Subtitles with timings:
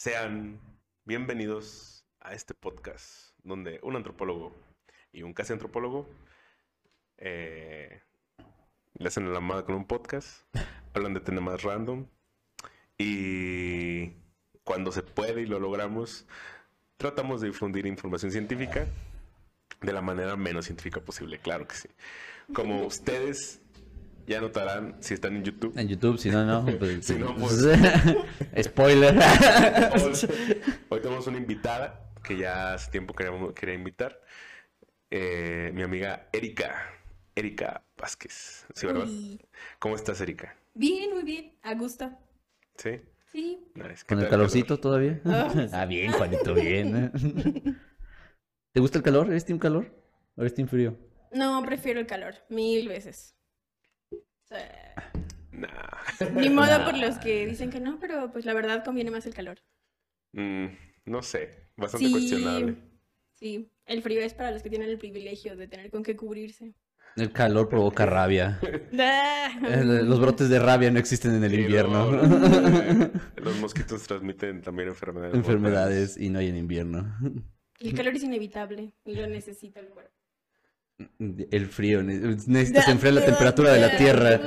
[0.00, 0.58] Sean
[1.04, 4.56] bienvenidos a este podcast donde un antropólogo
[5.12, 6.08] y un casi antropólogo
[7.18, 8.00] eh,
[8.94, 10.46] le hacen la mano con un podcast,
[10.94, 12.06] hablan de temas random
[12.96, 14.12] y
[14.64, 16.24] cuando se puede y lo logramos,
[16.96, 18.86] tratamos de difundir información científica
[19.82, 21.90] de la manera menos científica posible, claro que sí.
[22.54, 23.60] Como ustedes
[24.30, 25.76] ya notarán si están en YouTube.
[25.76, 26.64] En YouTube, si no, no.
[26.78, 27.66] Pues, Si no, pues-
[28.62, 29.14] Spoiler.
[30.88, 34.20] Hoy tenemos una invitada que ya hace tiempo queríamos- quería invitar.
[35.10, 36.92] Eh, mi amiga Erika.
[37.34, 38.66] Erika Vázquez.
[38.74, 39.04] ¿Sí, verdad?
[39.08, 39.40] Uy.
[39.80, 40.54] ¿Cómo estás, Erika?
[40.74, 41.56] Bien, muy bien.
[41.62, 42.10] A gusto.
[42.76, 43.00] ¿Sí?
[43.32, 43.58] Sí.
[43.74, 44.04] Nice.
[44.06, 45.20] ¿Qué ¿Con el calorcito todavía?
[45.24, 45.52] Ah.
[45.72, 47.12] Ah, bien, Juanito, bien.
[48.72, 49.28] ¿Te gusta el calor?
[49.28, 49.92] ¿Eres team calor?
[50.36, 50.96] ¿O eres team frío?
[51.32, 52.34] No, prefiero el calor.
[52.48, 53.34] Mil veces.
[55.52, 56.30] Nah.
[56.36, 59.34] ni modo por los que dicen que no, pero pues la verdad conviene más el
[59.34, 59.58] calor.
[60.32, 60.66] Mm,
[61.06, 61.70] no sé.
[61.76, 62.12] Bastante Sí.
[62.12, 62.76] cuestionable.
[63.34, 63.70] Sí.
[63.86, 66.74] El frío es para los que tienen el privilegio de tener con qué cubrirse.
[67.16, 68.60] El calor provoca rabia.
[69.62, 69.82] Ah.
[69.82, 72.10] Los brotes de rabia no existen en el Sí, invierno.
[72.12, 75.34] no, no, los mosquitos transmiten también enfermedades.
[75.34, 77.12] Enfermedades y no hay en invierno.
[77.80, 80.14] El calor es inevitable y lo necesita el cuerpo.
[81.50, 82.02] El frío.
[82.02, 84.40] ne- Necesitas enfriar la temperatura de la tierra.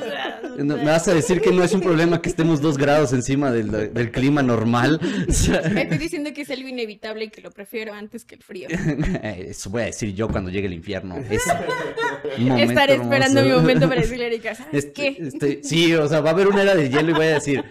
[0.57, 3.51] No, ¿Me vas a decir que no es un problema que estemos dos grados encima
[3.51, 4.99] del, del clima normal?
[5.27, 8.67] Estoy diciendo que es algo inevitable y que lo prefiero antes que el frío.
[9.23, 11.17] Eso voy a decir yo cuando llegue el infierno.
[11.17, 11.41] Es
[12.37, 15.17] Estaré esperando mi momento para decirle a Erika, ¿sabes Este- qué?
[15.27, 17.63] este- sí, o sea, va a haber una era de hielo y voy a decir,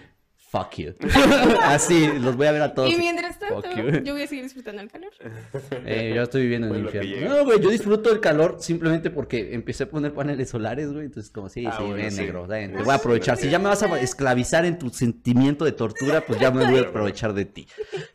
[0.53, 0.93] fuck you.
[1.63, 2.91] Así, los voy a ver a todos.
[2.91, 4.03] Y mientras tanto, Fuck you.
[4.03, 5.09] yo voy a seguir disfrutando el calor.
[5.85, 7.37] Eh, yo estoy viviendo en el Pues infierno.
[7.37, 11.05] No, güey, yo disfruto del calor simplemente porque empecé a poner paneles solares, güey.
[11.05, 12.21] Entonces, como, sí, Ah, sí, bueno, ven, sí.
[12.21, 13.37] negro, ven, te Es voy a aprovechar.
[13.37, 16.79] Si ya me vas a esclavizar en tu sentimiento de tortura, pues ya me voy
[16.79, 17.67] a aprovechar de ti.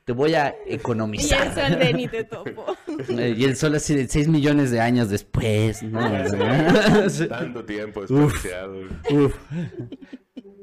[0.04, 1.54] Te voy a Y el economizar.
[1.54, 2.64] sol de ni te topo.
[3.18, 6.00] Eh, Y el sol así de 6 millones de años después, ¿no?
[7.28, 8.80] Tanto tiempo desperdiciado.
[9.10, 9.34] Uf.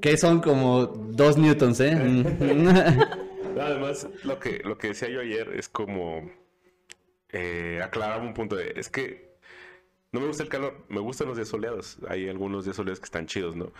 [0.06, 1.96] Que son como dos newtons, ¿eh?
[1.96, 3.60] Mm.
[3.60, 6.30] Además, lo que, lo que decía yo ayer es como
[7.30, 9.40] eh, aclaraba un punto de, es que
[10.12, 11.98] no me gusta el calor, me gustan los días soleados.
[12.08, 13.72] Hay algunos días soleados que están chidos, ¿no?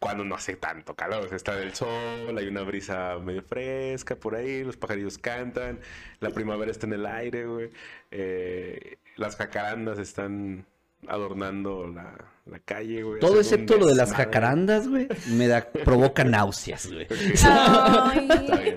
[0.00, 4.64] Cuando no hace tanto calor, está el sol, hay una brisa medio fresca por ahí,
[4.64, 5.80] los pajarillos cantan,
[6.20, 7.70] la primavera está en el aire, güey.
[8.12, 10.64] eh, las jacarandas están
[11.06, 12.14] adornando la,
[12.46, 13.20] la calle, güey.
[13.20, 17.06] Todo excepto lo de las jacarandas, güey, me da, provoca náuseas, güey.
[17.44, 18.28] Ay.
[18.30, 18.76] Está bien.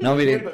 [0.00, 0.44] No, miren,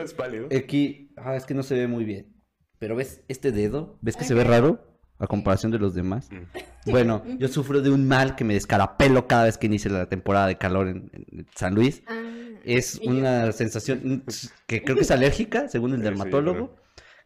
[0.57, 2.35] aquí, ah, es que no se ve muy bien.
[2.79, 4.85] Pero ves este dedo, ¿ves que se ve raro?
[5.19, 6.29] A comparación de los demás.
[6.31, 6.91] Mm.
[6.93, 10.47] Bueno, yo sufro de un mal que me descarapelo cada vez que inicia la temporada
[10.47, 12.03] de calor en, en San Luis.
[12.07, 12.15] Ah.
[12.65, 14.23] Es yo- una sensación
[14.69, 16.77] que creo que es alérgica, según el Sí, sí, dermatólogo.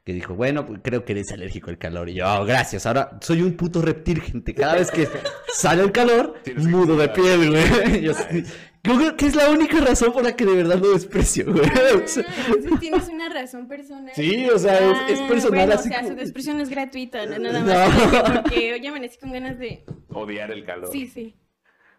[0.05, 2.09] Que dijo, bueno, pues creo que eres alérgico al calor.
[2.09, 2.87] Y yo, "Oh, gracias.
[2.87, 4.53] Ahora soy un puto reptil, gente.
[4.53, 5.07] Cada vez que
[5.55, 8.03] sale el calor, Tienes mudo de piel, güey.
[8.85, 11.71] Yo, creo que es la única razón por la que de verdad lo desprecio, güey.
[12.05, 14.11] O sea, Ah, tienes una razón personal.
[14.17, 14.75] Sí, o sea,
[15.07, 17.39] es- es Ah, personal bueno, así O sea, como- su desprecio no es gratuita, no
[17.39, 17.67] nada No.
[17.67, 18.03] más.
[18.23, 19.85] porque- Porque hoy amanecí con ganas de.
[20.09, 20.89] Odiar el calor.
[20.91, 21.37] Sí, sí.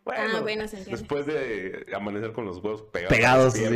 [0.06, 1.00] Bueno, Ah, bueno, se entiende.
[1.00, 3.54] Después de amanecer con los huevos pegados.
[3.54, 3.64] Sí.
[3.64, 3.70] sí.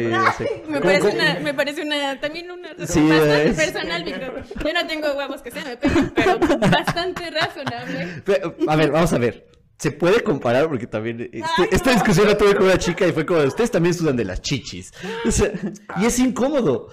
[0.67, 4.05] Me ¿Cómo- parece, una, me parece una, también una razón Sí, bastante es- personal.
[4.05, 8.23] Yo no tengo huevos que se me peguen, pero bastante razonable.
[8.67, 9.47] A ver, vamos a ver.
[9.79, 13.25] Se puede comparar porque también este- esta discusión la tuve con una chica y fue
[13.25, 14.91] como, ustedes también sudan de las chichis.
[15.25, 15.51] O sea,
[15.97, 16.89] y es incómodo.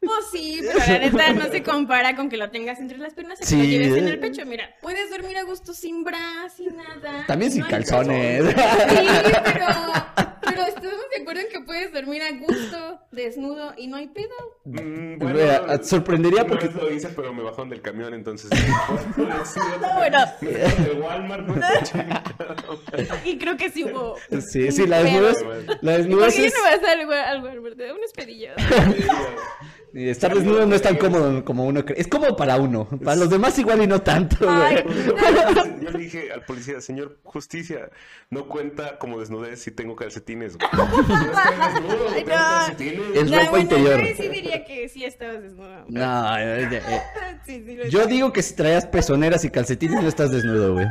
[0.00, 3.38] Pues sí, pero la neta no se compara con que lo tengas entre las piernas
[3.42, 4.10] y que lo lleves en eh.
[4.12, 4.46] el pecho.
[4.46, 7.26] Mira, puedes dormir a gusto sin bra, sin nada.
[7.26, 8.44] También sin no calzones.
[8.48, 8.54] Sí,
[9.44, 9.66] pero,
[10.40, 14.30] pero estamos de acuerdo en que puedes dormir a gusto, desnudo y no hay pedo.
[14.64, 18.50] Mm, Vea, sorprendería porque- vez lo hice, pero me bajaron del camión, entonces.
[19.16, 20.18] Bueno.
[20.40, 21.54] Me sacaron del Walmart, ¿no?
[23.26, 24.16] Y creo que sí hubo.
[24.40, 25.44] Sí, sí, la desnudez.
[25.82, 26.54] La ¿Y por qué es...
[26.54, 27.76] no vas al al- al Walmart?
[27.76, 28.54] Te da unos pedillos.
[29.92, 32.00] Y Estar desnudo no es tan cómodo como uno cree.
[32.00, 32.88] Es cómodo para uno.
[33.04, 34.96] Para los demás igual y no tanto, Ay, güey.
[35.80, 37.90] Yo le dije al policía, señor justicia,
[38.30, 40.56] no cuenta como desnudez si tengo calcetines.
[40.56, 40.68] güey.
[40.72, 42.34] No estoy desnudo, Ay, tengo no.
[42.36, 43.00] calcetines.
[43.16, 44.00] Es No, ropa bueno, interior.
[44.08, 45.84] Yo sí diría que sí estabas desnudo.
[45.88, 46.82] No, eh, eh,
[47.46, 48.06] Sí, sí, lo yo sé.
[48.08, 50.86] digo que si traías pezoneras y calcetines no estás desnudo, güey.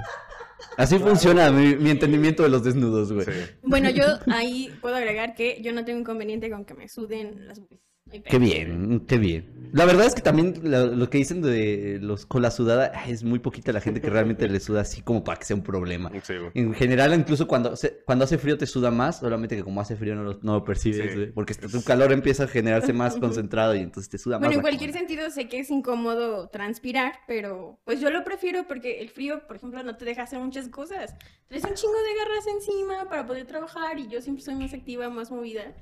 [0.77, 3.25] Así funciona mi, mi entendimiento de los desnudos, güey.
[3.25, 3.31] Sí.
[3.63, 7.59] Bueno, yo ahí puedo agregar que yo no tengo inconveniente con que me suden las
[7.59, 7.81] boobies.
[8.11, 9.59] Qué bien, qué bien.
[9.71, 13.23] La verdad es que también lo, lo que dicen de los con la sudada es
[13.23, 16.11] muy poquita la gente que realmente le suda así como para que sea un problema.
[16.23, 16.33] Sí.
[16.55, 19.95] En general, incluso cuando, se- cuando hace frío te suda más, solamente que como hace
[19.95, 21.31] frío no lo, no lo percibes, Sí.
[21.35, 24.53] porque tu calor empieza a generarse más concentrado y entonces te suda Bueno, más.
[24.53, 29.01] en la cualquier sentido sé que es incómodo transpirar, pero pues yo lo prefiero porque
[29.01, 31.13] el frío, por ejemplo, no te deja hacer muchas cosas.
[31.47, 35.09] Traes un chingo de garras encima para poder trabajar y yo siempre soy más activa,
[35.11, 35.75] más movida.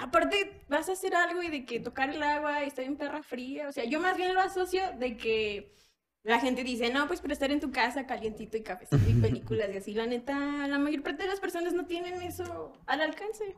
[0.00, 3.22] Aparte vas a hacer algo y de que tocar el agua y estar en perra
[3.22, 5.74] fría, o sea, yo más bien lo asocio de que
[6.22, 9.70] la gente dice, no, pues para estar en tu casa calientito y cafecito y películas
[9.72, 13.56] y así, la neta, la mayor parte de las personas no tienen eso al alcance.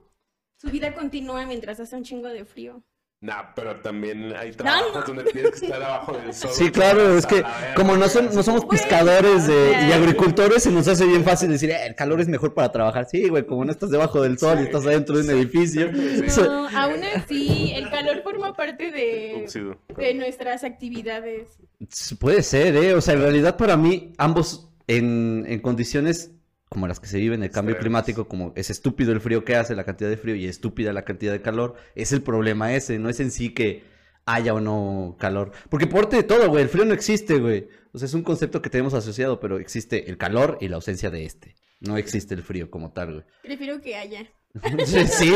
[0.56, 2.82] Su vida continúa mientras hace un chingo de frío.
[3.22, 5.14] Nah, pero también hay trabajos no.
[5.14, 6.50] donde tienes que estar abajo del sol.
[6.54, 7.44] Sí, claro, es que ver,
[7.76, 11.70] como no, son, no somos pescadores de- y agricultores, se nos hace bien fácil decir,
[11.70, 13.06] "Eh, el calor es mejor para trabajar.
[13.10, 15.90] Sí, güey, como no estás debajo del sol y estás adentro de un edificio.
[16.28, 16.40] Sí.
[16.40, 19.46] No, aún así, el calor forma parte de,
[19.98, 21.48] de nuestras actividades.
[22.18, 22.94] Puede ser, ¿eh?
[22.94, 26.30] O sea, en realidad para mí, ambos en, en condiciones
[26.70, 29.74] como las que se viven, el cambio climático, como es estúpido el frío que hace,
[29.74, 33.08] la cantidad de frío y estúpida la cantidad de calor, es el problema ese, no
[33.10, 33.84] es en sí que
[34.24, 35.50] haya o no calor.
[35.68, 37.68] Porque por parte de todo, güey, el frío no existe, güey.
[37.92, 41.10] O sea, es un concepto que tenemos asociado, pero existe el calor y la ausencia
[41.10, 41.56] de este.
[41.80, 43.24] No existe el frío como tal, güey.
[43.42, 44.26] Prefiero que haya.
[44.86, 45.32] Sí,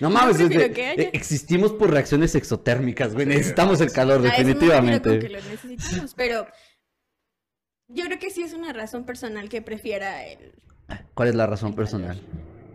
[0.00, 1.02] no mames, de- que haya.
[1.02, 3.26] eh, existimos por reacciones exotérmicas, güey.
[3.26, 5.18] Necesitamos el calor, Ah, no definitivamente.
[5.18, 6.46] que lo necesitamos, pero
[7.92, 10.52] yo creo que sí es una razón personal que prefiera el...
[11.14, 12.20] ¿Cuál es la razón personal?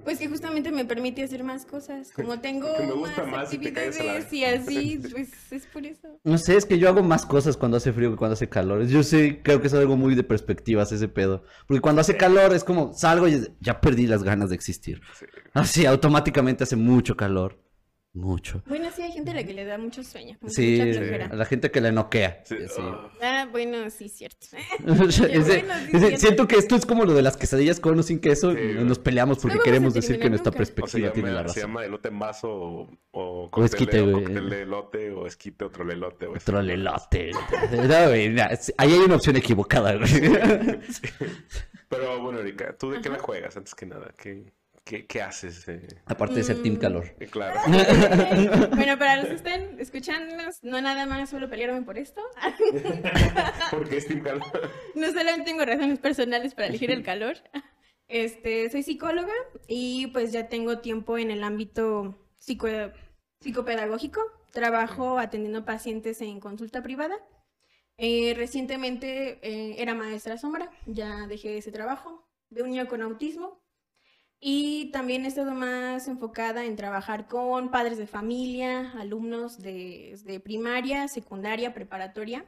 [0.06, 2.12] Pues que justamente me permite hacer más cosas.
[2.12, 4.98] Como tengo Que me gusta más más y te caes a la- actividades y así,
[5.12, 6.20] pues es por eso.
[6.24, 8.86] No sé, es que yo hago más cosas cuando hace frío que cuando hace calor.
[8.86, 11.44] Yo sí creo que es algo muy de perspectivas ese pedo.
[11.68, 15.02] Porque cuando hace calor es como salgo y ya perdí las ganas de existir.
[15.20, 15.26] Sí.
[15.54, 17.60] Así, automáticamente hace mucho calor.
[18.16, 18.64] Mucho.
[18.66, 20.38] Bueno, sí hay gente a la que le da mucho sueño.
[20.40, 21.26] mucha Sí, flojera.
[21.26, 22.42] a la gente que le noquea.
[22.46, 22.56] Sí.
[22.70, 22.82] Sí.
[23.22, 24.48] Ah, bueno, sí, cierto.
[24.56, 26.18] Ese- bueno, sí, ese- siento.
[26.18, 28.54] siento que esto es como lo de las quesadillas con o sin queso.
[28.54, 30.64] Sí, y nos peleamos porque No queremos decir que nuestra nunca.
[30.64, 31.70] O perspectiva tiene la llama, se razón.
[31.72, 34.20] llama elote en vaso o, o O esquite, de, o
[34.50, 36.28] de elote o esquite otro lelote.
[36.28, 36.38] güey.
[36.40, 37.32] Otro lelote.
[37.72, 40.10] No, güey, na- ahí hay una opción equivocada, güey.
[41.90, 44.14] Pero bueno, Erika, ¿tú de qué la juegas antes que nada?
[44.18, 44.52] ¿Qué,
[44.86, 45.68] qué, qué haces?
[45.68, 45.88] eh?
[46.06, 46.80] Aparte de ser Team Mm.
[46.80, 47.06] Calor.
[47.20, 47.60] Eh, claro.
[48.76, 52.22] bueno, para los que estén escuchándonos, no nada más suelo pelearme por esto.
[53.72, 54.44] Porque es Team Calor.
[54.96, 57.38] No solamente tengo razones personales para elegir el calor.
[58.08, 59.34] Este, soy psicóloga
[59.68, 62.68] y pues ya tengo tiempo en el ámbito psico
[63.42, 64.22] psicopedagógico.
[64.52, 67.16] Trabajo atendiendo pacientes en consulta privada.
[67.98, 73.65] Eh, recientemente eh, era maestra sombra, ya dejé ese trabajo de un niño con autismo.
[74.40, 80.40] Y también he estado más enfocada en trabajar con padres de familia, alumnos de, de
[80.40, 82.46] primaria, secundaria, preparatoria.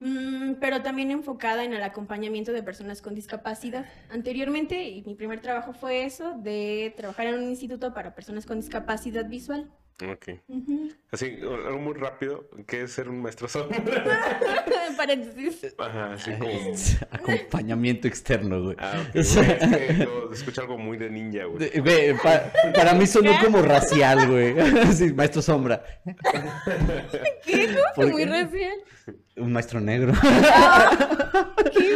[0.00, 3.86] Mm, pero también enfocada en el acompañamiento de personas con discapacidad.
[4.08, 8.58] Anteriormente, y mi primer trabajo fue eso, de trabajar en un instituto para personas con
[8.58, 9.70] discapacidad visual.
[10.02, 10.30] Ok.
[11.10, 12.48] Así, algo muy rápido.
[12.66, 13.76] ¿Qué es ser un maestro sombra?
[15.00, 15.74] Paréntesis.
[15.78, 16.50] Ajá, así como...
[17.10, 18.76] Acompañamiento externo, güey.
[18.78, 19.12] Ah, ok.
[19.14, 21.70] güey, es que lo- escucha algo muy de ninja, güey.
[21.70, 24.54] De- güey, pa- para mí sonó como racial, güey.
[24.92, 25.82] Sí, maestro sombra.
[27.46, 27.66] ¿Qué?
[27.68, 28.74] ¿Cómo ¿Por que muy racial?
[29.36, 30.12] Un maestro negro.
[31.72, 31.94] ¿Qué?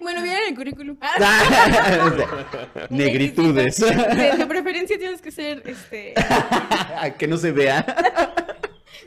[0.00, 0.96] bueno, vieron el currículum.
[1.02, 3.78] Ah, Negritudes.
[3.78, 6.12] De, de preferencia tienes que ser este,
[7.18, 7.86] que no se vea.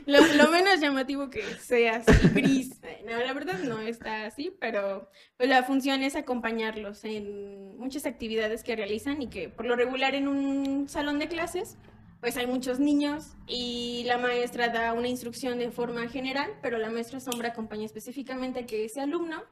[0.06, 2.80] Lo, menos llamativo que sea así, gris.
[3.04, 8.62] No, la verdad no está así, pero pues, la función es acompañarlos en muchas actividades
[8.62, 11.76] que realizan y que por lo regular en un salón de clases
[12.20, 16.90] pues hay muchos niños y la maestra da una instrucción de forma general, pero la
[16.90, 19.44] maestra sombra acompaña específicamente a que ese alumno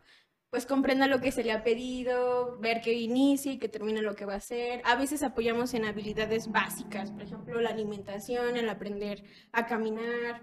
[0.55, 4.15] pues comprenda lo que se le ha pedido, ver que inicie y que termine lo
[4.15, 4.83] que va a hacer.
[4.85, 10.43] A veces apoyamos en habilidades básicas, por ejemplo, la alimentación, el aprender a caminar,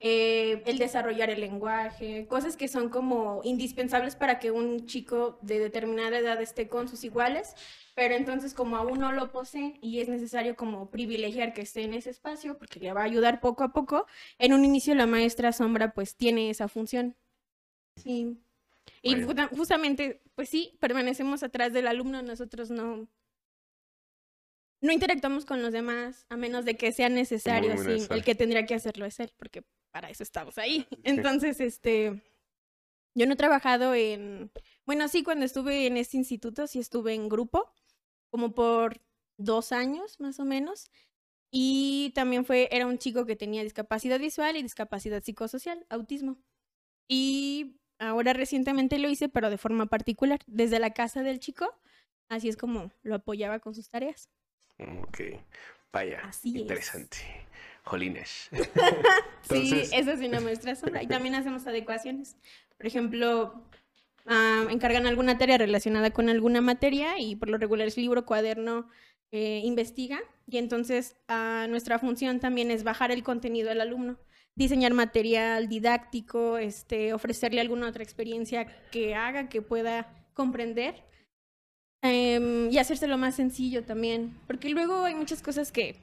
[0.00, 5.60] eh, el desarrollar el lenguaje, cosas que son como indispensables para que un chico de
[5.60, 7.54] determinada edad esté con sus iguales,
[7.94, 11.94] pero entonces como aún no lo posee y es necesario como privilegiar que esté en
[11.94, 14.06] ese espacio porque le va a ayudar poco a poco,
[14.38, 17.14] en un inicio la maestra sombra pues tiene esa función.
[18.02, 18.43] Sí.
[19.04, 19.48] Y Bueno.
[19.56, 23.08] justamente, pues sí, permanecemos atrás del alumno, nosotros no
[24.80, 28.16] no interactuamos con los demás a menos de que sea necesario, Muy, muy sí, necesario.
[28.18, 30.86] el que tendría que hacerlo es él, porque para eso estamos ahí.
[31.04, 32.22] Entonces, este
[33.16, 34.50] yo no he trabajado en
[34.86, 37.72] Bueno, sí, cuando estuve en este instituto, sí estuve en grupo,
[38.30, 39.00] como por
[39.38, 40.90] dos años más o menos.
[41.50, 46.38] Y también fue, era un chico que tenía discapacidad visual y discapacidad psicosocial, autismo.
[47.08, 51.74] Y ahora recientemente lo hice, pero de forma particular, desde la casa del chico.
[52.28, 54.28] Así es como lo apoyaba con sus tareas.
[54.78, 55.20] Ok.
[55.92, 56.20] Vaya.
[56.24, 56.62] Así es.
[56.62, 57.18] interesante.
[57.84, 58.48] Jolines.
[59.42, 61.02] Sí, esa es una muestra sola.
[61.02, 62.36] Y también hacemos adecuaciones.
[62.78, 63.62] Por ejemplo,
[64.24, 68.88] ah, encargan alguna tarea relacionada con alguna materia y por lo regular es libro, cuaderno,
[69.32, 70.18] eh, investiga.
[70.46, 74.18] Y entonces ah, nuestra función también es bajar el contenido al alumno,
[74.56, 81.02] diseñar material didáctico, este, ofrecerle alguna otra experiencia que haga que pueda comprender.
[82.02, 85.96] Em, y hacérselo más sencillo también, porque luego hay muchas cosas que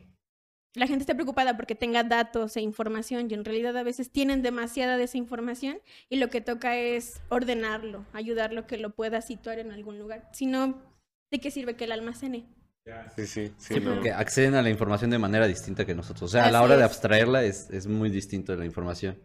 [0.74, 4.41] la gente está preocupada porque tenga datos e información y en realidad a veces tienen
[4.41, 5.79] demasiada de esa información
[6.10, 10.29] y lo que toca es ordenarlo, ayudarlo que lo pueda situar en algún lugar.
[10.31, 10.81] Si no,
[11.29, 12.46] ¿de qué sirve que el almacene?
[12.85, 13.53] Sí, sí, sí.
[13.75, 13.93] Sí, no.
[13.93, 16.23] porque acceden a la información de manera distinta que nosotros.
[16.23, 19.19] O sea, a la hora de abstraerla es, es muy distinto de la información.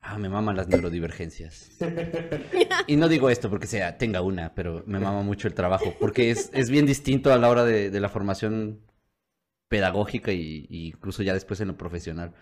[0.00, 1.70] Ah, me maman las neurodivergencias.
[2.86, 5.94] Y no digo esto porque sea, tenga una, pero me mama mucho el trabajo.
[5.98, 8.80] Porque es, es bien distinto a la hora de, de la formación
[9.70, 12.32] pedagógica y, y incluso ya después en lo profesional.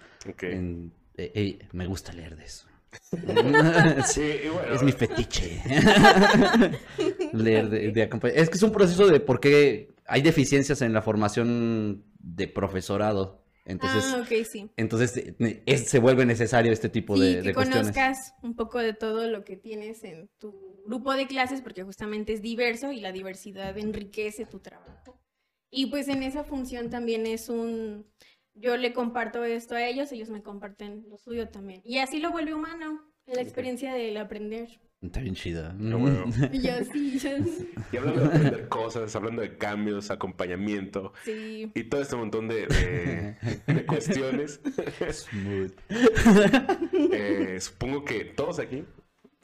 [0.40, 2.66] En- eh, eh, me gusta leer de eso.
[4.07, 5.62] Sí, bueno, Es mi fetiche.
[7.33, 10.92] Leer de, de acompañ- Es que es un proceso de por qué hay deficiencias en
[10.92, 13.42] la formación de profesorado.
[13.64, 14.71] Entonces, ah, ok, sí.
[14.76, 17.92] entonces eh, es- se vuelve necesario este tipo Sí, de, que de cuestiones.
[17.92, 22.32] conozcas un poco de todo lo que tienes en tu grupo de clases, porque justamente
[22.32, 25.21] es diverso y la diversidad enriquece tu trabajo.
[25.71, 28.04] Y pues en esa función también es un,
[28.54, 31.80] yo le comparto esto a ellos, ellos me comparten lo suyo también.
[31.85, 34.68] Y así lo vuelve humano, la experiencia del aprender.
[35.02, 35.75] Está bien chida.
[35.76, 36.25] no, bueno.
[36.52, 37.30] Y yo sí, yo
[37.92, 41.71] Y hablando de aprender cosas, hablando de cambios, acompañamiento sí.
[41.75, 43.37] y todo este montón de, de-
[43.75, 44.61] de cuestiones,
[45.11, 45.73] Smooth.
[47.12, 48.85] eh, supongo que todos aquí,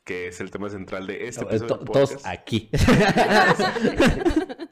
[0.05, 2.71] que es el tema central de este No, eh, episodio to- todos aquí.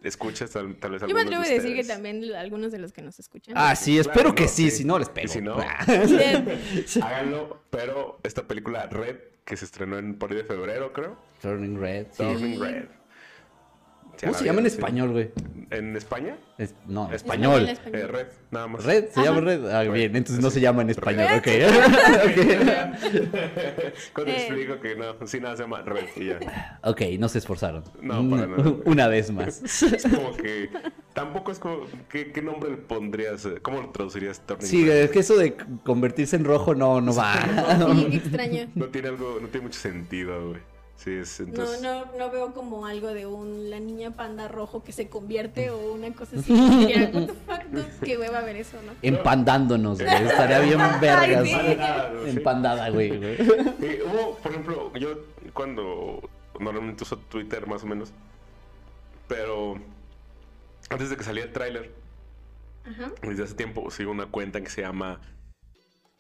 [0.03, 2.93] escuchas tal, tal vez Yo me atrevo a de decir que también algunos de los
[2.93, 3.55] que nos escuchan.
[3.57, 4.79] Ah, sí, Claro, espero no, que sí, sí.
[4.79, 5.29] si no les Y pego.
[5.33, 5.57] si no,
[6.87, 7.01] Sí.
[7.01, 9.17] háganlo, pero esta película Red,
[9.47, 11.17] que se estrenó en por ahí de febrero, creo.
[11.41, 12.09] Turning Red.
[12.11, 12.23] sí.
[12.23, 12.85] Turning Red.
[14.21, 15.31] ¿Cómo se llama en español, güey?
[15.71, 16.37] ¿En España?
[16.59, 17.69] Es- no, Español.
[17.69, 18.01] español.
[18.01, 18.85] Eh, Red, nada más.
[18.85, 19.25] Red, se Ajá.
[19.31, 19.67] llama Red.
[19.71, 21.49] Ah, bien, entonces no se llama en español, ok.
[24.13, 24.37] Cuando Eh.
[24.37, 26.79] explico que no, sí, nada, se llama Red y ya.
[26.83, 27.85] ok, no se esforzaron.
[28.01, 28.75] No, para nada.
[28.85, 29.63] Una vez más.
[29.83, 30.71] Es como que.
[31.15, 31.81] Tampoco es como.
[32.11, 33.47] ¿Qué, qué nombre le pondrías?
[33.63, 34.41] ¿Cómo lo traducirías?
[34.47, 34.97] Turning Sí, Red?
[35.05, 37.35] es que eso de convertirse en rojo no, no va.
[37.95, 38.69] Sí, qué extraño.
[38.75, 39.39] No tiene algo.
[39.41, 40.61] No tiene mucho sentido, güey.
[40.97, 41.41] Sí, es.
[41.41, 41.83] Entonces.
[41.83, 45.71] No, no, no veo como algo de un la niña panda rojo que se convierte
[45.71, 46.53] o una cosa así.
[47.13, 48.93] What the fuck, no, qué hueva ver eso, ¿no?
[49.03, 50.25] Empandándonos, güey.
[50.25, 51.47] Estaría bien vergas.
[51.47, 52.31] Empandada, sí.
[52.31, 53.19] Empandada, güey.
[53.19, 53.37] güey.
[53.83, 55.19] Eh, hubo, por ejemplo, yo
[55.53, 58.13] cuando normalmente uso Twitter más o menos,
[59.29, 59.79] pero
[60.89, 61.93] antes de que saliera el tráiler,
[62.85, 63.13] Ajá.
[63.23, 65.21] desde hace tiempo sigo una cuenta que se llama,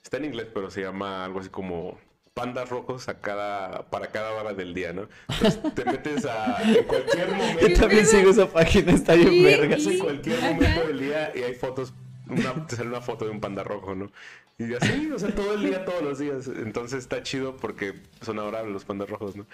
[0.02, 1.98] está en inglés, pero se llama algo así como
[2.36, 5.08] pandas rojos a cada, para cada hora del día, ¿no?
[5.26, 9.86] Entonces te metes a en cualquier Yo momento, también sigo esa página, está bien vergas.
[9.86, 10.52] en cualquier Ajá.
[10.52, 11.94] momento del día y hay fotos,
[12.28, 14.12] una, te sale una foto de un panda rojo, ¿no?
[14.58, 16.46] Y así, o sea, todo el día, todos los días.
[16.46, 19.46] Entonces está chido porque son adorables los pandas rojos, ¿no?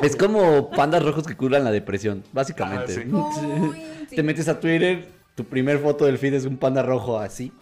[0.00, 2.92] Es como pandas rojos que curan la depresión, básicamente.
[2.92, 3.42] Ah, sí.
[3.50, 3.74] Uy,
[4.10, 4.14] sí.
[4.14, 7.52] Te metes a Twitter, tu primer foto del feed es un panda rojo así.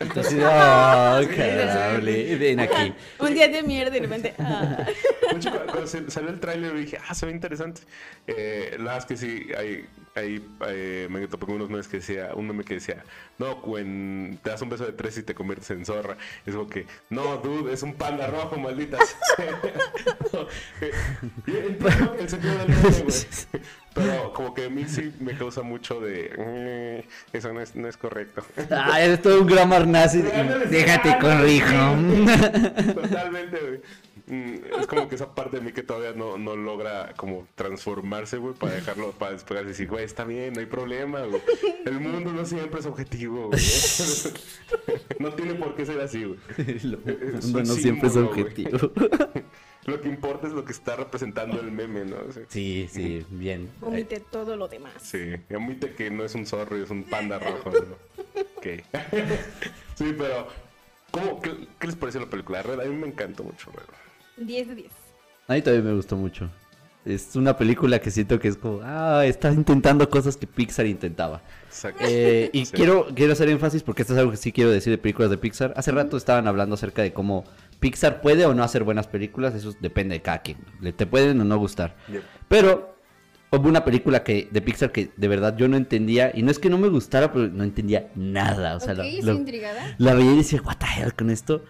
[0.00, 2.36] Entonces, oh, qué adorable.
[2.36, 2.94] Ven aquí.
[3.18, 4.34] Un día de mierda y de repente.
[4.38, 4.86] ah.
[5.66, 7.82] Cuando salió el tráiler dije, ah, se ve interesante.
[8.26, 11.98] Eh, la verdad es que sí, hay, hay, eh, me topé con unos memes que
[11.98, 13.04] decía, un meme que decía,
[13.38, 16.16] no, when te das un beso de tres y te conviertes en zorra.
[16.46, 18.98] Es como que, no, dude, es un panda rojo, maldita
[19.36, 19.60] sea".
[20.32, 20.46] No,
[20.80, 20.92] eh,
[22.18, 23.26] el sentido del meme, güey.
[23.94, 27.02] Pero como que a mí sí me causa mucho de,
[27.34, 28.42] "Mm, eso no es, no es correcto.
[28.70, 30.22] Ah, eres todo un grammar nazi.
[30.70, 31.74] Déjate corrijo.
[32.94, 33.80] Totalmente, güey.
[34.26, 38.36] Mm, Es como que esa parte de mí que todavía no, no logra como transformarse,
[38.36, 41.42] güey, para dejarlo, para despegar y decir, güey, está bien, no hay problema, güey.
[41.84, 43.60] El mundo no siempre es objetivo, güey.
[45.18, 46.38] No tiene por qué ser así, güey.
[46.56, 46.98] El
[47.42, 48.92] mundo un no siempre es objetivo.
[49.86, 52.16] Lo que importa es lo que está representando el meme, ¿no?
[52.32, 52.40] Sí.
[52.48, 53.70] Sí, sí, bien.
[53.80, 54.92] Omite todo lo demás.
[55.02, 57.96] Sí, y admite que no es un zorro, es un panda rojo, ¿no?
[58.56, 58.66] Ok.
[59.96, 60.48] Sí, pero,
[61.10, 62.62] ¿cómo, qué, qué les pareció la película?
[62.62, 64.44] Red, a mí me encantó mucho, Red.
[64.46, 64.92] 10 de 10.
[65.48, 66.50] A mí también me gustó mucho.
[67.04, 71.42] Es una película que siento que es como, ah, está intentando cosas que Pixar intentaba.
[71.66, 72.02] Exacto.
[72.06, 72.72] Eh, y Sí.
[72.74, 75.36] quiero, quiero hacer énfasis porque esto es algo que sí quiero decir de películas de
[75.38, 75.72] Pixar.
[75.76, 77.44] Hace rato estaban hablando acerca de cómo
[77.80, 79.54] Pixar puede o no hacer buenas películas.
[79.54, 80.58] Eso depende de cada quien.
[80.80, 81.96] Le- Te pueden o no gustar.
[82.12, 82.22] Yep.
[82.48, 82.96] Pero
[83.50, 86.30] hubo una película que de Pixar que de verdad yo no entendía.
[86.34, 88.76] Y no es que no me gustara, pero no entendía nada.
[88.76, 89.94] O sea, ok, la- intrigada.
[89.98, 91.64] la veía y decía, what the hell con esto.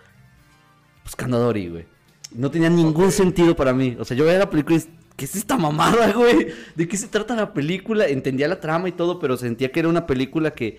[1.05, 1.87] Buscando a Dory, güey.
[2.35, 3.97] No tenía ningún sentido para mí.
[3.99, 4.83] O sea, yo veía la película y
[5.17, 6.49] ¿qué es esta mamada, güey?
[6.77, 8.07] ¿De qué se trata la película?
[8.07, 10.79] Entendía la trama y todo, pero sentía que era una película que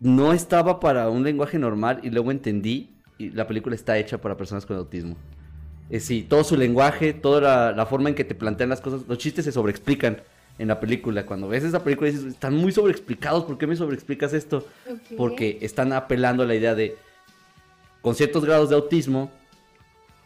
[0.00, 4.36] no estaba para un lenguaje normal y luego entendí y la película está hecha para
[4.36, 5.16] personas con autismo.
[5.90, 9.02] Es sí, todo su lenguaje, toda la, la forma en que te plantean las cosas,
[9.08, 10.22] los chistes se sobreexplican
[10.58, 11.26] en la película.
[11.26, 14.66] Cuando ves esa película dices, están muy sobreexplicados, ¿por qué me sobreexplicas esto?
[15.16, 16.96] Porque están apelando a la idea de
[18.00, 19.30] con ciertos grados de autismo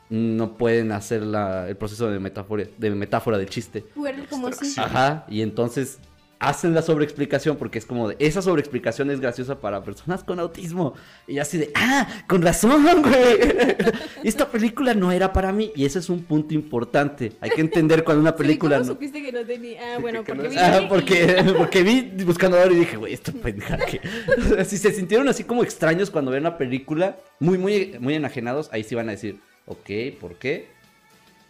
[0.09, 3.85] no pueden hacer la- el proceso de metáfora de metáfora de chiste.
[4.31, 4.53] Como.
[4.53, 4.75] Sí.
[4.79, 5.99] Ajá, y entonces
[6.39, 10.95] hacen la sobreexplicación porque es como de esa sobreexplicación es graciosa para personas con autismo
[11.27, 13.75] y así de ah, con razón, güey.
[14.23, 17.33] Esta película no era para mí y ese es un punto importante.
[17.41, 19.95] Hay que entender cuando una Sí, película ¿Cómo no supiste que no tenía?
[19.95, 20.57] Ah, bueno, que no porque vi.
[20.59, 24.01] Ah, porque, porque vi buscando ahora y dije, güey, esto pendeja que.
[24.67, 28.83] Si se sintieron así como extraños cuando ven una película, muy, muy, muy enajenados, ahí
[28.85, 30.69] sí van a decir, ok, ¿por qué?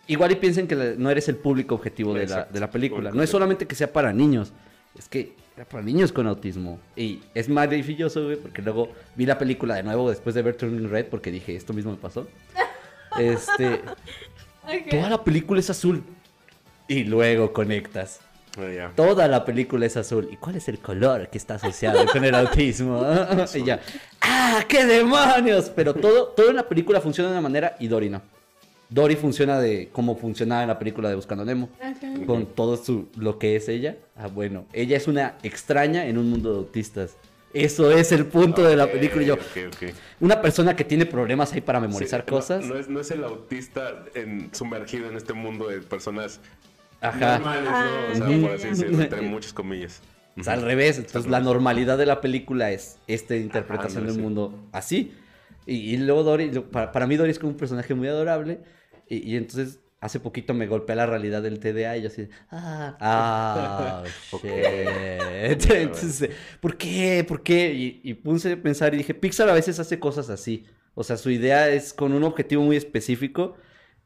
[0.07, 3.11] Igual y piensen que la- no eres el público objetivo de la, de la película.
[3.11, 4.53] No es solamente que sea para niños,
[4.99, 6.79] es que era para niños con autismo.
[6.95, 10.91] Y es maravilloso, güey, porque luego vi la película de nuevo después de ver Turning
[10.91, 12.27] Red, porque dije, esto mismo me pasó.
[13.19, 13.81] Este,
[14.91, 16.05] toda la película es azul.
[16.87, 18.21] Y luego conectas.
[18.59, 18.91] Ah.
[18.95, 20.29] Toda la película es azul.
[20.31, 23.05] ¿Y cuál es el color que está asociado con el autismo?
[23.55, 23.81] y ya,
[24.21, 25.71] ¡ah, qué demonios!
[25.75, 28.23] Pero todo, todo en la película funciona de una manera y Dory no.
[28.89, 31.69] Dory funciona de como funcionaba en la película de Buscando a Nemo.
[31.81, 31.95] Ajá.
[32.27, 33.97] Con todo su, lo que es ella.
[34.17, 37.17] Ah, bueno, ella es una extraña en un mundo de autistas.
[37.53, 39.23] Eso es el punto de la película.
[39.23, 39.91] Y yo, Ok, ok.
[40.21, 42.65] una persona que tiene problemas ahí para memorizar Sí, no- cosas.
[42.67, 46.41] No, es, no es el autista en- sumergido en este mundo de personas
[47.01, 47.39] Ajá.
[47.39, 47.71] normales, ¿no?
[47.71, 50.03] O Ah, sea, por así decirlo, entre muchas comillas.
[50.39, 50.99] O sea, al revés.
[50.99, 54.23] Entonces, la normalidad de la película es esta interpretación no, del sí.
[54.23, 55.13] mundo así.
[55.65, 58.59] Y, y luego Dory, para, para mí Dory es como un personaje muy adorable.
[59.09, 62.97] Y, y entonces, hace poquito me golpea la realidad del TDA y yo así, ah,
[63.01, 64.05] ah,
[64.43, 65.71] shit.
[65.71, 67.25] Entonces, ¿por qué?
[67.27, 67.73] ¿Por qué?
[67.73, 70.67] Y, y puse a pensar y dije, Pixar a veces hace cosas así.
[70.95, 73.57] O sea, su idea es con un objetivo muy específico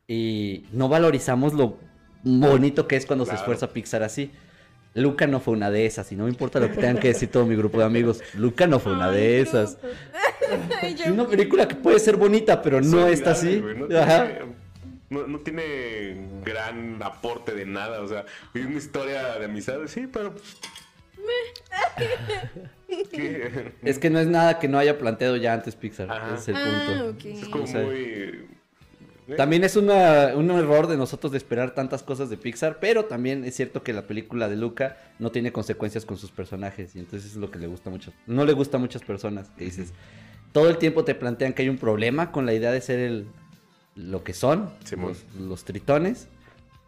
[0.08, 1.78] y no valorizamos lo
[2.24, 4.30] bonito que es cuando se esfuerza Pixar así.
[4.94, 7.30] Luca no fue una de esas, y no me importa lo que tengan que decir
[7.30, 8.20] todo mi grupo de amigos.
[8.34, 9.78] Luca no fue una Ay, de esas.
[10.82, 13.62] Es una película que puede ser bonita, pero no Es está así.
[13.96, 14.28] Ajá.
[15.10, 18.00] No, no tiene gran aporte de nada.
[18.00, 20.34] O sea, es una historia de amistad, sí, pero.
[23.10, 23.72] ¿Qué?
[23.82, 26.10] Es que no es nada que no haya planteado ya antes Pixar.
[26.10, 26.34] Ajá.
[26.34, 27.08] ese Es el Ah, punto.
[27.10, 27.24] ok.
[27.26, 27.94] Es como O sea, muy.
[27.96, 28.46] ¿eh?
[29.36, 33.44] También es una- un error de nosotros de esperar tantas cosas de Pixar, pero también
[33.44, 37.30] es cierto que la película de Luca no tiene consecuencias con sus personajes y entonces
[37.32, 38.12] es lo que le gusta mucho.
[38.26, 39.92] No le gusta a muchas personas que dices,
[40.52, 43.26] todo el tiempo te plantean que hay un problema con la idea de ser el
[43.94, 46.28] lo que son los, los tritones.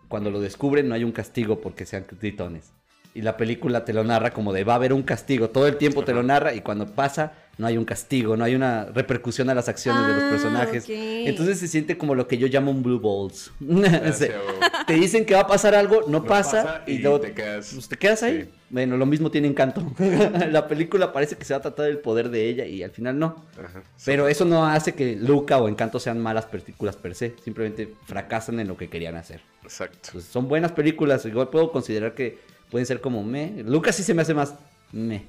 [0.08, 2.72] Cuando lo descubren no hay un castigo porque sean tritones.
[3.14, 5.76] Y la película te lo narra como de va a haber un castigo, todo el
[5.76, 9.48] tiempo te lo narra y cuando pasa no hay un castigo, no hay una repercusión
[9.50, 10.84] a las acciones de los Ah, personajes.
[10.88, 13.52] Entonces se siente como lo que yo llamo un blue balls.
[14.86, 17.32] Te dicen que va a pasar algo, no, No pasa, pasa y, y luego te
[17.34, 18.42] quedas- pues, te quedas ahí.
[18.42, 18.48] sí.
[18.70, 19.82] Bueno, lo mismo tiene encanto.
[20.50, 23.18] la película parece que se va a tratar del poder de ella y al final
[23.18, 23.44] no.
[23.62, 23.82] Ajá.
[24.04, 28.58] Pero eso no hace que Luca o Encanto sean malas películas per se, simplemente fracasan
[28.60, 29.42] en lo que querían hacer.
[29.62, 30.08] Exacto.
[30.12, 32.38] Pues son buenas películas, igual puedo considerar que
[32.70, 33.62] pueden ser como me.
[33.62, 34.54] Lucas sí se me hace más
[34.90, 35.26] me.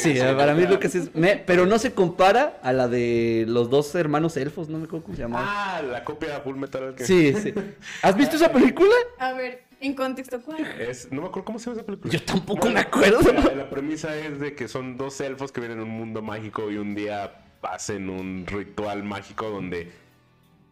[0.00, 3.94] Sí, para mí Lucas es me, pero no se compara a la de los dos
[3.94, 5.46] hermanos elfos, no me acuerdo cómo se llamaba.
[5.76, 7.06] Ah, la copia de Full Metal Alchemist.
[7.06, 7.54] Sí, sí.
[8.02, 8.94] ¿Has visto esa película?
[9.18, 10.64] A ver, en contexto, ¿cuál?
[10.78, 12.12] Es, no me acuerdo cómo se llama esa película.
[12.12, 13.20] Yo tampoco Bueno, me acuerdo.
[13.32, 16.70] La, la premisa es de que son dos elfos que vienen en un mundo mágico
[16.70, 19.90] y un día hacen un ritual mágico donde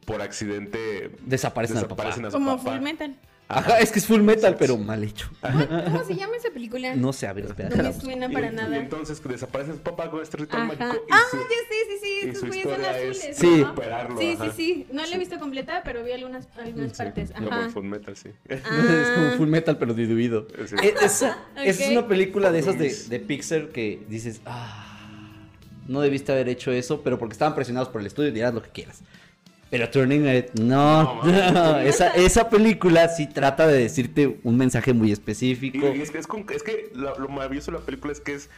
[0.04, 2.08] por accidente Desaparecen papá.
[2.08, 2.72] a su Como papá.
[2.72, 3.16] Full Metal.
[3.46, 5.28] Ajá, es que es full metal, pero mal hecho.
[5.42, 6.94] ¿Cómo se llama esa película?
[6.96, 7.68] No sé, a ver, espera.
[7.68, 8.76] No me suena Y- para y, nada.
[8.76, 10.68] entonces desaparece su papá con este ritual Ajá.
[10.86, 11.04] mágico.
[11.06, 13.36] y Ah, su- ya sé, sí, sí, y estos su güeyes son historia es azules.
[13.36, 13.64] Sí.
[14.18, 14.86] Sí, sí, sí.
[14.92, 16.96] No la he visto completa, pero vi algunas, algunas Sí.
[16.96, 17.30] partes.
[17.34, 17.44] Ajá.
[17.44, 18.30] por Full Metal, sí.
[18.48, 19.34] Es como Ah.
[19.36, 20.46] full metal, pero diluido.
[20.66, 20.74] Sí.
[20.82, 20.94] Eh,
[21.64, 24.90] es una película de esas de, de Pixar que dices, ah,
[25.86, 28.70] no debiste haber hecho eso, pero porque estaban presionados por el estudio, dirás lo que
[28.70, 29.00] quieras.
[29.74, 31.20] Pero Turning Red, no.
[31.24, 35.88] No, esa, esa película sí trata de decirte un mensaje muy específico.
[35.92, 38.34] y es que, es, con- es que lo, lo maravilloso de la película es que
[38.34, 38.48] es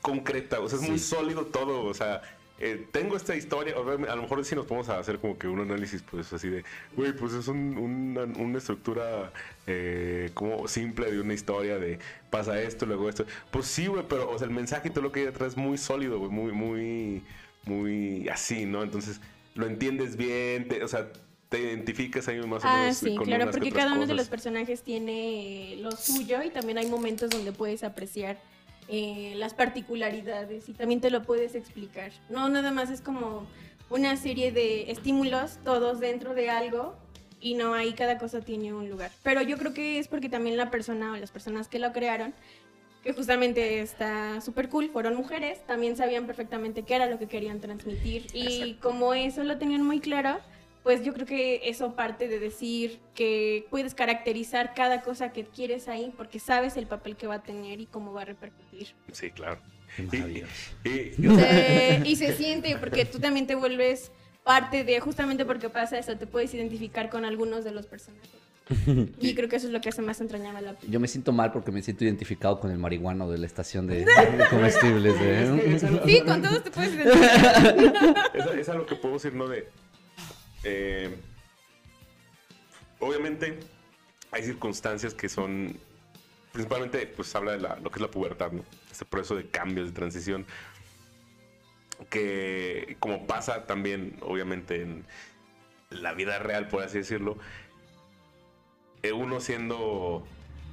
[0.00, 2.22] concreta, o sea, es muy sólido todo, o sea,
[2.60, 6.04] eh, tengo esta historia, a lo mejor sí nos podemos hacer como que un análisis,
[6.08, 6.62] pues así de,
[6.94, 9.32] güey, pues es un- una, una estructura
[9.66, 11.98] eh, como simple de una historia de
[12.30, 13.26] pasa esto, luego esto.
[13.50, 15.56] Pues sí, güey, pero o sea, el mensaje y todo lo que hay detrás es
[15.56, 17.22] muy sólido, güey, muy, muy,
[17.64, 18.84] muy así, ¿no?
[18.84, 19.20] Entonces,
[19.54, 21.08] lo entiendes bien, te- o sea,
[21.48, 22.96] te identificas ahí más o Ah, menos.
[22.96, 26.86] sí, con claro, porque cada uno de los personajes tiene lo suyo y también hay
[26.86, 28.38] momentos donde puedes apreciar
[28.88, 32.12] eh, las particularidades y también te lo puedes explicar.
[32.28, 33.46] No, nada más es como
[33.88, 36.96] una serie de estímulos, todos dentro de algo
[37.40, 39.10] y no ahí cada cosa tiene un lugar.
[39.22, 42.34] Pero yo creo que es porque también la persona o las personas que lo crearon,
[43.02, 47.60] que justamente está súper cool, fueron mujeres, también sabían perfectamente qué era lo que querían
[47.60, 50.38] transmitir y como eso lo tenían muy claro,
[50.82, 55.88] pues yo creo que eso parte de decir que puedes caracterizar cada cosa que quieres
[55.88, 58.88] ahí porque sabes el papel que va a tener y cómo va a repercutir.
[59.12, 59.60] Sí, claro.
[59.98, 64.12] Y- y- Se- y se siente porque tú también te vuelves
[64.44, 68.30] parte de, justamente porque pasa eso, te puedes identificar con algunos de los personajes.
[69.20, 70.76] Y creo que eso es lo que hace más entrañable la.
[70.88, 74.04] Yo me siento mal porque me siento identificado con el marihuano de la estación de,
[74.04, 75.14] de comestibles.
[75.20, 75.74] ¿eh?
[75.74, 78.30] Es algo- Sí, con todos te puedes identificar.
[78.34, 79.48] es, es algo que puedo decir, ¿no?
[79.48, 79.68] De.
[80.64, 81.14] eh,
[82.98, 83.58] obviamente,
[84.30, 85.76] hay circunstancias que son.
[86.52, 88.64] Principalmente, pues habla de la- lo que es la pubertad, ¿no?
[88.90, 90.46] Este proceso de cambios, de transición.
[92.08, 95.04] Que, como pasa también, obviamente, en
[95.90, 97.36] la vida real, por así decirlo,
[99.12, 100.26] uno siendo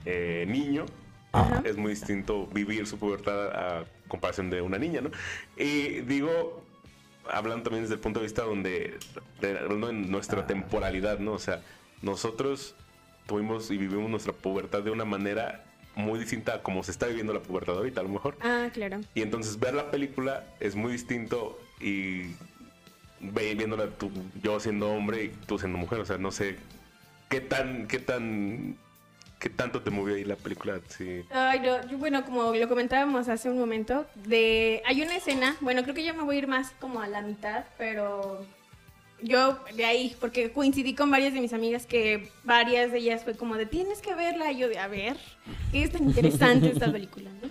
[0.06, 0.86] eh, niño,
[1.32, 1.62] Ajá.
[1.66, 5.12] es muy distinto vivir su pubertad a comparación de una niña, ¿no?
[5.58, 6.64] Y digo,
[7.30, 8.98] hablando también desde el punto de vista donde,
[9.42, 11.34] de, hablando en nuestra temporalidad, ¿no?
[11.34, 11.62] O sea,
[12.02, 12.76] nosotros
[13.26, 15.64] tuvimos y vivimos nuestra pubertad de una manera
[15.96, 18.38] muy distinta a como se está viviendo la pubertad ahorita, a lo mejor.
[18.42, 19.00] Ah, claro.
[19.16, 22.36] Y entonces ver la película es muy distinto y
[23.20, 24.12] viéndola tú,
[24.42, 26.56] yo siendo hombre y tú siendo mujer, o sea, no sé
[27.30, 28.78] qué tan, qué tan,
[29.40, 31.24] qué tanto te movió ahí la película, sí.
[31.32, 35.84] Ay, no, yo, bueno, como lo comentábamos hace un momento, de hay una escena, bueno,
[35.84, 38.46] creo que yo me voy a ir más como a la mitad, pero
[39.22, 43.36] yo de ahí, porque coincidí con varias de mis amigas que varias de ellas fue
[43.36, 45.18] como de tienes que verla, y yo de a ver,
[45.72, 47.50] qué es tan interesante esta película, ¿no?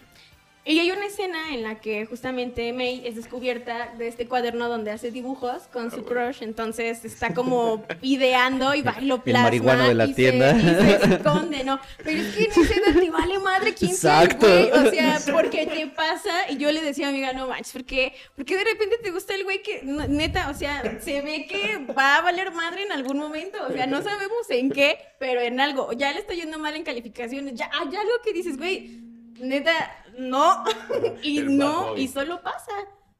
[0.68, 4.90] Y hay una escena en la que justamente May es descubierta de este cuaderno donde
[4.90, 9.42] hace dibujos con su crush, entonces está como ideando y va y lo El plasma.
[9.44, 10.56] marihuano de la y se- tienda.
[10.56, 11.78] y se esconde, ¿no?
[12.02, 14.46] Pero es que en esa edad te vale madre quién sea el Exacto.
[14.48, 17.72] güey, O sea, porque te pasa, y yo le decía a mi amiga, no manches,
[17.72, 21.78] porque, porque de repente te gusta el güey que, neta, o sea, se ve que
[21.96, 25.60] va a valer madre en algún momento, o sea, no sabemos en qué, pero en
[25.60, 29.00] algo, ya le está yendo mal en calificaciones, ya hay algo que dices, güey,
[29.38, 30.64] neta, no,
[31.22, 32.72] y no, y solo pasa.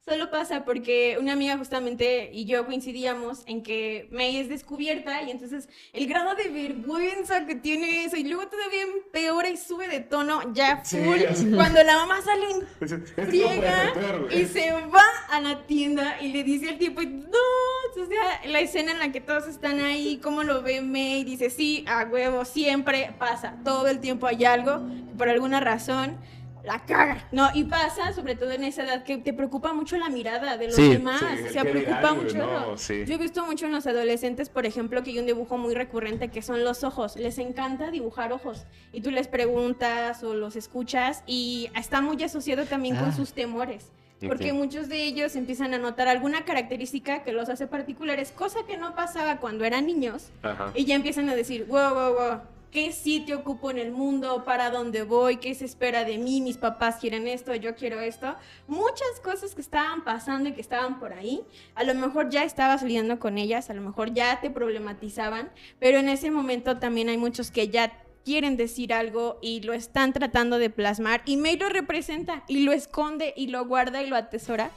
[0.07, 5.31] Solo pasa porque una amiga justamente y yo coincidíamos en que May es descubierta y
[5.31, 9.99] entonces el grado de vergüenza que tiene eso y luego todavía empeora y sube de
[9.99, 11.19] tono ya full.
[11.55, 12.59] Cuando la mamá sale en
[14.21, 18.49] no y se va a la tienda y le dice al tipo, no, o sea,
[18.49, 22.05] la escena en la que todos están ahí, cómo lo ve May, dice, sí, a
[22.05, 26.17] huevo, siempre pasa, todo el tiempo hay algo, por alguna razón
[26.67, 27.49] la caga, ¿no?
[27.53, 30.75] Y pasa, sobre todo en esa edad, que te preocupa mucho la mirada de los
[30.75, 30.89] Sí.
[30.89, 32.37] demás, Sí, o sea, preocupa dirán, mucho.
[32.37, 33.05] no, sí.
[33.07, 36.29] Yo he visto mucho en los adolescentes, por ejemplo, que hay un dibujo muy recurrente
[36.29, 37.15] que son los ojos.
[37.15, 38.65] Les encanta dibujar ojos.
[38.91, 42.99] Y tú les preguntas o los escuchas y está muy asociado también Ah.
[43.01, 43.91] con sus temores.
[44.27, 48.75] Porque muchos de ellos empiezan a notar alguna característica que los hace particulares, cosa que
[48.75, 50.31] no pasaba cuando eran niños.
[50.41, 50.71] Ajá.
[50.75, 52.39] Y ya empiezan a decir, wow, wow, wow,
[52.71, 54.43] ¿qué sitio ocupo en el mundo?
[54.45, 55.37] ¿Para dónde voy?
[55.37, 56.41] ¿Qué se espera de mí?
[56.41, 58.35] Mis papás quieren esto, yo quiero esto.
[58.67, 61.43] Muchas cosas que estaban pasando y que estaban por ahí.
[61.75, 65.49] A lo mejor ya estabas lidiando con ellas, a lo mejor ya te problematizaban,
[65.79, 67.91] pero en ese momento también hay muchos que ya
[68.27, 72.73] quieren decir algo y lo están tratando de plasmar y May lo representa y lo
[72.73, 74.69] esconde y lo guarda y lo atesora.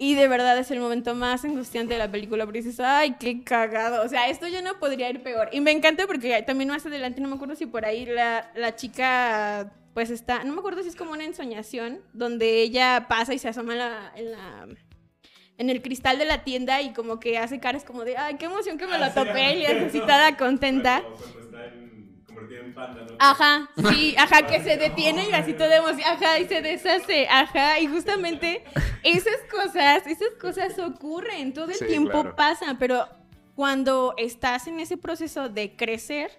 [0.00, 3.42] Y de verdad es el momento más angustiante de la película, porque dices, ay, qué
[3.42, 4.04] cagado.
[4.04, 5.48] O sea, esto ya no podría ir peor.
[5.50, 8.76] Y me encanta porque también más adelante, no me acuerdo si por ahí la, la
[8.76, 13.38] chica, pues está, no me acuerdo si es como una ensoñación, donde ella pasa y
[13.38, 14.12] se asoma en la...
[14.16, 14.68] En la
[15.58, 18.46] en el cristal de la tienda y como que hace caras como de, ay, qué
[18.46, 21.02] emoción que me lo topé y es así toda contenta.
[23.20, 27.80] Ajá, sí, ajá, que se detiene y así todo emoción, ajá, y se deshace, ajá,
[27.80, 28.62] y justamente
[29.02, 32.36] esas cosas, esas cosas ocurren, todo el Sí, tiempo claro.
[32.36, 33.08] pasan, pero
[33.56, 36.30] cuando estás en ese proceso de crecer,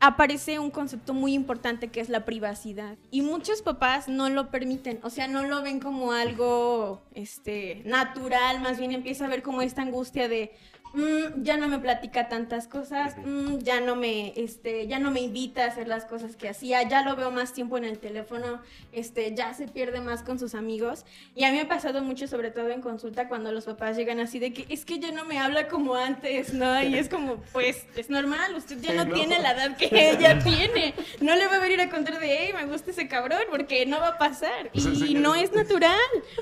[0.00, 2.96] aparece un concepto muy importante que es la privacidad.
[3.10, 8.60] Y muchos papás no lo permiten, o sea, no lo ven como algo este, natural,
[8.60, 10.52] más bien empieza a ver como esta angustia de,
[10.94, 15.20] "Mm, ya no me platica tantas cosas, mm, ya, no me, este, ya no me
[15.20, 18.60] invita a hacer las cosas que hacía, ya lo veo más tiempo en el teléfono,
[18.92, 21.04] este, ya se pierde más con sus amigos.
[21.34, 24.20] Y a mí me ha pasado mucho, sobre todo en consulta, cuando los papás llegan
[24.20, 26.82] así de que es que ya no me habla como antes, ¿no?
[26.82, 29.14] Y es como, pues, es normal, usted ya no, No.
[29.14, 30.94] tiene la edad que ella tiene.
[31.20, 33.98] No le va a venir a contar de, hey, me gusta ese cabrón, porque no
[34.00, 34.70] va a pasar.
[34.74, 35.98] Sea, Y no es- natural.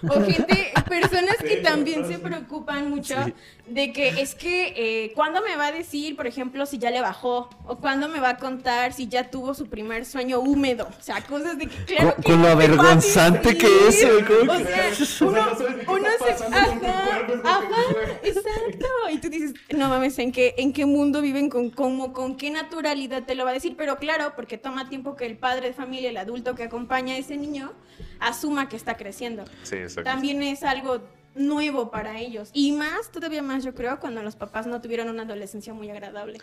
[0.08, 3.34] O gente, personas que Sí, también se preocupan mucho Sí.
[3.66, 7.02] de que es que, eh, ¿cuándo me va a decir, por ejemplo, si ya le
[7.02, 7.50] bajó?
[7.66, 10.88] ¿O cuándo me va a contar si ya tuvo su primer sueño húmedo?
[10.98, 14.56] O sea, cosas de que, claro Con- que con lo avergonzante que es, como O
[14.56, 15.46] que- sea, O sea, uno,
[15.88, 16.44] uno se...
[16.44, 17.82] Ajá, ajá,
[18.22, 18.86] exacto.
[19.12, 21.50] Y tú dices, no mames, ¿en qué, en qué mundo viven?
[21.50, 23.74] Con, cómo, ¿Con qué naturalidad te lo va a decir?
[23.76, 27.18] Pero claro, porque toma tiempo que el padre de familia, el adulto que acompaña a
[27.18, 27.72] ese niño,
[28.20, 30.04] asuma que está creciendo Sí, exacto.
[30.10, 31.02] también es algo
[31.34, 32.50] nuevo para ellos.
[32.52, 36.38] Y más, todavía más, yo creo, cuando los papás no tuvieron una adolescencia muy agradable.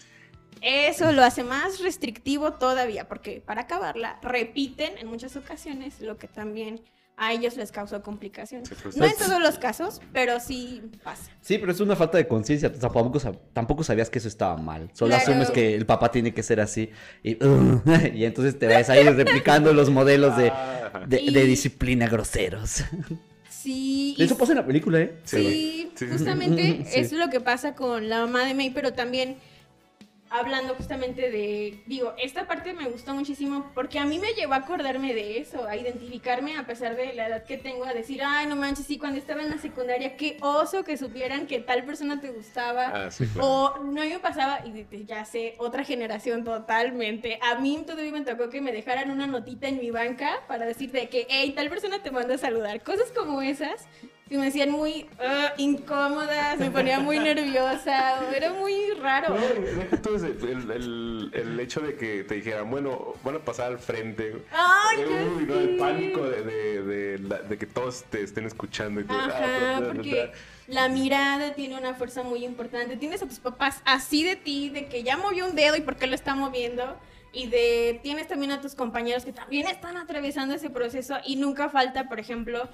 [0.62, 6.28] Eso lo hace más restrictivo todavía, porque para acabarla, repiten en muchas ocasiones lo que
[6.28, 6.82] también
[7.20, 8.70] a ellos les causó complicaciones.
[8.70, 11.32] Sí, No en todos los casos, pero sí pasa.
[11.42, 12.72] Sí, pero es una falta de conciencia.
[12.72, 13.20] Tampoco,
[13.54, 14.90] tampoco sabías que eso estaba mal.
[14.94, 15.24] Solo Claro.
[15.32, 16.92] asumes que el papá tiene que ser así.
[17.24, 17.38] Y,
[18.14, 20.52] y entonces te vas a ir replicando los modelos de,
[21.08, 22.84] de, Y- de disciplina groseros.
[23.62, 24.14] Sí.
[24.18, 25.16] y Eso pasa en la película, ¿eh?
[25.24, 25.90] Sí.
[26.12, 27.00] justamente Sí.
[27.00, 29.38] es lo que pasa con la mamá de May, pero también
[30.30, 34.58] hablando justamente de, digo, esta parte me gustó muchísimo porque a mí me llevó a
[34.58, 38.48] acordarme de eso, a identificarme a pesar de la edad que tengo, a decir, ay,
[38.48, 42.20] no manches, sí, cuando estaba en la secundaria, qué oso que supieran que tal persona
[42.20, 43.06] te gustaba.
[43.06, 43.48] Ah, sí, claro.
[43.48, 47.40] O no me pasaba, y ya sé, otra generación totalmente.
[47.42, 51.10] A mí todavía me tocó que me dejaran una notita en mi banca para decirte
[51.10, 52.82] que, hey, tal persona te manda a saludar.
[52.84, 53.88] Cosas como esas
[54.30, 59.36] que me hacían muy ah, incómodas, me ponía muy nerviosa, era muy raro.
[59.36, 59.42] No,
[59.82, 63.80] deja tú el, el, el hecho de que te dijeran, bueno, van a pasar al
[63.80, 64.44] frente.
[64.52, 68.46] Ay, ya uy, no, el pánico de, de, de, la- de que todos te estén
[68.46, 69.02] escuchando.
[69.02, 70.32] Y ah, Ajá, porque
[70.68, 72.98] la mirada tiene una fuerza muy importante.
[72.98, 75.96] Tienes a tus papás así de ti, de que ya movió un dedo y por
[75.96, 76.98] qué lo está moviendo.
[77.34, 81.70] Y de tienes también a tus compañeros que también están atravesando ese proceso y nunca
[81.70, 82.68] falta, por ejemplo,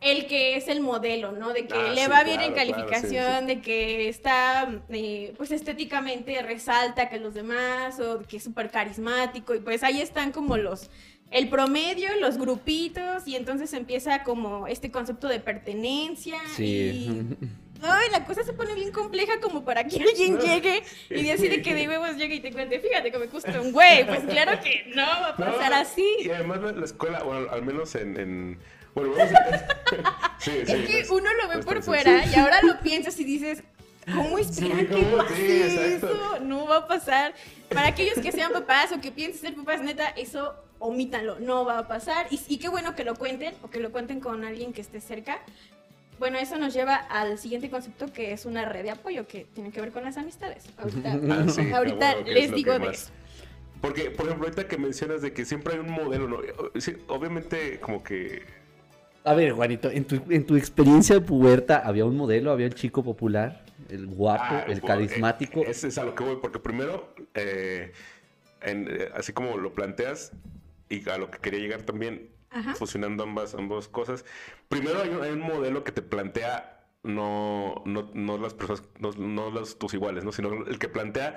[0.00, 1.52] el que es el modelo, ¿no?
[1.52, 4.82] De que Ah, le sí, va bien claro, en claro, sí, calificación, de que está,
[4.90, 10.00] eh, pues estéticamente resalta que los demás, o que es súper carismático, y pues ahí
[10.00, 10.90] están como los,
[11.30, 16.38] el promedio, los grupitos, y entonces empieza como este concepto de pertenencia.
[16.54, 16.64] Sí.
[16.64, 17.48] Y...
[17.80, 21.74] Ay, la cosa se pone bien compleja como para que alguien llegue y decide que
[21.74, 24.04] de huevos llegue y te cuente, fíjate que me gusta un güey.
[24.06, 26.06] Pues claro que no va a No, pasar así.
[26.20, 28.16] Y además la, la escuela, bueno, al menos en...
[28.18, 28.58] en
[28.98, 30.36] bueno, vamos a...
[30.38, 32.36] sí, sí, Es que es- uno lo ve por fuera sencillo.
[32.36, 33.62] y ahora lo piensas y dices,
[34.14, 36.38] ¿cómo esperan Sí, que pase Sí, eso?
[36.40, 37.34] No va a pasar.
[37.68, 41.78] Para aquellos que sean papás o que piensen ser papás, neta, eso omítanlo, no va
[41.78, 42.26] a pasar.
[42.30, 45.00] Y, y qué bueno que lo cuenten o que lo cuenten con alguien que esté
[45.00, 45.38] cerca.
[46.18, 49.70] Bueno, eso nos lleva al siguiente concepto que es una red de apoyo que tiene
[49.70, 50.64] que ver con las amistades.
[50.78, 53.10] Ahorita, Ah, sí, ahorita es les digo de eso.
[53.80, 56.38] Porque, por ejemplo, ahorita que mencionas de que siempre hay un modelo, ¿no?
[56.80, 58.42] Sí, obviamente como que...
[59.28, 62.50] A ver, Juanito, en tu, en tu experiencia puberta, ¿había un modelo?
[62.50, 63.62] ¿Había el chico popular?
[63.90, 64.42] ¿El guapo?
[64.48, 65.60] Ah, ¿El bueno, carismático?
[65.60, 67.92] eh, Ese es a lo que voy, porque primero, eh,
[68.62, 70.32] en, eh, así como lo planteas
[70.88, 72.74] y a lo que quería llegar también, Ajá.
[72.74, 74.24] fusionando ambas, ambas cosas,
[74.70, 79.12] primero hay un, hay un modelo que te plantea no, no, no las personas, no,
[79.12, 80.32] no los, tus iguales, ¿no?
[80.32, 81.36] sino el que plantea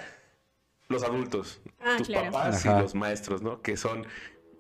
[0.88, 2.32] los adultos, Ah, tus claro.
[2.32, 2.78] papás Ajá.
[2.78, 3.62] y los maestros, ¿no?
[3.62, 4.06] Que son,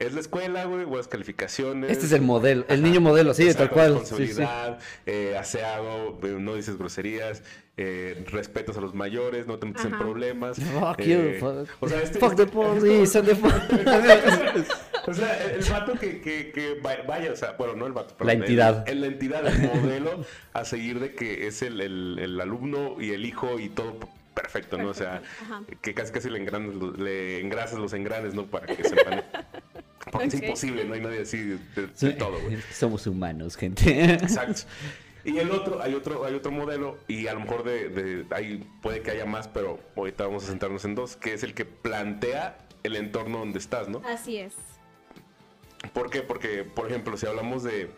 [0.06, 1.92] es la escuela, güey, buenas calificaciones.
[1.92, 4.06] Este es el modelo, el niño modelo, sí, Exacto, tal cual.
[4.06, 4.16] Sí, sí.
[4.24, 7.44] Responsabilidad, eh, aseado, eh, no dices groserías,
[7.78, 10.58] eh, respetas a los mayores, no te metes en problemas.
[10.60, 15.44] Fuck eh, you, fuck, o sea, este, fuck the police, and the fuck- o sea,
[15.46, 18.34] el, el vato que, que, que va- vaya, o sea, bueno, no el vato, La
[18.34, 18.88] el- entidad.
[18.88, 23.12] El, la entidad, el modelo a seguir de que es el, el, el alumno y
[23.12, 23.98] el hijo y todo
[24.36, 24.90] perfecto, ¿no?
[24.90, 25.64] O sea, Ajá.
[25.82, 28.46] que casi casi le, engranes, los- le engrasas los engranes, ¿no?
[28.46, 29.24] Para que sepan.
[30.24, 32.58] Es imposible, no hay nadie así de, todo, güey.
[32.72, 34.14] Somos humanos, gente.
[34.14, 34.64] Exacto.
[35.24, 38.68] Y el otro, hay otro, hay otro modelo, y a lo mejor de, de ahí
[38.82, 41.64] puede que haya más, pero ahorita vamos a centrarnos en dos, que es el que
[41.64, 44.02] plantea el entorno donde estás, ¿no?
[44.04, 44.56] Así es.
[45.94, 46.22] ¿Por qué?
[46.22, 47.90] Porque, por ejemplo, si hablamos de.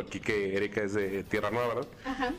[0.00, 1.88] Aquí que Erika es de Tierra Nueva, ¿verdad?
[2.04, 2.34] Ajá.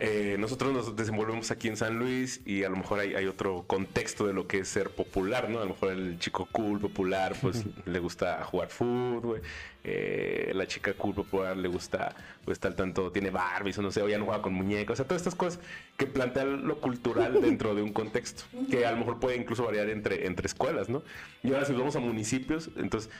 [0.00, 3.62] Eh, nosotros nos desenvolvemos aquí en San Luis y a lo mejor hay, hay, otro
[3.66, 5.60] contexto de lo que es ser popular, ¿no?
[5.60, 9.40] A lo mejor el chico cool, popular, pues le gusta jugar fútbol,
[9.84, 14.02] eh, la chica cool, popular le gusta, pues tal tanto, tiene Barbies o no sé,
[14.02, 15.60] o ya no juega con muñecos, o sea, todas estas cosas
[15.96, 19.90] que plantean lo cultural dentro de un contexto, que a lo mejor puede incluso variar
[19.90, 21.04] entre, entre escuelas, ¿no?
[21.44, 23.10] Y ahora si vamos a municipios, entonces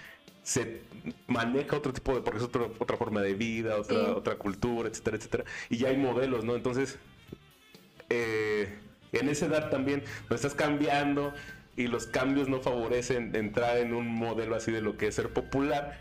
[0.45, 0.83] se
[1.27, 5.45] maneja otro tipo de, porque es otra forma de vida, otra, otra cultura, etcétera, etcétera.
[5.71, 6.55] Y ya hay modelos, ¿no?
[6.55, 6.99] Entonces,
[8.11, 8.79] eh,
[9.13, 11.33] en esa edad también lo estás cambiando
[11.77, 15.31] y los cambios no favorecen entrar en un modelo así de lo que es ser
[15.31, 15.99] popular,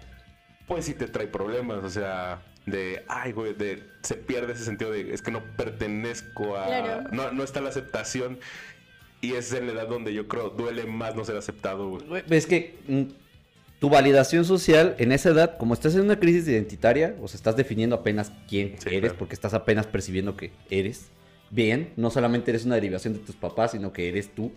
[0.68, 4.92] pues sí te trae problemas, o sea, de, ay, güey, de, se pierde ese sentido
[4.92, 8.40] de, es que no pertenezco a, no, no está la aceptación.
[9.22, 12.26] Y es en la edad donde yo creo duele más no ser aceptado, güey.
[12.30, 13.04] Es que mm,
[13.84, 17.58] tu validación social en esa edad, como estás en una crisis identitaria, o sea, estás
[17.58, 21.08] definiendo apenas quién eres, porque estás apenas percibiendo que eres
[21.50, 24.54] bien, no solamente eres una derivación de tus papás, sino que eres tú.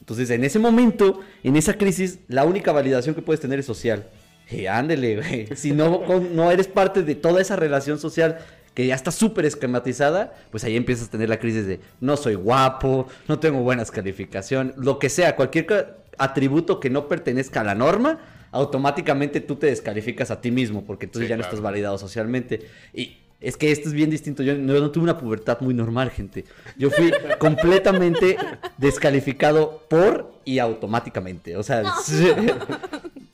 [0.00, 4.08] Entonces, en ese momento, en esa crisis, la única validación que puedes tener es social.
[4.50, 5.46] Eh, ándele, güey.
[5.54, 6.02] Si no,
[6.32, 8.38] no eres parte de toda esa relación social
[8.74, 12.34] que ya está súper esquematizada, pues ahí empiezas a tener la crisis de no soy
[12.34, 17.76] guapo, no tengo buenas calificaciones, lo que sea, cualquier atributo que no pertenezca a la
[17.76, 18.18] norma,
[18.56, 22.66] automáticamente tú te descalificas a ti mismo porque tú ya no estás validado socialmente.
[22.94, 24.42] Y es que esto es bien distinto.
[24.42, 26.44] Yo no, tuve una pubertad muy normal, gente.
[26.76, 28.38] Yo fui completamente
[28.78, 31.56] descalificado por y automáticamente.
[31.56, 31.84] O sea,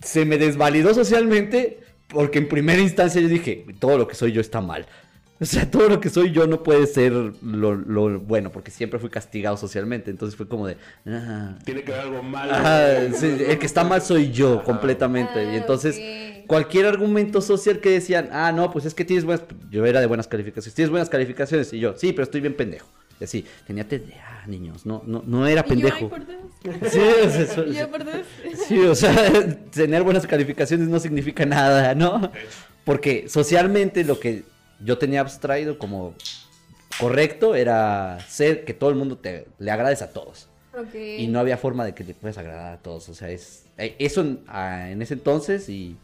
[0.01, 4.41] se, me desvalidó socialmente porque en primera instancia yo dije, todo lo que soy yo
[4.41, 4.87] está mal.
[5.43, 9.11] O sea, todo lo que soy yo no puede ser lo, bueno, porque siempre fui
[9.11, 10.09] castigado socialmente.
[10.09, 10.77] Entonces fue como de.
[11.05, 11.59] Ah".
[11.65, 12.55] Tiene que haber algo malo.
[12.55, 15.43] el que está mal soy yo completamente.
[15.43, 16.01] y ah, entonces,
[16.47, 19.45] cualquier argumento social que decían, ah, no, pues es que tienes buenas.
[19.69, 20.77] Yo era de buenas calificaciones.
[20.77, 21.73] Tienes buenas calificaciones.
[21.73, 22.87] Y yo, sí, pero estoy bien pendejo.
[23.21, 24.87] Y así, tenía TDA, niños.
[24.87, 26.09] No, no, no era pendejo.
[26.89, 27.67] Sí, o sea,
[28.69, 32.31] sí, o sea, tener buenas calificaciones no significa nada, ¿no?
[32.85, 34.52] Porque socialmente lo que
[34.85, 36.15] yo tenía abstraído como
[36.99, 40.49] correcto era ser que todo el mundo te le agrades a todos.
[40.95, 43.09] Y no había forma de que le puedas agradar a todos.
[43.11, 45.97] O sea, es eh, eso en, ese entonces y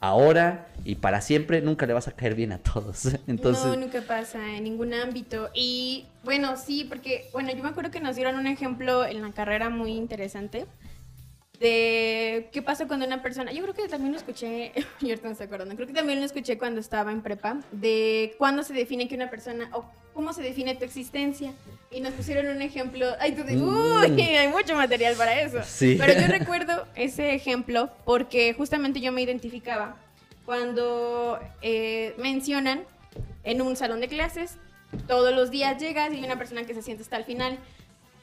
[0.00, 3.08] ahora y para siempre nunca le vas a caer bien a todos.
[3.26, 3.66] Entonces...
[3.66, 5.50] No, nunca pasa en ningún ámbito.
[5.54, 9.32] Y bueno, sí, porque, bueno, yo me acuerdo que nos dieron un ejemplo en la
[9.32, 10.66] carrera muy interesante
[11.60, 15.46] de qué pasa cuando una persona, yo creo que también lo escuché, yo no estoy
[15.46, 19.14] acordando, creo que también lo escuché cuando estaba en prepa, de cuándo se define que
[19.14, 21.52] una persona, o cómo se define tu existencia.
[21.90, 24.38] Y nos pusieron un ejemplo, ay, tú dices, uy, mm.
[24.38, 25.60] hay mucho material para eso.
[25.64, 25.96] Sí.
[25.98, 29.96] Pero yo recuerdo ese ejemplo porque justamente yo me identificaba
[30.46, 32.84] cuando eh, mencionan
[33.44, 34.56] en un salón de clases,
[35.06, 37.58] todos los días llegas y hay una persona que se siente hasta el final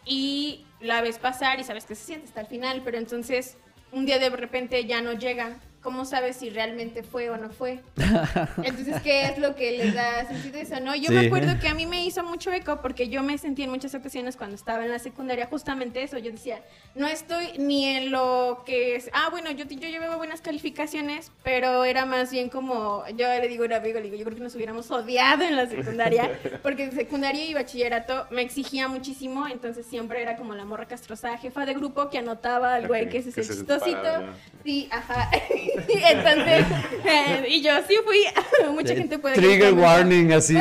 [0.08, 3.58] y la ves pasar y sabes que se siente hasta el final, pero entonces
[3.92, 7.80] un día de repente ya no llega ¿cómo sabes si realmente fue o no fue?
[8.62, 10.94] Entonces, ¿qué es lo que les da sentido eso, no?
[10.98, 13.70] Yo me acuerdo que a mí me hizo mucho eco porque yo me sentí en
[13.70, 16.18] muchas ocasiones cuando estaba en la secundaria justamente eso.
[16.18, 16.62] Yo decía,
[16.94, 21.86] no estoy ni en lo que es, ah, bueno, yo, yo llevaba buenas calificaciones, pero
[21.86, 24.44] era más bien como, yo le digo a un amigo, le digo, yo creo que
[24.44, 29.86] nos hubiéramos odiado en la secundaria, porque en secundaria y bachillerato me exigía muchísimo, entonces
[29.86, 33.28] siempre era como la morra castrosa, jefa de grupo que anotaba al güey que es
[33.28, 34.34] ese chistosito.
[34.66, 35.30] Sí, ajá.
[35.88, 36.66] Entonces,
[37.06, 38.26] eh, y yo sí fui,
[38.74, 40.56] mucha gente puede Trigger warning, así.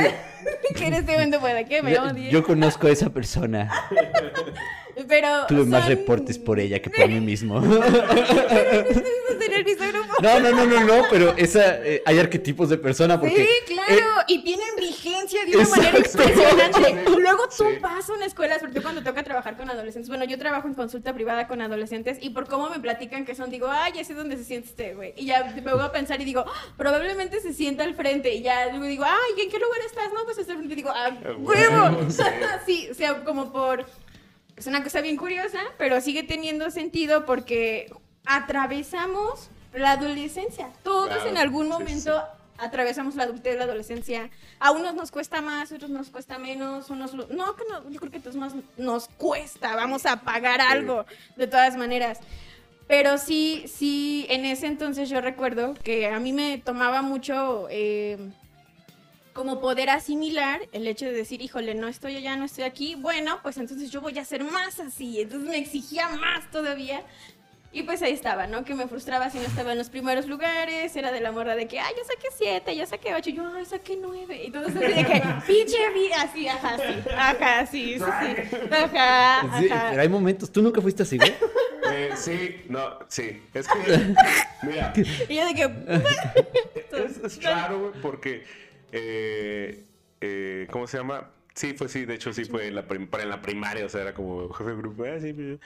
[0.75, 2.31] que en este momento puede que me odie.
[2.31, 3.71] Yo conozco a esa persona.
[5.09, 5.47] Pero.
[5.47, 7.61] Tuve más reportes por ella que por mí mismo.
[10.23, 13.47] No, no, no, no, no, pero esa, eh, hay arquetipos de persona porque...
[13.47, 17.05] Sí, claro, eh, y tienen vigencia de una manera impresionante.
[17.19, 20.09] Luego tú vas a una escuela, sobre todo cuando toca trabajar con adolescentes.
[20.09, 23.51] Bueno, yo trabajo en consulta privada con adolescentes y por cómo me platican que son,
[23.51, 25.13] digo, ay, ya sé dónde se siente este güey.
[25.17, 28.35] Y ya me voy a pensar y digo, ah, probablemente se sienta al frente.
[28.35, 30.13] Y ya luego digo, ay, ¿en qué lugar estás?
[30.13, 30.75] No, pues está al frente.
[30.75, 32.07] Y digo, ah, huevo.
[32.67, 33.85] sí, o sea, como por
[34.57, 37.93] es una cosa bien curiosa, pero sigue teniendo sentido porque
[38.25, 40.71] atravesamos la adolescencia.
[40.83, 42.23] Todos en algún momento
[42.59, 44.31] atravesamos la adultez, la adolescencia.
[44.59, 48.01] A unos nos cuesta más, a otros nos cuesta menos, unos no, que no, yo
[48.01, 51.05] creo que a todos más nos cuesta, vamos a pagar algo
[51.37, 52.21] de todas maneras.
[52.89, 58.17] Pero sí, sí, en ese entonces yo recuerdo que a mí me tomaba mucho eh,
[59.33, 63.41] como poder asimilar el hecho de decir, híjole, no estoy allá, no estoy aquí, bueno,
[63.43, 65.21] pues entonces yo voy a ser más así.
[65.21, 67.03] Entonces me exigía más todavía
[67.77, 68.65] Y pues ahí estaba, ¿no?
[68.65, 71.69] Que me frustraba si no estaba en los primeros lugares, era de la morra de
[71.69, 74.45] que, ay, yo saqué siete, yo saqué ocho, yo, ay, saqué nueve.
[74.47, 79.59] Y todo así de que, pinche vida, así, ajá, sí, ajá, sí, sí, sí, ajá,
[79.59, 80.51] Sí, pero hay momentos.
[80.51, 81.35] ¿Tú nunca fuiste así, güey?
[81.89, 83.43] Eh, sí, no, sí.
[83.55, 83.79] Es que,
[84.63, 84.93] mira,
[85.29, 85.63] Y yo de que,
[87.05, 88.43] es, es raro, güey, porque,
[88.91, 89.85] eh,
[90.21, 91.31] eh, ¿cómo se llama?
[91.55, 93.89] Sí, fue sí, de hecho sí fue en la, prim- para en la primaria, o
[93.89, 95.59] sea, era como jefe de grupo, ah, sí, pues,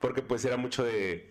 [0.00, 1.30] porque pues era mucho de,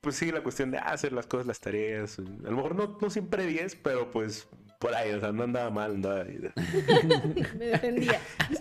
[0.00, 3.10] pues sí, la cuestión de hacer las cosas, las tareas, a lo mejor no, no
[3.10, 4.46] siempre 10, pero pues
[4.78, 6.38] por ahí, o sea, no andaba mal, andaba ahí.
[7.58, 8.20] me defendía.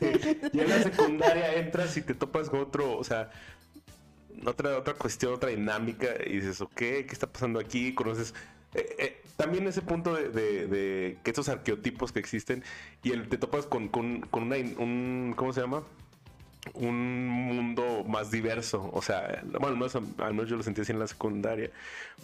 [0.53, 3.29] Y en la secundaria entras y te topas con otro, o sea,
[4.45, 7.93] otra, otra cuestión, otra dinámica, y dices, ok, ¿qué está pasando aquí?
[7.93, 8.33] Conoces.
[8.73, 12.63] eh, eh, también ese punto de, de- de que estos arqueotipos que existen,
[13.03, 15.83] y el, te topas con, con, con una, un, ¿cómo se llama?
[16.73, 20.91] Un mundo más diverso, o sea, bueno, al menos, al menos yo lo sentí así
[20.91, 21.69] en la secundaria,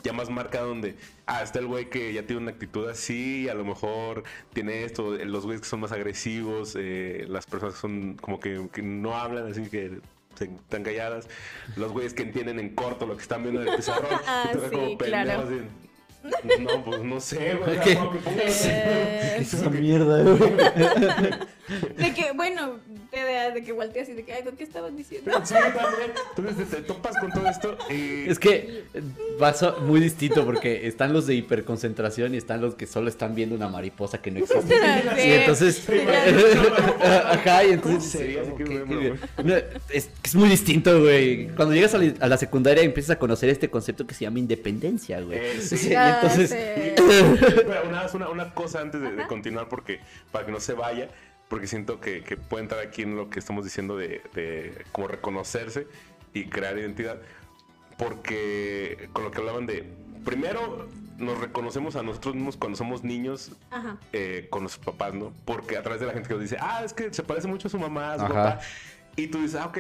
[0.04, 0.96] ya más marcado donde,
[1.28, 4.24] ah, está el güey que ya tiene una actitud así, a lo mejor
[4.54, 8.40] tiene esto, eh, los güeyes que son más agresivos, eh, las personas que son como
[8.40, 10.00] que, que no hablan, así que
[10.34, 11.30] están calladas,
[11.78, 14.58] los güeyes que entienden en corto lo que están viendo en el pizarrón, Ah, y
[14.58, 15.44] sí, como claro.
[15.44, 15.62] así,
[16.62, 17.80] No, pues no sé, güey.
[17.80, 17.98] ¿Qué?
[18.28, 20.52] Eh, Esa mierda, güey.
[21.98, 22.80] de que, bueno,
[23.12, 25.32] de que volteas y de que, ay, ¿qué estabas diciendo?
[25.44, 26.12] Sí, también.
[26.38, 28.30] Entonces te, te topas con todo esto y...
[28.30, 29.02] Es que eh,
[29.38, 33.56] pasa muy distinto porque están los de hiperconcentración y están los que solo están viendo
[33.56, 34.76] una mariposa que no existe.
[34.76, 35.28] Sí.
[35.28, 35.86] Y entonces.
[37.02, 38.12] Ajá, y entonces.
[38.14, 38.42] ¿Cómo sería?
[38.42, 39.56] Así que, ¿qué- bueno, qué- no,
[39.90, 41.48] Es, es muy distinto, güey.
[41.50, 44.40] Cuando llegas a la, a la secundaria empiezas a conocer este concepto que se llama
[44.40, 45.38] independencia, güey.
[45.40, 45.90] Eh, sí.
[45.92, 46.56] Entonces.
[47.88, 50.00] una, una, una cosa antes de, continuar, porque
[50.32, 51.10] para que no se vaya,
[51.52, 55.10] porque siento que, que puede entrar aquí en lo que estamos diciendo de, de como
[55.10, 55.86] reconocerse
[56.34, 57.20] y crear identidad,
[57.98, 59.84] porque con lo que hablaban de,
[60.24, 60.88] primero
[61.18, 63.52] nos reconocemos a nosotros mismos cuando somos niños
[64.14, 65.34] eh, con nuestros papás, ¿no?
[65.44, 67.68] Porque a través de la gente que nos dice, ah, es que se parece mucho
[67.68, 68.34] a su mamá, a su Ajá.
[68.34, 68.60] papá,
[69.18, 69.78] y tú dices, ah, ok.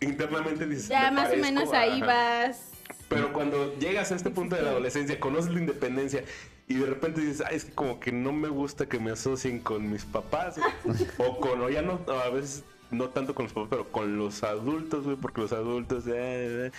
[0.00, 1.80] Internamente dices, Ya "Me más o parezco menos a-".
[1.80, 2.06] ahí Ajá.
[2.46, 2.70] vas.
[3.10, 6.24] Pero cuando llegas a este punto de la adolescencia, conoces la independencia
[6.70, 9.58] y de repente dices, ay, es que como que no me gusta que me asocien
[9.58, 10.54] con mis papás
[11.18, 12.62] o con, o ya no, a veces
[12.92, 16.70] no tanto con los papás, pero con los adultos, güey, porque los adultos, eh, eh,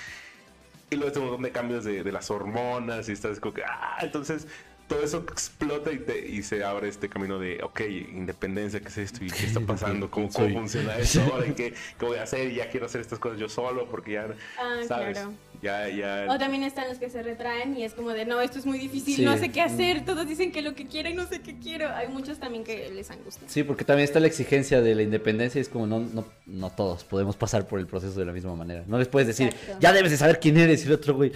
[0.89, 3.97] y luego este montón de cambios de, de las hormonas y estás como que, ah,
[4.01, 4.47] entonces
[4.87, 7.81] todo eso explota y, te- y se abre este camino de, ok,
[8.13, 9.23] independencia, ¿qué es esto?
[9.23, 10.09] ¿Y qué está pasando?
[10.11, 11.21] ¿Cómo, cómo funciona esto?
[11.33, 11.47] ahora?
[11.47, 12.51] ¿Y ¿Qué, ¿Qué voy a hacer?
[12.51, 14.27] Y ya quiero hacer estas cosas yo solo porque ya,
[14.57, 15.17] Ah, ¿sabes?
[15.17, 15.33] claro.
[15.61, 16.25] Ya, ya.
[16.29, 18.79] O también están los que se retraen y es como de, no, esto es muy
[18.79, 19.23] difícil, Sí.
[19.25, 21.89] no sé qué hacer, todos dicen que lo que quieren, no sé qué quiero.
[21.93, 23.47] Hay muchos también que les angustia.
[23.47, 26.69] Sí, porque también está la exigencia de la independencia y es como no, no, no
[26.71, 28.83] todos podemos pasar por el proceso de la misma manera.
[28.87, 29.77] No les puedes decir, Exacto.
[29.79, 31.31] ya debes de saber quién eres y el otro, güey.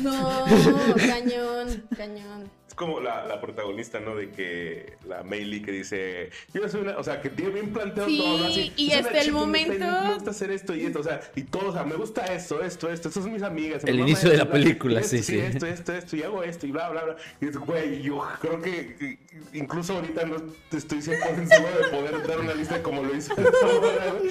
[0.00, 0.12] No,
[0.96, 2.50] cañón, cañón.
[2.76, 4.14] Como la, la protagonista, ¿no?
[4.14, 8.08] De que la Meili que dice, yo soy una, o sea, que tiene bien planteado
[8.08, 8.44] Sí, todo, ¿no?
[8.46, 11.20] Así, y "Soy una hasta el momento- Me gusta hacer esto y esto, o sea,
[11.34, 13.82] y todo, o sea, me gusta esto, esto, esto, estas son mis amigas.
[13.82, 15.38] mi El inicio de la película, sí, sí.
[15.38, 17.16] Esto, esto, esto, y hago esto, y bla, bla, bla.
[17.40, 19.18] Y es, güey, yo creo que
[19.54, 20.36] incluso ahorita no
[20.70, 23.34] te estoy 100% seguro de poder dar una lista como lo hizo.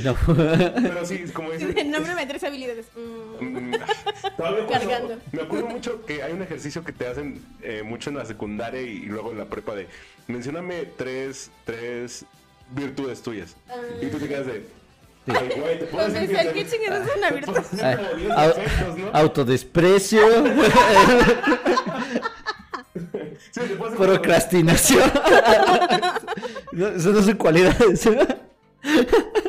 [0.03, 0.15] No.
[0.27, 2.85] Pero sí, es como dice, El nombre me tres habilidades.
[2.95, 3.45] Mm.
[3.45, 3.71] Mm,
[4.69, 5.17] Cargando.
[5.31, 8.81] me acuerdo mucho que hay un ejercicio que te hacen eh, mucho en la secundaria
[8.81, 9.87] y, y luego en la prepa de
[10.27, 12.25] mencióname tres, tres
[12.71, 13.55] virtudes tuyas.
[13.69, 13.75] Ah.
[14.01, 14.65] Y tú te quedas de.
[15.27, 17.53] Ay, güey, te pones Confesar que chingados es una virtud.
[17.53, 19.09] como 10 Au- defectos, ¿no?
[19.13, 20.21] Autodesprecio,
[23.51, 23.61] Sí,
[23.97, 25.11] procrastinación.
[26.73, 28.05] No, eso no son cualidades.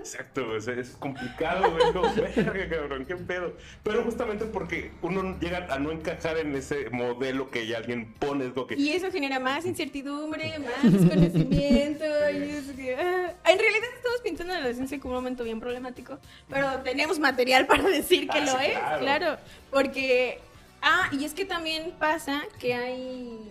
[0.06, 2.14] Exacto, güey, o sea, es complicado, güey.
[2.36, 3.54] Verga, cabrón, qué pedo.
[3.82, 8.46] Pero justamente porque uno llega a no encajar en ese modelo que ya alguien pone,
[8.46, 8.76] es que.
[8.76, 12.04] Y eso genera más incertidumbre, más desconocimiento.
[12.32, 13.34] y es que, ah.
[13.44, 17.82] En realidad estamos pintando la adolescencia como un momento bien problemático, pero tenemos material para
[17.82, 18.98] decir que Ah, lo sí, es, claro.
[19.00, 19.36] claro.
[19.70, 20.38] Porque.
[20.82, 23.50] Ah, y es que también pasa que hay.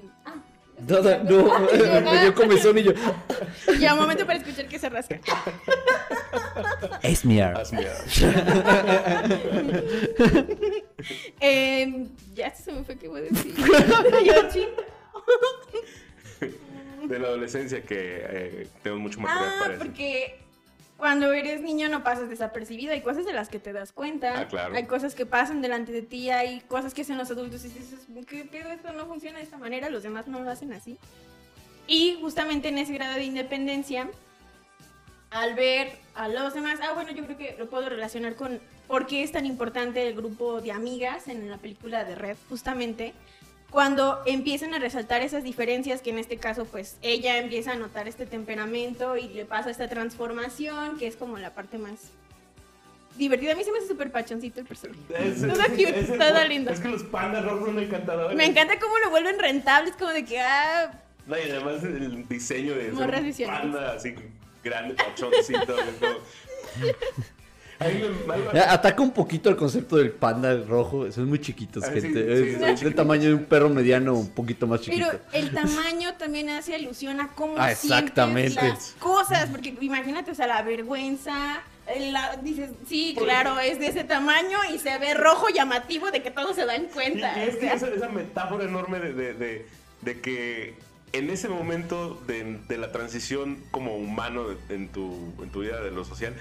[0.77, 2.91] Ah, No, no, no, me dio comezón y yo.
[3.79, 5.19] ya, un momento para escuchar que se rasca.
[7.01, 7.51] Es algo.
[11.39, 13.53] Eh, ya se me fue qué voy a decir.
[17.03, 17.95] De la adolescencia que
[18.27, 19.83] eh, tenemos mucho material Ah, para eso.
[20.97, 24.41] Cuando eres niño no pasas desapercibido, hay cosas de las que te das cuenta.
[24.41, 24.75] Ah, claro.
[24.75, 28.07] Hay cosas que pasan delante de ti, hay cosas que hacen los adultos y dices,
[28.27, 28.71] ¿qué pedo?
[28.71, 30.97] Esto no funciona de esta manera, los demás no lo hacen así.
[31.87, 34.09] Y justamente en ese grado de independencia,
[35.31, 39.05] al ver a los demás, ah, bueno, yo creo que lo puedo relacionar con por
[39.05, 43.13] qué es tan importante el grupo de amigas en la película de Red, justamente
[43.79, 48.07] cuando empiezan a resaltar esas diferencias, que en este caso, pues ella empieza a notar
[48.07, 51.95] este temperamento y le pasa esta transformación, que es como la parte más
[53.17, 53.51] divertida.
[53.51, 55.01] A mí se me hace súper pachoncito el personaje.
[55.19, 56.71] Es- Todo es- cute, es el- todo lindo.
[56.71, 58.37] Es que los pandas rojos son encantadores.
[58.37, 60.93] Me encanta cómo lo vuelven rentable, es como de que, ah,
[61.27, 62.97] No, y además el diseño de un
[63.45, 64.15] panda así
[64.63, 65.75] grande, pachoncito.
[65.99, 66.15] como-
[68.69, 71.11] Ataca un poquito el concepto del panda rojo.
[71.11, 72.09] Son muy chiquitos, Ah, gente.
[72.13, 72.17] sí,
[72.53, 72.95] es, del chiquitos.
[72.95, 75.07] tamaño de un perro mediano, un poquito más chiquito.
[75.11, 78.61] Pero el tamaño también hace alusión a cómo Ah, sientes exactamente.
[78.67, 81.61] las cosas, porque imagínate, o sea, la vergüenza,
[82.11, 86.31] la- dices, sí, claro, es de ese tamaño y se ve rojo llamativo de que
[86.31, 87.37] todos se dan cuenta.
[87.37, 89.65] y es que esa, esa metáfora enorme de, de- de-
[90.01, 90.75] de que
[91.13, 95.89] en ese momento de, de la transición como humano en tu, en tu vida de
[95.91, 96.33] lo social,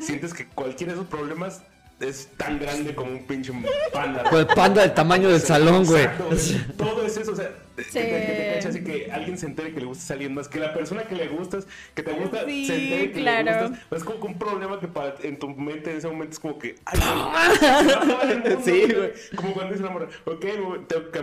[0.00, 1.62] sientes que cualquiera de esos problemas
[2.00, 3.52] es tan grande como un pinche
[3.92, 4.24] panda.
[4.30, 6.08] El panda del tamaño del salón, güey.
[6.76, 7.50] Todo es eso, o sea,
[7.84, 7.98] que Sí.
[7.98, 10.48] te, que te cachas y que alguien se entere que le gustas a alguien más,
[10.48, 13.44] que la persona que le gustas, que te gusta, Sí, se entere que claro.
[13.44, 13.86] le gustas.
[13.92, 16.58] Es como que un problema que para, en tu mente en ese momento es como
[16.58, 17.32] que, ay, no,
[18.64, 19.12] Sí, güey.
[19.36, 20.44] Como cuando dice la morra, ok,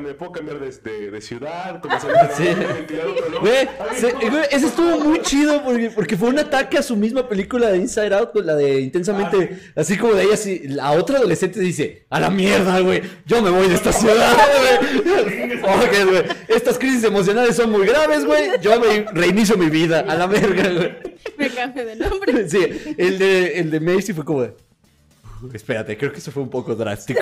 [0.01, 1.99] me puedo cambiar de, de, de ciudad, a
[2.35, 2.45] Sí.
[3.41, 3.65] Güey,
[4.31, 4.39] no.
[4.51, 8.13] ese estuvo muy chido porque, porque fue un ataque a su misma película de Inside
[8.15, 9.57] Out, la de Intensamente.
[9.75, 13.41] Ah, Así como de ella, así, la otra adolescente dice: A la mierda, güey, yo
[13.41, 15.01] me voy de esta ciudad, güey.
[16.05, 18.51] Güey, estas crisis emocionales son muy graves, güey.
[18.61, 20.97] Yo me reinicio mi vida, a la verga, güey.
[21.37, 22.29] Me cambio de nombre.
[22.49, 22.59] Sí,
[22.97, 24.49] el de, el de Macy fue como de.
[25.41, 27.21] "Uh, Espérate, creo que eso fue un poco drástico.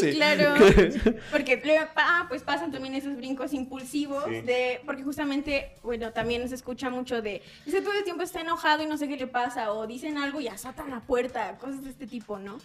[0.00, 0.54] Sí, claro.
[0.54, 1.60] Que- Porque
[1.96, 4.40] ah, pues pasan también esos brincos impulsivos Sí.
[4.42, 8.82] de, porque justamente, bueno, también se escucha mucho de, dice todo el tiempo está enojado
[8.82, 11.90] y no sé qué le pasa, o dicen algo y azotan la puerta, cosas de
[11.90, 12.58] este tipo, ¿no?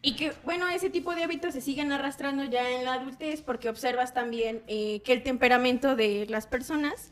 [0.00, 3.68] Y que, bueno, ese tipo de hábitos se siguen arrastrando ya en la adultez porque
[3.68, 7.10] observas también eh, que el temperamento de las personas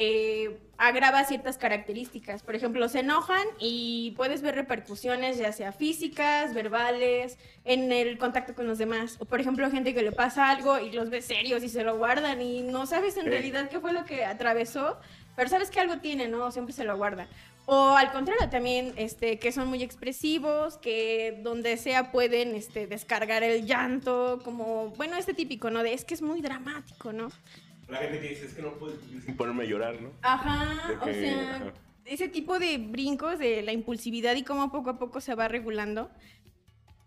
[0.00, 2.44] eh, agrava ciertas características.
[2.44, 8.54] Por ejemplo, se enojan y puedes ver repercusiones ya sea físicas, verbales, en el contacto
[8.54, 9.16] con los demás.
[9.18, 11.98] O por ejemplo, gente que le pasa algo y los ves serios y se lo
[11.98, 15.00] guardan y no sabes en realidad qué fue lo que atravesó,
[15.34, 16.52] pero sabes que algo tiene, ¿no?
[16.52, 17.26] Siempre se lo guarda.
[17.70, 23.42] O al contrario, también este, que son muy expresivos, que donde sea pueden este, descargar
[23.42, 25.82] el llanto, como, bueno, este típico, ¿no?
[25.82, 27.30] De es que es muy dramático, ¿no?
[27.86, 30.12] La gente que dice, es que no puedo sin ponerme a llorar, ¿no?
[30.22, 31.72] Ajá, o sea, ajá.
[32.06, 36.10] ese tipo de brincos de la impulsividad y cómo poco a poco se va regulando,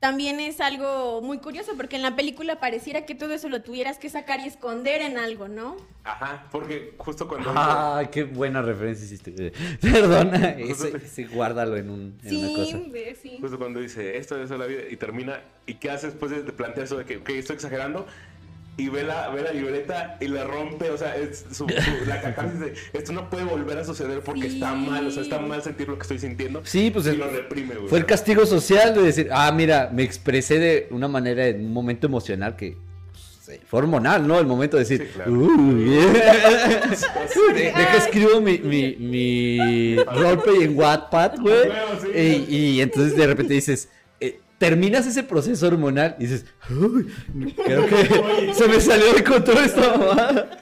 [0.02, 4.00] también es algo muy curioso, porque en la película pareciera que todo eso lo tuvieras
[4.00, 5.78] que sacar y esconder en algo, ¿no?
[6.04, 7.54] Ajá, porque justo cuando...
[7.56, 9.54] Ay, qué buena referencia hiciste.
[9.82, 12.78] Perdona, ese, ese guárdalo en, un, en una cosa.
[12.80, 13.38] Sí, de- sí.
[13.40, 16.52] Justo cuando dice, esto es la vida, y termina, ¿y qué hace después de de
[16.52, 18.08] plantear eso de que, ok, estoy exagerando?
[18.78, 22.22] Y ve la, ve la libreta y la rompe, o sea, es su, su- la
[22.22, 24.56] catarsis de, esto no puede volver a suceder porque Sí.
[24.56, 26.62] está mal, o sea, está mal sentir lo que estoy sintiendo.
[26.64, 27.88] Sí, pues y el- lo reprime, güey.
[27.90, 31.74] Fue el castigo social de decir, ah, mira, me expresé de una manera en un
[31.74, 32.78] momento emocional que
[33.46, 34.40] pues, fue hormonal, ¿no?
[34.40, 35.32] El momento de decir, Sí, claro.
[35.32, 37.54] "Uy, yeah".
[37.54, 41.70] De- deja escribo mi, mi, mi roleplay en Wattpad, güey.
[42.14, 42.46] Sí.
[42.50, 43.90] y, y entonces de repente dices,
[44.62, 47.12] terminas ese proceso hormonal y dices, uy,
[47.66, 50.58] creo que se me salió de control esta mamada.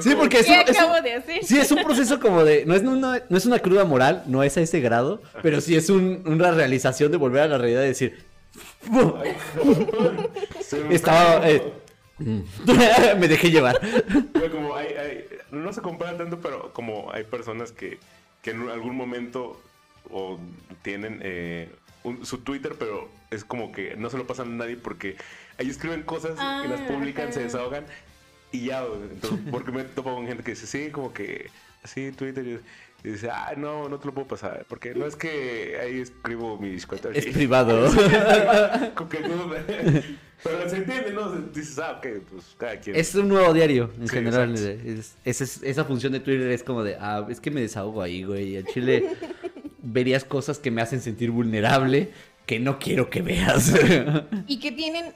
[0.00, 1.42] Sí, porque es ¿Qué un- es un- de hacer?
[1.44, 2.66] Sí, es un proceso como de.
[2.66, 5.74] No es una, no es una cruda moral, no es a ese grado, pero sí
[5.74, 8.18] es un- una realización de volver a la realidad y decir.
[10.90, 11.48] Estaba.
[11.48, 11.62] eh,
[13.18, 13.80] me dejé llevar.
[14.34, 17.98] Güey, como hay, hay- no se compara tanto, pero como hay personas que,
[18.42, 19.58] que en algún momento
[20.10, 20.38] o
[20.82, 21.70] tienen eh,
[22.06, 25.16] un- su Twitter, pero es como que no se lo pasan a nadie porque
[25.58, 27.46] ahí escriben cosas y las Ah, publican, se ajá.
[27.46, 27.84] desahogan
[28.52, 28.84] y ya.
[29.12, 31.50] Entonces, porque me topo con gente que dice, sí, como que,
[31.84, 32.46] sí, Twitter.
[32.46, 36.58] Y, dice, ah, no, no te lo puedo pasar, porque no es que ahí escribo
[36.58, 37.14] mis cuentas.
[37.14, 37.88] Es privado.
[38.96, 39.50] Como que no-
[40.42, 41.30] pero se entiende, ¿no?
[41.32, 42.96] Dices, ah, ok, pues cada quien.
[42.96, 44.54] Es un nuevo diario, en Sí, general.
[44.54, 48.02] es- esa, es- esa función de Twitter es como de, ah, es que me desahogo
[48.02, 48.50] ahí, güey.
[48.50, 49.08] Y en Chile
[49.86, 52.10] verías cosas que me hacen sentir vulnerable
[52.46, 53.72] que no quiero que veas.
[54.46, 55.12] y que tienen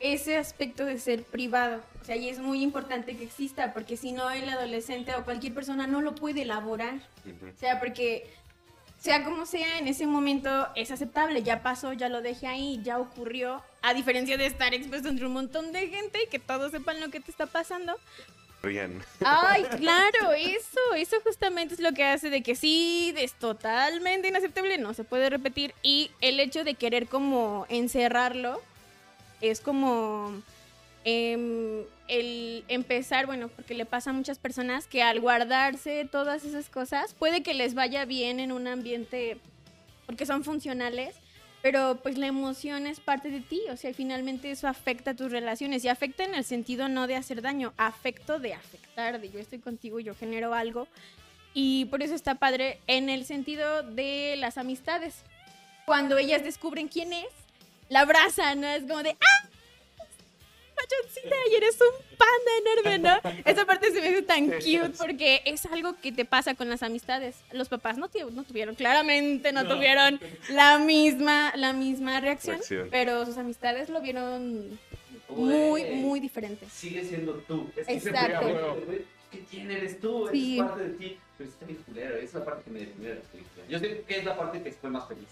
[0.00, 1.82] ese aspecto de ser privado.
[2.00, 5.54] O sea, y es muy importante que exista, porque si no, el adolescente o cualquier
[5.54, 6.94] persona no lo puede elaborar.
[7.26, 8.28] O sea, porque
[8.98, 12.98] sea como sea, en ese momento es aceptable, ya pasó, ya lo dejé ahí, ya
[12.98, 17.00] ocurrió, a diferencia de estar expuesto entre un montón de gente y que todos sepan
[17.00, 17.96] lo que te está pasando,
[18.62, 19.02] rían.
[19.24, 24.78] Ay, claro, eso, eso justamente es lo que hace de que sí, es totalmente inaceptable,
[24.78, 25.74] no se puede repetir.
[25.82, 28.60] Y el hecho de querer como encerrarlo
[29.40, 30.32] es como
[31.04, 36.68] em, el empezar, bueno, porque le pasa a muchas personas que al guardarse todas esas
[36.68, 39.38] cosas, puede que les vaya bien en un ambiente
[40.06, 41.14] porque son funcionales,
[41.62, 45.30] pero pues la emoción es parte de ti, o sea, finalmente eso afecta a tus
[45.30, 49.38] relaciones y afecta en el sentido no de hacer daño, afecto de afectar, de yo
[49.38, 50.88] estoy contigo, yo genero algo
[51.54, 55.22] y por eso está padre en el sentido de las amistades.
[55.86, 57.28] Cuando ellas descubren quién es,
[57.88, 58.68] la abrazan, ¿no?
[58.68, 59.48] Es como de ¡ah!
[60.76, 63.42] Machoncita, y eres un panda enorme, ¿no?
[63.50, 66.82] Esa parte se me hace tan cute porque es algo que te pasa con las
[66.82, 67.36] amistades.
[67.52, 70.20] Los papás no, no tuvieron, claramente no, tuvieron
[70.50, 72.88] la misma, la misma reacción, Reacción.
[72.90, 74.78] pero sus amistades lo vieron
[75.28, 76.66] muy, Güey, muy diferente.
[76.70, 77.70] Sigue siendo tú.
[77.76, 78.46] Es que Exacto.
[78.46, 80.28] siempre, ¿qué- ¿Quién eres tú?
[80.30, 80.58] Sí.
[80.58, 81.18] Es parte de ti.
[81.38, 82.16] Pero está bien culero.
[82.16, 83.64] Es la parte que me deprimió de la película.
[83.68, 85.24] Yo sé que es la parte que fue más feliz.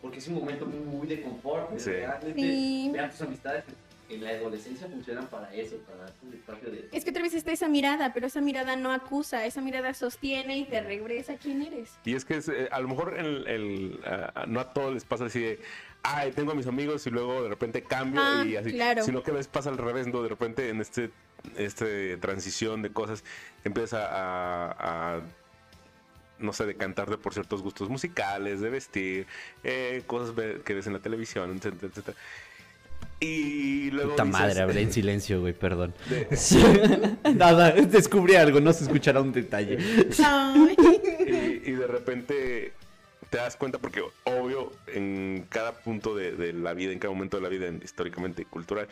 [0.00, 1.70] Porque es un momento muy, muy de confort.
[1.70, 1.90] de Sí.
[1.90, 2.90] realmente Sí.
[2.92, 3.64] Vean tus amistades
[4.08, 6.88] en la adolescencia funcionan para eso, para darte un espacio de.
[6.92, 10.58] Es que otra vez está esa mirada, pero esa mirada no acusa, esa mirada sostiene
[10.58, 11.92] y te regresa a quién eres.
[12.04, 15.04] Y es que es, eh, a lo mejor el, el, ah, no a todos les
[15.04, 15.60] pasa así de,
[16.02, 18.72] ay, tengo a mis amigos y luego de repente cambio Ah, y así.
[18.72, 19.02] claro.
[19.04, 20.22] Sino que a veces pasa al revés, ¿no?
[20.22, 21.10] De repente en este,
[21.56, 23.24] este transición de cosas
[23.64, 25.20] empieza a, a,
[26.38, 29.26] no sé, decantarte por ciertos gustos musicales, de vestir,
[29.64, 30.34] eh, cosas
[30.64, 32.16] que ves en la televisión, etcétera, etcétera.
[33.20, 35.94] Y luego Puta dices- madre, hablé en silencio, güey, perdón.
[36.08, 39.78] de- Nada, descubrí algo, no se escuchará un detalle.
[41.26, 42.72] Y, y de repente
[43.30, 47.36] te das cuenta porque obvio en cada punto de, de la vida, en cada momento
[47.36, 48.88] de la vida en- históricamente y cultural,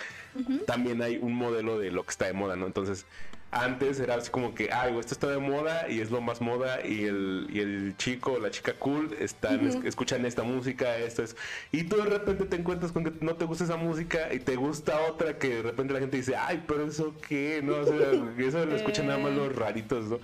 [0.66, 2.66] también hay un modelo de lo que está de moda, ¿no?
[2.66, 3.07] Entonces,
[3.53, 6.41] antes era así como que, ay, güey, esto está de moda y es lo más
[6.43, 10.99] moda y el, y el chico o la chica cool están, es- escuchan esta música,
[10.99, 11.37] esto es...
[11.72, 14.57] Y tú de repente te encuentras con que no te gusta esa música y te
[14.57, 17.76] gusta otra que de repente la gente dice, ay, pero eso qué, ¿no?
[17.76, 17.97] O sea,
[18.39, 20.20] eso lo escuchan nada más los raritos, ¿no?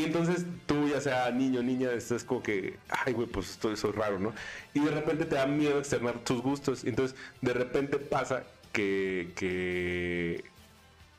[0.00, 3.70] Y entonces tú, ya sea niño o niña, estás como que, ay, güey, pues esto
[3.70, 4.32] eso es raro, ¿no?
[4.72, 6.84] Y de repente te da miedo externar tus gustos.
[6.84, 10.44] Entonces, de repente pasa que, que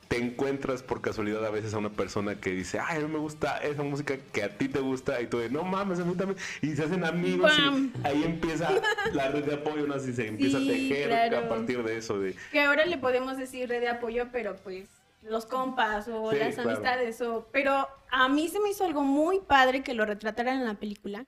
[0.07, 3.19] te encuentras por casualidad a veces a una persona que dice, ay, a mí me
[3.19, 5.21] gusta esa música que a ti te gusta.
[5.21, 6.37] Y tú de, no mames, a mí también.
[6.61, 7.51] Y se hacen amigos.
[7.57, 7.93] ¡Bam!
[8.03, 8.71] Y ahí empieza
[9.13, 9.93] la red de apoyo, ¿no?
[9.93, 11.37] Así se empieza Sí, a tejer claro.
[11.37, 12.19] a partir de eso.
[12.19, 14.87] De, Que ahora le podemos decir red de apoyo, pero pues
[15.21, 16.69] los compas o Sí, las claro.
[16.69, 17.21] amistades.
[17.21, 17.47] O...
[17.51, 21.25] Pero a mí se me hizo algo muy padre que lo retrataran en la película.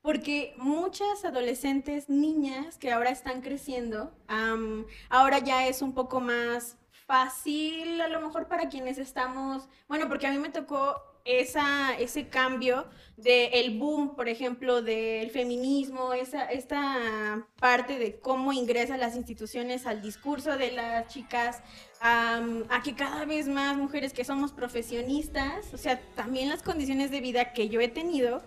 [0.00, 6.76] Porque muchas adolescentes, niñas que ahora están creciendo, am, ahora ya es un poco más
[6.90, 12.28] fácil, a lo mejor para quienes estamos, bueno, porque a mí me tocó esa, ese
[12.28, 19.86] cambio del boom, por ejemplo, del feminismo, esa, esta parte de cómo ingresa las instituciones
[19.86, 21.62] al discurso de las chicas,
[22.00, 27.20] a que cada vez más mujeres que somos profesionistas, o sea, también las condiciones de
[27.20, 28.42] vida que yo he tenido,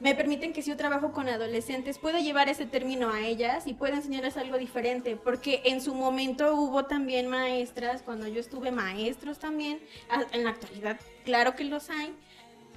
[0.00, 3.74] me permiten que si yo trabajo con adolescentes pueda llevar ese término a ellas y
[3.74, 9.38] pueda enseñarles algo diferente, porque en su momento hubo también maestras, cuando yo estuve maestros
[9.38, 9.80] también,
[10.32, 12.14] en la actualidad claro que los hay,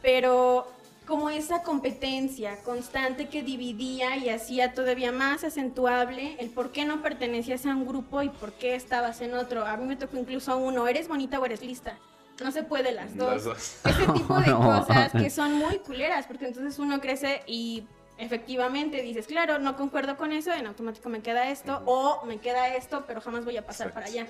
[0.02, 0.68] pero
[1.08, 7.02] como esa competencia constante que dividía y hacía todavía más acentuable el por qué no
[7.02, 9.66] pertenecías a un grupo y por qué estabas en otro.
[9.66, 11.98] A mí me tocó incluso uno, ¿eres bonita o eres lista?
[12.44, 13.76] No se puede las dos las dos.
[13.86, 14.60] ese tipo de No.
[14.86, 17.84] cosas que son muy culeras, porque entonces uno crece y
[18.18, 22.76] efectivamente dices, claro, no concuerdo con eso, en automático me queda esto, o me queda
[22.76, 23.94] esto, pero jamás voy a pasar Exacto.
[23.94, 24.28] para allá.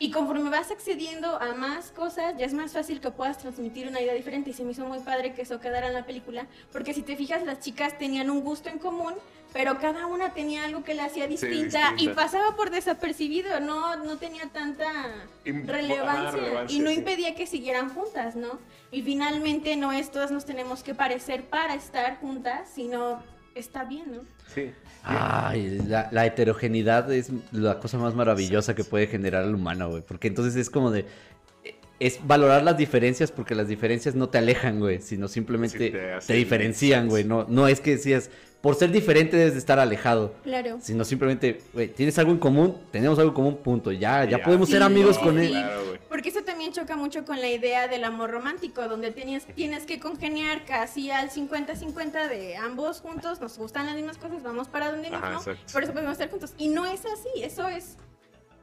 [0.00, 4.00] Y conforme vas accediendo a más cosas, ya es más fácil que puedas transmitir una
[4.00, 4.50] idea diferente.
[4.50, 7.16] Y se me hizo muy padre que eso quedara en la película, porque si te
[7.16, 9.14] fijas, las chicas tenían un gusto en común,
[9.52, 12.14] pero cada una tenía algo que la hacía distinta, y distinta.
[12.14, 14.86] pasaba por desapercibido, no, no tenía tanta
[15.44, 16.96] relevancia, ah, relevancia, y no sí.
[16.96, 18.58] impedía que siguieran juntas, ¿no?
[18.92, 23.22] Y finalmente no es todas nos tenemos que parecer para estar juntas, sino
[23.54, 24.20] está bien, ¿no?
[24.54, 24.72] Sí.
[25.08, 30.02] Ay, la, la heterogeneidad es la cosa más maravillosa que puede generar el humano, güey.
[30.02, 31.06] Porque entonces es como de.
[31.98, 36.34] Es valorar las diferencias porque las diferencias no te alejan, güey, sino simplemente Sí, te
[36.34, 37.24] diferencian, güey.
[37.24, 38.30] No, no es que decías,
[38.60, 40.34] por ser diferente debes de estar alejado.
[40.42, 40.78] Claro.
[40.80, 43.92] Sino simplemente, güey, tienes algo en común, tenemos algo en común, punto.
[43.92, 44.44] Ya, ya, Ya.
[44.44, 45.46] podemos ser amigos con sí.
[45.46, 45.50] él.
[45.52, 45.82] Claro.
[46.08, 50.00] Porque eso también choca mucho con la idea del amor romántico, donde tienes, tienes que
[50.00, 55.10] congeniar casi al 50-50 de ambos juntos, nos gustan las mismas cosas, vamos para donde
[55.10, 55.42] mismo,
[55.72, 56.54] por eso podemos estar juntos.
[56.58, 57.96] Y no es así, eso es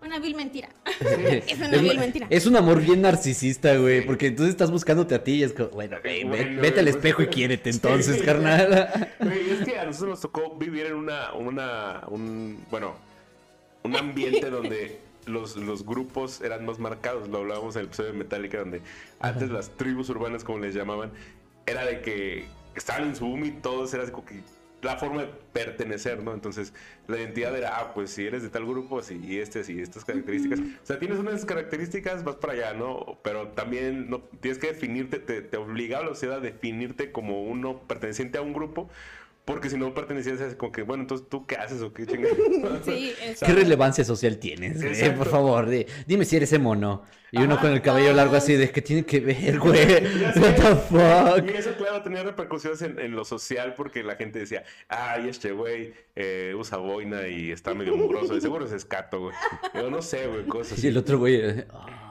[0.05, 0.69] una vil mentira.
[1.47, 2.27] Es una vil mentira.
[2.29, 5.69] es un amor bien narcisista, güey, porque entonces estás buscándote a ti y es como,
[5.69, 8.21] bueno, güey, ve- Bueno, vete al pues, espejo y quiérete entonces, sí.
[8.25, 9.09] carnal.
[9.19, 12.95] Güey, es que a nosotros nos tocó vivir en una, una, un, bueno,
[13.83, 17.27] un ambiente donde los, los grupos eran más marcados.
[17.29, 18.81] Lo hablábamos en el episodio de Metallica, donde
[19.19, 21.11] antes las tribus urbanas, como les llamaban,
[21.65, 22.45] era de que
[22.75, 24.39] estaban en su boom y todos era como que
[24.85, 26.33] la forma de pertenecer, ¿no?
[26.33, 26.73] Entonces,
[27.07, 30.05] la identidad era, ah, pues si eres de tal grupo, sí, y este, y estas
[30.05, 30.59] características.
[30.59, 33.17] O sea, tienes unas características, vas para allá, ¿no?
[33.23, 37.79] Pero también no, tienes que definirte, te, te obligaba la sociedad a definirte como uno
[37.87, 38.89] perteneciente a un grupo,
[39.45, 42.33] porque si no pertenecías, es como que, bueno, entonces tú qué haces o qué chingada.
[42.83, 43.13] Sí,
[43.45, 44.89] ¿Qué relevancia social tienes, güey?
[44.93, 45.19] Exacto.
[45.19, 47.03] Por favor, di- dime si eres ese mono.
[47.31, 47.63] Y uno Ajá.
[47.63, 49.75] con el cabello largo así de, ¿qué tiene que ver, güey?
[50.35, 50.75] What the
[51.41, 51.53] fuck?
[51.53, 55.51] Y eso, claro, tenía repercusiones en, en lo social porque la gente decía, ay, este
[55.51, 59.35] güey eh, usa boina y está medio mugroso, de seguro es escato, güey.
[59.73, 61.41] Yo no sé, güey, cosas Y el otro güey,
[61.73, 62.04] "Ah,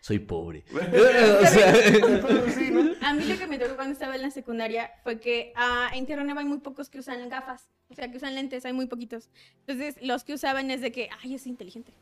[0.00, 0.64] soy pobre.
[0.72, 1.72] o sea.
[3.02, 6.06] A mí lo que me tocó cuando estaba en la secundaria fue que ah, en
[6.06, 8.86] Tierra Nueva hay muy pocos que usan gafas, o sea, que usan lentes, hay muy
[8.86, 9.30] poquitos.
[9.66, 11.92] Entonces, los que usaban es de que, ay, es inteligente.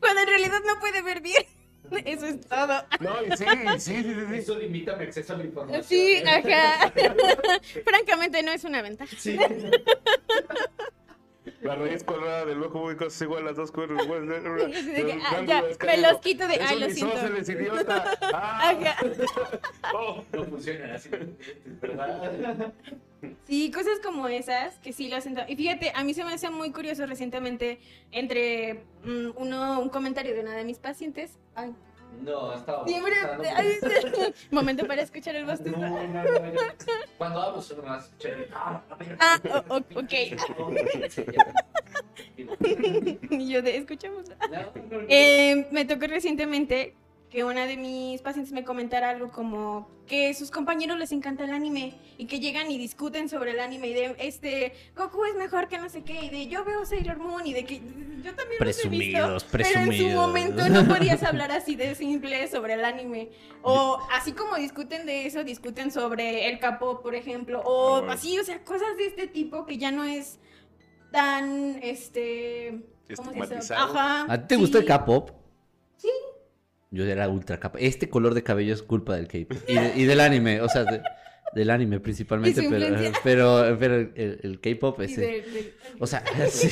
[0.00, 1.44] Cuando en realidad no puede ver bien.
[2.04, 2.84] Eso es todo.
[3.00, 3.44] No, sí,
[3.78, 4.54] sí, sí, sí, sí.
[4.56, 5.84] limita mi acceso a la información.
[5.84, 6.92] Sí, ajá.
[7.84, 9.14] Francamente, no es una ventaja.
[9.18, 9.36] Sí.
[11.60, 14.06] La raíz cuadrada del ojo muy cosas igual las dos cuerdas.
[14.06, 17.52] ah, ya, me los quito de- Es ay, lo un siento.
[17.52, 18.04] idiota.
[18.34, 18.74] Ah,
[19.94, 20.22] oh.
[20.32, 21.10] No funciona así,
[21.80, 22.72] ¿verdad?
[23.46, 25.36] Sí, cosas como esas que sí lo hacen.
[25.48, 27.80] Y fíjate, a mí se me hace muy curioso recientemente
[28.12, 31.38] entre mm, uno, un comentario de una de mis pacientes.
[31.54, 31.72] Ay,
[32.20, 32.86] No, estaba.
[32.86, 33.12] siempre.
[34.50, 35.76] momento para escuchar el No, bostezo.
[35.76, 36.60] no, no, no.
[37.18, 38.48] Cuando hablo solo más chévere.
[38.54, 38.80] Ah,
[39.18, 40.12] Ah, o- o- ok.
[43.30, 44.26] Y yo de, escuchamos.
[45.08, 46.94] Eh, me tocó recientemente
[47.32, 51.50] que una de mis pacientes me comentara algo como que sus compañeros les encanta el
[51.54, 55.66] anime y que llegan y discuten sobre el anime y de este Goku es mejor
[55.66, 57.78] que no sé qué y de yo veo Sailor Moon y de que
[58.22, 60.14] yo también los he Presumidos, visto, pero en su presumidos.
[60.14, 63.30] momento no podías hablar así de simple sobre el anime
[63.62, 68.44] o así como discuten de eso discuten sobre el capo por ejemplo o así o
[68.44, 70.38] sea cosas de este tipo que ya no es
[71.10, 72.82] tan este
[73.16, 73.44] ¿cómo se dice?
[73.54, 73.94] Estigmatizado.
[73.98, 74.26] Ajá.
[74.30, 74.84] ¿A ti te gusta el.
[74.86, 75.30] K-pop?
[75.96, 76.08] Sí.
[76.92, 77.80] Yo era ultra K-pop.
[77.82, 79.58] Este color de cabello es culpa del K-pop.
[79.66, 81.02] Y, de- y del anime, o sea, de-
[81.54, 82.86] del anime principalmente, pero,
[83.22, 85.18] pero, pero el, el K-pop es...
[85.98, 86.68] O sea, sí,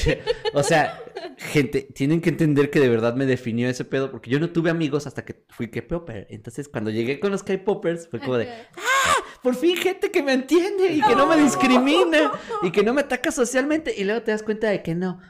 [0.54, 0.98] o sea,
[1.38, 4.70] gente, tienen que entender que de verdad me definió ese pedo, porque yo no tuve
[4.70, 6.26] amigos hasta que fui K-popper.
[6.30, 9.24] Entonces, cuando llegué con los K-poppers, fue como de, Ajá.
[9.42, 13.02] por fin gente que me entiende y que no me discrimina y que no me
[13.02, 13.94] ataca socialmente.
[13.96, 15.20] Y luego te das cuenta de que no.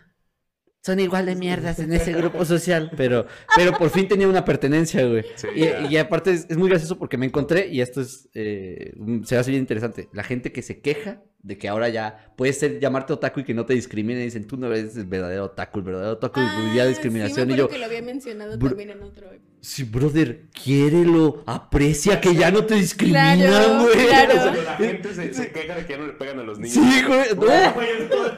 [0.82, 5.06] Son igual de mierdas en ese grupo social, pero, pero por fin tenía una pertenencia,
[5.06, 5.24] güey.
[5.36, 8.94] Sí, Y, y aparte es, es muy gracioso porque me encontré, y esto es, eh,
[9.24, 12.78] se hace bien interesante, la gente que se queja de que ahora ya puedes ser,
[12.80, 15.84] llamarte otaku y que no te discriminen, dicen, tú no eres el verdadero otaku, el
[15.86, 18.90] verdadero otaku Ah, vivía sí, discriminación, me y yo, que lo había mencionado Bro- también
[18.90, 19.26] en otro.
[19.62, 24.06] sí, brother, quiérelo, aprecia que ya no te discriminan, Claro, güey.
[24.06, 24.32] claro.
[24.38, 26.58] O sea, La gente se, se queja de que ya no le pegan a los
[26.58, 26.74] niños.
[26.74, 27.74] Sí, güey, no,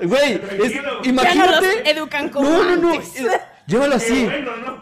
[0.08, 0.68] güey, es- Tranquilo.
[0.72, 3.14] Ya no los imagínate, educan como no, no, no, antes.
[3.62, 4.24] Eh, llévalo así.
[4.24, 4.72] Bueno, no.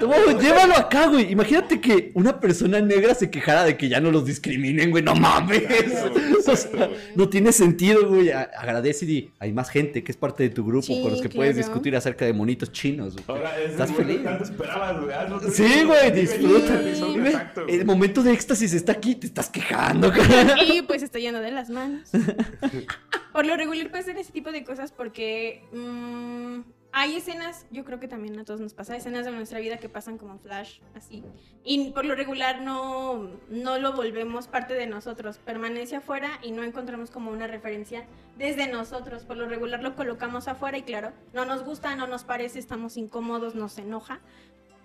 [0.00, 1.30] No, llévalo acá, güey.
[1.30, 5.02] Imagínate que una persona negra se quejara de que ya no los discriminen, güey.
[5.02, 5.62] No mames.
[5.62, 6.90] Exacto, O sea, exacto, güey.
[7.14, 8.30] no tiene sentido, güey.
[8.30, 11.28] Agradece y hay más gente que es parte de tu grupo Sí, con los que
[11.28, 13.14] puedes discutir acerca de monitos chinos.
[13.14, 13.24] güey.
[13.28, 14.24] Ahora, ¿Estás es feliz?
[14.24, 15.52] Tanto esperabas, güey.
[15.52, 16.80] Sí, güey, disfruta.
[16.82, 17.76] Sí, exacto, güey.
[17.76, 20.56] el momento de éxtasis está aquí, te estás quejando, cara.
[20.62, 22.10] Y pues está yendo de las manos.
[23.32, 26.60] Por lo regular ser ese tipo de cosas porque mm,
[26.94, 29.88] hay escenas, yo creo que también a todos nos pasa, escenas de nuestra vida que
[29.88, 31.24] pasan como flash, así.
[31.64, 36.62] Y por lo regular no, no lo volvemos parte de nosotros, permanece afuera y no
[36.62, 38.04] encontramos como una referencia
[38.36, 39.24] desde nosotros.
[39.24, 42.98] Por lo regular lo colocamos afuera y claro, no nos gusta, no nos parece, estamos
[42.98, 44.20] incómodos, nos enoja.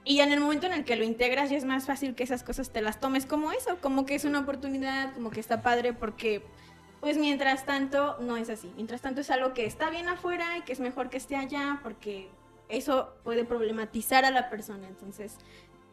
[0.05, 2.41] Y en el momento en el que lo integras ya es más fácil que esas
[2.41, 5.91] cosas te las tomes como eso, como que es una oportunidad, como que está padre
[5.91, 6.41] porque
[7.01, 8.71] pues mientras tanto no es así.
[8.75, 11.79] Mientras tanto es algo que está bien afuera y que es mejor que esté allá
[11.83, 12.29] porque
[12.69, 14.87] eso puede problematizar a la persona.
[14.87, 15.37] Entonces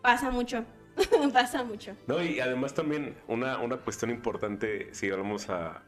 [0.02, 0.64] pasa mucho,
[1.32, 1.96] pasa mucho.
[2.06, 5.82] No, y además también una, una cuestión importante, si vamos a,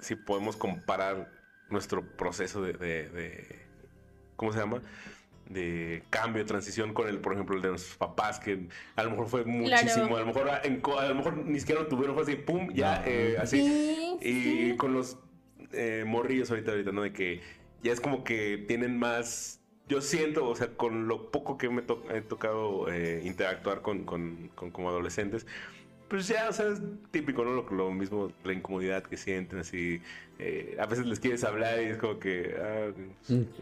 [0.00, 1.30] si podemos comparar
[1.68, 3.66] nuestro proceso de, de- de-
[4.36, 4.82] ¿cómo se llama?
[5.50, 9.26] De cambio, transición con el, por ejemplo, el de nuestros papás, que a lo mejor
[9.28, 10.16] fue muchísimo, Claro.
[10.16, 12.72] a lo mejor, en co- a lo mejor ni siquiera lo tuvieron, fue así, pum,
[12.72, 13.58] ya, eh, así.
[13.60, 14.76] Sí, Y sí.
[14.76, 15.18] con los
[15.72, 17.02] eh, morrillos ahorita, ahorita, ¿no?
[17.02, 17.40] De que
[17.82, 19.56] ya es como que tienen más
[19.88, 24.04] yo siento, o sea, con lo poco que me to- he tocado eh, interactuar con,
[24.04, 25.48] con, con como adolescentes,
[26.10, 26.80] pues ya, o sea, es
[27.10, 27.52] típico, ¿no?
[27.52, 30.02] Lo, lo mismo, la incomodidad que sienten, así.
[30.38, 32.54] eh, a veces les quieres hablar y es como que.
[32.60, 32.88] Ah,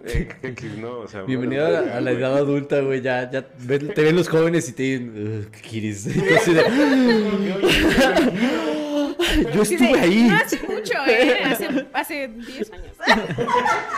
[0.05, 3.01] eh, que- que no, o sea, Bienvenido bueno, a la, a la edad adulta, güey.
[3.03, 6.07] Ya, ya ven- te ven los jóvenes y te dicen, "Ugh, ¿qué quieres?
[6.07, 6.62] Y tú así de,
[9.55, 10.22] Yo estuve ahí.
[10.28, 11.42] No hace mucho, ¿eh?
[11.44, 12.96] Hace, hace 10 años.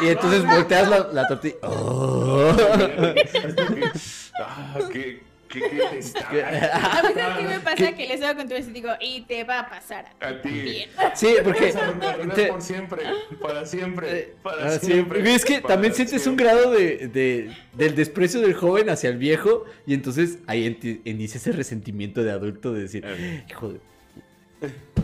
[0.03, 1.55] Y entonces volteas la, la tortilla.
[1.63, 2.53] Oh.
[4.39, 5.21] Ah, qué,
[5.53, 6.45] qué, qué desastre.
[6.45, 7.93] A mí, ¿sabes qué me pasa?
[7.93, 11.11] Que les hago con tu y digo, y te va a pasar a ti A
[11.13, 11.15] ti.
[11.15, 11.75] Sí, porque.
[12.35, 13.03] Te- por siempre,
[13.41, 15.35] para siempre, para Ah, sí, siempre.
[15.35, 16.45] Es que para también sientes un siempre.
[16.47, 21.53] grado de, de- del desprecio del joven hacia el viejo y entonces ahí inicia ese
[21.53, 23.45] resentimiento de adulto de decir, Eh.
[23.49, 23.81] hijo de...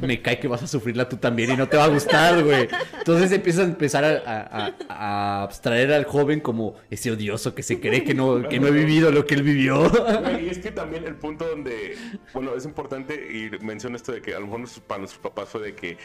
[0.03, 2.69] Me cae que vas a sufrirla tú también y no te va a gustar, güey.
[2.99, 8.05] Entonces empiezas a empezar a, a- abstraer al joven como ese odioso que se cree
[8.05, 9.91] que no, que no he vivido lo que él vivió.
[10.39, 11.97] Y es que también el punto donde,
[12.35, 15.49] bueno, es importante y menciono esto de que a lo mejor nuestros- para nuestros papás
[15.49, 15.97] fue de que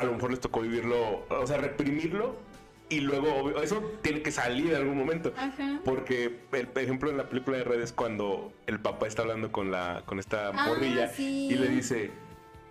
[0.00, 2.36] a lo mejor les tocó vivirlo, o sea, reprimirlo
[2.88, 5.32] y luego obvio, eso tiene que salir en algún momento.
[5.36, 5.80] Ajá.
[5.84, 9.70] Porque, el, por ejemplo, en la película de redes, cuando el papá está hablando con
[9.70, 11.48] la con esta Ah, morrilla sí.
[11.50, 12.10] y le dice,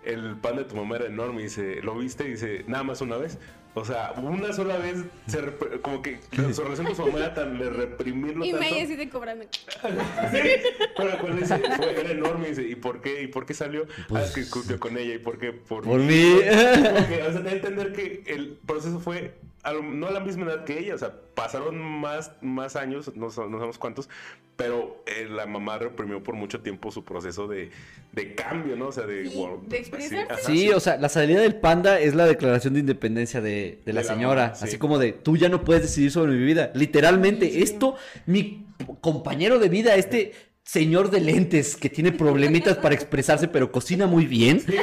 [0.06, 2.24] el pan de tu mamá era enorme, y dice, ¿lo viste?
[2.26, 3.38] Y dice, nada más una vez.
[3.76, 6.20] O sea, una sola vez, se rep- como que
[6.52, 8.70] su relación con su mamá era tan de reprimirlo Y tanto.
[8.70, 9.44] me así de cobrando.
[10.30, 10.38] Sí,
[10.96, 13.22] pero cuando dice, fue, era enorme, y dice, ¿y por qué?
[13.22, 13.86] ¿Y por qué salió?
[14.14, 15.52] ah, es que discutió con ella, ¿y por qué?
[15.52, 16.36] Por, Por mí.
[16.94, 19.34] Porque, o sea, de entender que el proceso fue
[19.72, 23.46] no a la misma edad que ella, o sea, pasaron más, más años, no, sa-
[23.46, 24.08] no sabemos cuántos,
[24.56, 27.70] pero eh, la mamá reprimió por mucho tiempo su proceso de,
[28.12, 28.88] de cambio, ¿no?
[28.88, 29.26] O sea, de...
[29.28, 30.44] Sí, wow, de expresarse.
[30.44, 34.02] Sí, o sea, la salida del panda es la declaración de independencia de, de la
[34.02, 34.42] De la señora.
[34.44, 34.64] mamá, sí.
[34.66, 36.70] Así como de, tú ya no puedes decidir sobre mi vida.
[36.74, 37.62] Literalmente, Sí, sí.
[37.62, 37.96] esto,
[38.26, 38.66] mi
[39.00, 40.32] compañero de vida, este
[40.64, 44.60] señor de lentes que tiene problemitas para expresarse, pero cocina muy bien.
[44.60, 44.74] Sí,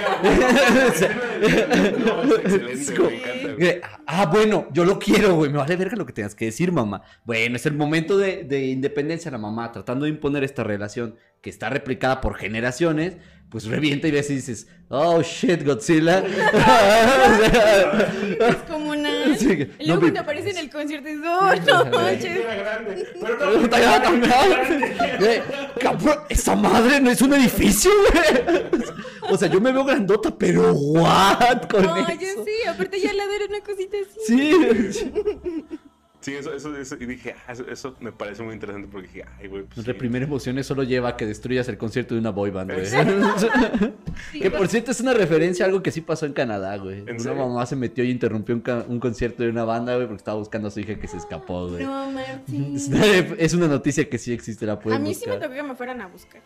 [2.06, 3.54] no, es excelente, Es como- me encanta.
[3.58, 3.82] güey.
[4.06, 5.52] Ah, bueno, yo lo quiero, güey.
[5.52, 7.02] Me vale verga lo que tengas que decir, mamá.
[7.26, 11.50] Bueno, es el momento de, de independencia, la mamá tratando de imponer esta relación que
[11.50, 13.18] está replicada por generaciones.
[13.50, 16.24] Pues revienta y ves y dices, oh shit, Godzilla.
[18.40, 19.01] Es como una.
[19.42, 22.38] Sí, luego no, cuando aparece en el concierto, dices, oh, no manches.
[22.38, 25.44] Era grande, pero no, está ya tan grande.
[25.82, 28.64] Cabrón, esa madre no es un edificio, güey.
[29.32, 32.12] O sea, yo me veo grandota, pero what con No, eso.
[32.20, 34.20] yo sí, aparte ya al lado era una cosita así.
[34.28, 35.12] Sí.
[36.22, 39.26] Sí, eso, eso, eso, y dije, ah, eso, eso me parece muy interesante porque dije,
[39.40, 39.82] ay, güey, pues sí.
[39.82, 42.86] Reprimir emociones solo lleva a que destruyas el concierto de una boy band, güey.
[42.86, 47.00] Sí, que por cierto es una referencia a algo que sí pasó en Canadá, güey.
[47.00, 47.48] ¿En Una serio?
[47.48, 50.72] mamá se metió y interrumpió un, concierto de una banda, güey, porque estaba buscando a
[50.72, 51.84] su hija que se escapó, güey.
[51.84, 52.76] No, Martín.
[53.40, 55.76] Es una noticia que sí existe, la A pueden mí sí me tocó que me
[55.76, 56.42] fueran a buscar.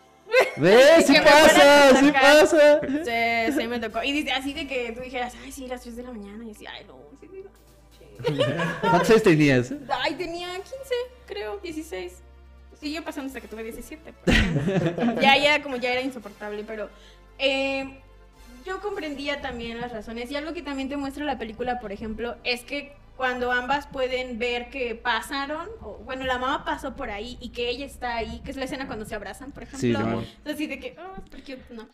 [0.55, 1.05] ¿Ves?
[1.05, 2.80] Sí pasa, a sí pasa.
[3.03, 4.03] Sí, sí me tocó.
[4.03, 6.45] Y dice, así de que tú dijeras, ay, sí, las 3 de la mañana.
[6.45, 7.64] Y así, ay, no, sí, sí, no.
[8.82, 9.74] ¿Cuántos años tenías?
[9.89, 10.70] Ay, tenía 15,
[11.26, 12.13] creo, 16.
[12.80, 14.13] Siguió pasando hasta que tuve 17.
[14.26, 16.89] pero ya, ya, como ya era insoportable, pero
[17.39, 17.99] eh,
[18.66, 20.30] yo comprendía también las razones.
[20.32, 24.38] Y algo que también te muestra la película, por ejemplo, es que cuando ambas pueden
[24.39, 28.41] ver que pasaron, o bueno, la mamá pasó por ahí y que ella está ahí,
[28.43, 29.80] que es la escena cuando se abrazan, por ejemplo.
[29.80, 30.26] Sí, Simón.
[30.45, 31.88] Así de que, oh, super cute, no.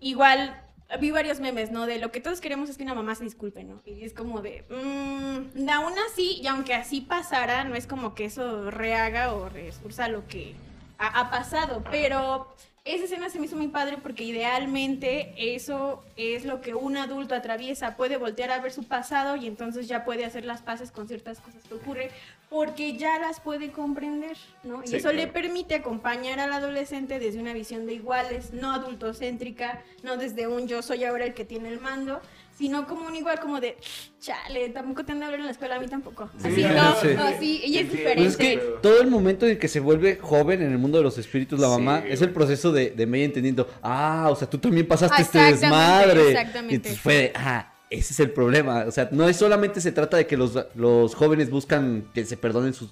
[0.00, 0.60] Igual
[1.00, 1.86] vi varios memes, ¿no?
[1.86, 3.80] De lo que todos queremos es que una mamá se disculpe, ¿no?
[3.84, 8.26] Y es como de, mmm, aún así, y aunque así pasara, no es como que
[8.26, 10.54] eso rehaga o resursa lo que
[10.98, 12.54] ha, ha pasado, pero
[12.84, 17.34] esa escena se me hizo muy padre porque idealmente eso es lo que un adulto
[17.34, 21.06] atraviesa, puede voltear a ver su pasado y entonces ya puede hacer las paces con
[21.06, 22.10] ciertas cosas que ocurren
[22.50, 24.82] porque ya las puede comprender, ¿no?
[24.84, 30.16] Y eso le permite acompañar al adolescente desde una visión de iguales, no adultocéntrica, no
[30.16, 32.20] desde un yo soy ahora el que tiene el mando,
[32.56, 33.76] sino como un igual como de,
[34.20, 36.30] chale, tampoco te han de hablar en la escuela, a mí tampoco.
[36.38, 37.08] Sí, Así, sí, no, sí.
[37.16, 38.14] no, así, ella es diferente.
[38.22, 41.04] Pues es que todo el momento en que se vuelve joven en el mundo de
[41.04, 44.48] los espíritus, la Sí, mamá, es el proceso de, de May entendiendo, ah, o sea,
[44.48, 46.30] tú también pasaste este desmadre.
[46.30, 46.72] exactamente.
[46.72, 48.84] Y entonces fue de, ah, ese es el problema.
[48.86, 52.36] O sea, no es solamente se trata de que los, los jóvenes buscan que se
[52.36, 52.90] perdonen sus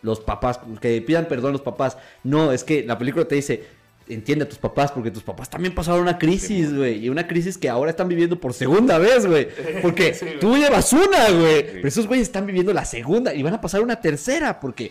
[0.00, 1.96] los papás, que pidan perdón los papás.
[2.22, 3.64] No, es que la película te dice,
[4.08, 7.04] entiende a tus papás, porque tus papás también pasaron una crisis, güey.
[7.04, 9.48] Y una crisis que ahora están viviendo por segunda vez, güey.
[9.82, 11.64] Porque Sí, tú llevas una, güey.
[11.72, 14.90] Pero esos güeyes están viviendo la segunda y van a pasar una tercera, porque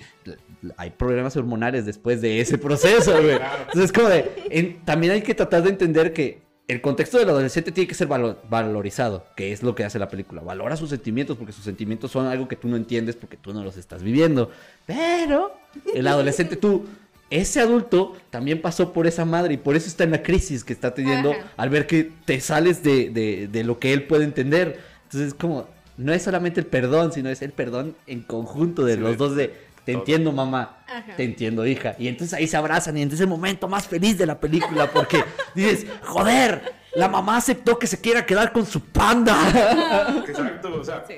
[0.78, 3.38] hay problemas hormonales después de ese proceso, güey.
[3.38, 3.58] Claro.
[3.68, 7.30] Entonces es como de, en- también hay que tratar de entender que el contexto del
[7.30, 10.42] adolescente tiene que ser valo- valorizado, que es lo que hace la película.
[10.42, 13.64] Valora sus sentimientos porque sus sentimientos son algo que tú no entiendes porque tú no
[13.64, 14.52] los estás viviendo.
[14.86, 15.54] Pero
[15.94, 16.86] El adolescente, tú,
[17.30, 20.74] ese adulto también pasó por esa madre y por eso está en la crisis que
[20.74, 21.52] está teniendo Ajá.
[21.58, 24.80] al ver que te sales de, de- de lo que él puede entender.
[25.04, 25.68] Entonces es como,
[25.98, 29.36] no es solamente el perdón, sino es el perdón en conjunto de Sí, los dos
[29.36, 29.48] de,
[29.84, 30.00] te todo.
[30.02, 31.16] entiendo mamá, Ajá.
[31.18, 31.96] te entiendo hija.
[32.00, 34.90] Y entonces ahí se abrazan y entonces es el momento más feliz de la película
[34.92, 35.24] porque
[35.56, 40.24] dices, joder, la mamá aceptó que se quiera quedar con su panda.
[40.28, 41.14] Exacto, o sea, Sí.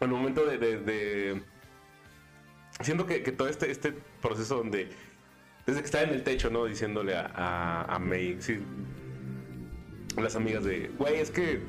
[0.00, 0.58] al momento de...
[0.58, 1.42] de- de-
[2.82, 4.90] Siento que, que todo este, este proceso donde...
[5.66, 6.64] Desde que está en el techo, ¿no?
[6.64, 8.60] Diciéndole a, a, a May, sí,
[10.22, 11.60] las amigas de, güey, es que...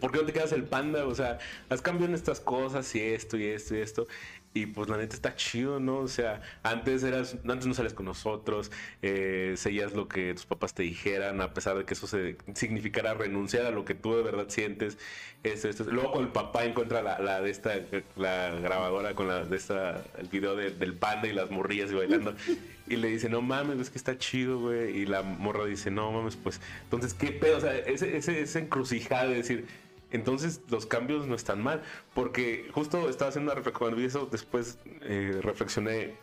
[0.00, 1.06] ¿Por qué no te quedas el panda?
[1.06, 1.38] O sea,
[1.68, 4.06] has cambiado en estas cosas y esto y esto y esto.
[4.54, 5.98] Y pues la neta está chido, ¿no?
[5.98, 8.72] O sea, antes eras, antes no sales con nosotros,
[9.02, 13.14] eh, seguías lo que tus papás te dijeran, a pesar de que eso se, significara
[13.14, 14.98] renunciar a lo que tú de verdad sientes.
[15.44, 15.84] Esto, esto.
[15.84, 17.74] Luego con el papá encuentra la, la de esta,
[18.16, 21.94] la grabadora con la de esta, el video de- del panda y las morrillas y
[21.94, 22.34] bailando.
[22.90, 24.96] Y le dice, no mames, es que está chido, güey.
[25.00, 27.58] Y la morra dice, no mames, pues, entonces, ¿qué pedo?
[27.58, 29.66] O sea, ese, ese, esa encrucijada de decir,
[30.10, 31.82] entonces los cambios no están mal.
[32.14, 36.14] Porque justo estaba haciendo una reflexión, cuando vi eso, después eh, reflexioné,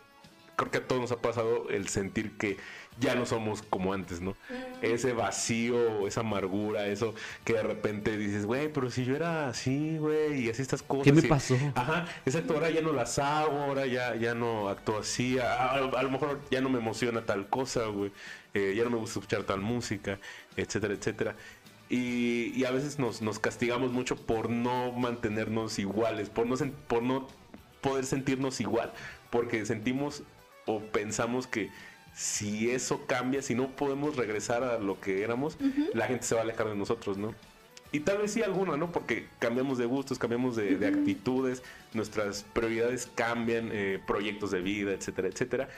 [0.56, 2.56] creo que a todos nos ha pasado el sentir que
[2.98, 4.34] ya no somos como antes, ¿no?
[4.80, 7.14] Ese vacío, esa amargura, eso
[7.44, 11.04] que de repente dices, güey, pero si yo era así, güey, y así estas cosas.
[11.04, 11.58] ¿Qué me y- pasó?
[11.74, 15.74] Ajá, exacto, ahora ya no las hago, ahora ya, ya no actúo así, a, a-
[15.90, 18.12] a lo mejor ya no me emociona tal cosa, güey,
[18.54, 20.18] eh, ya no me gusta escuchar tal música,
[20.56, 21.36] etcétera, etcétera.
[21.88, 26.56] Y, y a veces nos, nos castigamos mucho por no mantenernos iguales, por no,
[26.88, 27.28] por no
[27.80, 28.92] poder sentirnos igual,
[29.30, 30.24] porque sentimos
[30.66, 31.70] o pensamos que
[32.12, 35.58] si eso cambia, si no podemos regresar a lo que éramos,
[35.92, 37.34] la gente se va a alejar de nosotros, ¿no?
[37.92, 38.90] Y tal vez sí alguna, ¿no?
[38.90, 41.62] Porque cambiamos de gustos, cambiamos de, de actitudes,
[41.92, 45.68] nuestras prioridades cambian, eh, proyectos de vida, etcétera, etcétera.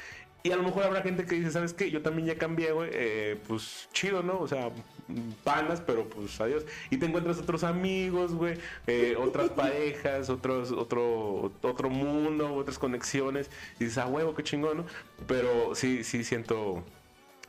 [0.43, 1.91] Y a lo mejor habrá gente que dice, ¿sabes qué?
[1.91, 2.91] Yo también ya cambié, güey.
[2.93, 4.39] eh, pues chido, ¿no?
[4.41, 4.71] O sea,
[5.09, 6.65] mm, panas, pero pues adiós.
[6.91, 8.57] Y te encuentras otros amigos, güey.
[8.87, 13.51] eh, otras parejas, otros, otro, otro mundo, otras conexiones.
[13.81, 14.87] Y dices, ah, huevo, qué chingón, ¿no?
[15.27, 16.85] Pero sí, sí siento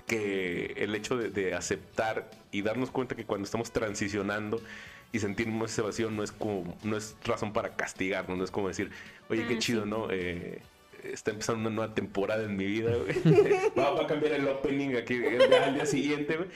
[0.07, 4.61] que el hecho de, de aceptar y darnos cuenta que cuando estamos transicionando
[5.11, 8.67] y sentimos ese vacío no es como no es razón para castigarnos, no es como
[8.67, 8.91] decir,
[9.29, 9.89] oye, qué Ah, chido, sí.
[9.89, 10.07] ¿no?
[10.11, 10.61] Eh,
[11.03, 13.41] está empezando una nueva temporada en mi vida, güey.
[13.77, 16.49] va, va a cambiar el opening aquí eh, al día siguiente, güey.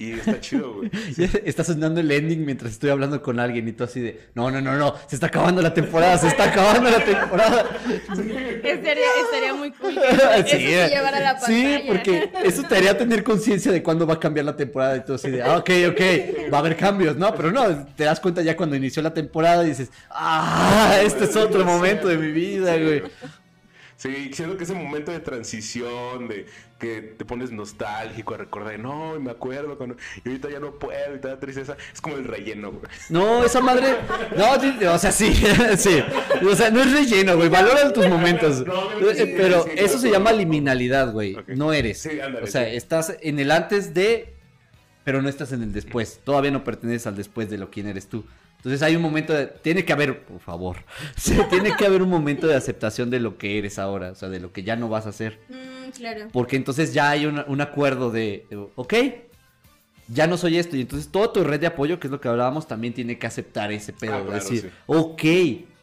[0.00, 0.90] Y está chido, güey.
[1.44, 4.60] Está sonando el ending mientras estoy hablando con alguien y tú así de, no, no,
[4.60, 7.66] no, no, se está acabando la temporada, se está acabando la temporada.
[8.62, 11.86] Estaría, estaría muy cool eso, eh, a la sí, pantalla.
[11.86, 15.16] porque eso te haría tener conciencia de cuándo va a cambiar la temporada y todo
[15.16, 16.00] así de, ah, ok, ok,
[16.52, 19.64] va a haber cambios, no, pero no, te das cuenta ya cuando inició la temporada
[19.64, 23.02] y dices, ah, este es otro momento de mi vida, güey.
[23.98, 26.46] Sí, siento que ese momento de transición, de
[26.78, 30.78] que te pones nostálgico a recordar, no, y me acuerdo cuando, y ahorita ya no
[30.78, 32.84] puedo, y te da tristeza, es como el relleno, güey.
[33.08, 33.96] No, esa madre,
[34.36, 35.34] no, o sea, sí,
[35.76, 36.00] sí,
[36.48, 40.12] o sea, no es relleno, güey, valora tus momentos, No, sí, pero sí, eso se
[40.12, 42.00] llama liminalidad, güey, no eres.
[42.00, 42.76] Sí, ándale, O sea, sí.
[42.76, 44.32] estás en el antes de,
[45.02, 46.20] pero no estás en el después.
[46.22, 48.24] Todavía no perteneces al después de lo quién eres tú.
[48.58, 50.76] Entonces hay un momento de, tiene que haber, por favor,
[51.50, 54.40] tiene que haber un momento de aceptación de lo que eres ahora, o sea, de
[54.40, 55.38] lo que ya no vas a hacer.
[55.48, 56.28] Mm, claro.
[56.32, 58.94] Porque entonces ya hay un acuerdo de, de, ok,
[60.08, 60.76] ya no soy esto.
[60.76, 63.26] Y entonces toda tu red de apoyo, que es lo que hablábamos, también tiene que
[63.26, 64.14] aceptar ese pedo.
[64.14, 64.68] Ah, claro, decir, sí.
[64.86, 65.24] ok,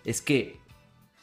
[0.03, 0.65] es que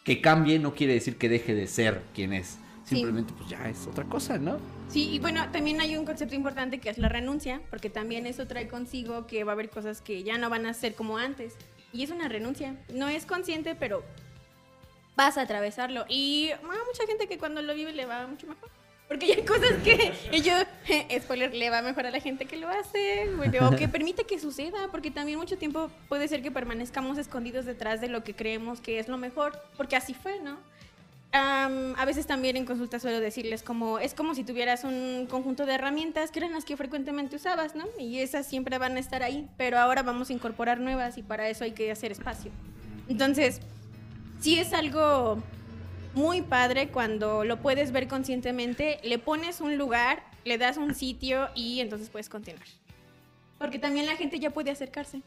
[0.05, 2.59] que cambie no quiere decir que deje de ser quien es.
[2.93, 2.99] Sí.
[2.99, 4.59] Simplemente pues ya es otra cosa, ¿no?
[4.89, 8.47] Sí, y bueno, también hay un concepto importante que es la renuncia, porque también eso
[8.47, 11.55] trae consigo que va a haber cosas que ya no van a ser como antes.
[11.93, 12.77] Y es una renuncia.
[12.93, 14.03] No es consciente, pero
[15.17, 16.05] vas a atravesarlo.
[16.09, 18.69] Y bueno, mucha gente que cuando lo vive le va mucho mejor.
[19.09, 20.13] Porque hay cosas que
[20.43, 20.53] yo,
[21.23, 24.39] spoiler, le va mejor a la gente que lo hace, bueno, o que permite que
[24.39, 28.81] suceda, porque también mucho tiempo puede ser que permanezcamos escondidos detrás de lo que creemos
[28.81, 30.59] que es lo mejor, porque así fue, ¿no?
[31.35, 35.65] Am, a veces también en consulta suelo decirles como es como si tuvieras un conjunto
[35.65, 37.87] de herramientas que eran las que frecuentemente usabas, ¿no?
[37.99, 41.49] Y esas siempre van a estar ahí, pero ahora vamos a incorporar nuevas y para
[41.49, 42.51] eso hay que hacer espacio.
[43.09, 43.63] Entonces,
[44.41, 45.43] sí es algo
[46.15, 51.49] muy padre cuando lo puedes ver conscientemente, le pones un lugar, le das un sitio
[51.55, 52.67] y entonces puedes continuar.
[53.59, 55.23] Porque también la gente ya puede acercarse.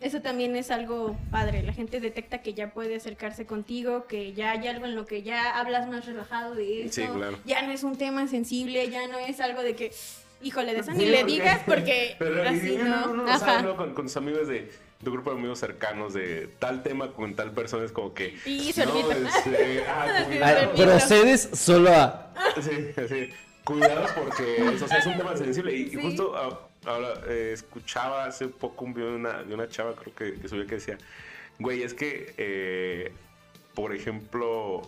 [0.00, 1.62] Eso también es algo padre.
[1.64, 5.22] La gente detecta que ya puede acercarse contigo, que ya hay algo en lo que
[5.22, 6.94] ya hablas más relajado de eso.
[7.02, 7.36] Sí, claro.
[7.44, 9.90] Ya no es un tema sensible, ya no es algo de que,
[10.40, 13.10] híjole, de eso ni Sí, le porque- digas porque Pero, y- así y no.
[13.10, 13.62] uno lo sabe.
[13.64, 13.76] ¿no?
[13.76, 14.70] Con, con sus amigos de,
[15.02, 18.36] tu grupo de amigos cercanos de tal tema con tal persona es como que.
[18.46, 19.10] Y no, sorbito.
[19.10, 20.26] este, ah,
[20.76, 22.32] Sí, procedes solo a...
[22.62, 22.70] Sí,
[23.08, 23.30] sí.
[23.64, 25.76] Cuidado porque eso, o sea, es un tema sensible.
[25.76, 25.96] Y, y Sí.
[26.00, 30.14] justo ah, ahora eh, escuchaba hace poco un video de una, de una chava, creo
[30.14, 30.98] que, que subió que decía,
[31.58, 33.12] güey, es que, eh,
[33.74, 34.82] por ejemplo,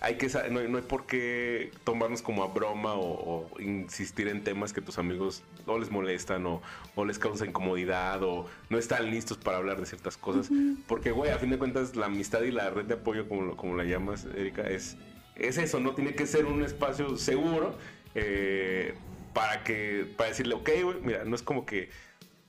[0.00, 4.26] hay que no, hay- no hay por qué tomarnos como a broma o, o insistir
[4.28, 6.60] en temas que tus amigos no les molestan o,
[6.96, 10.50] o les causa incomodidad o no están listos para hablar de ciertas cosas.
[10.88, 13.56] Porque, güey, a fin de cuentas, la amistad y la red de apoyo, como, lo-
[13.56, 14.96] como la llamas, Erika, es,
[15.36, 17.76] es eso, no tiene que ser un espacio seguro
[18.14, 18.94] eh,
[19.32, 21.90] para que para decirle, ok, güey, mira, no es como que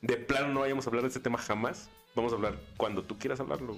[0.02, 3.18] de plano no vayamos a hablar de este tema jamás, vamos a hablar cuando tú
[3.18, 3.78] quieras hablarlo.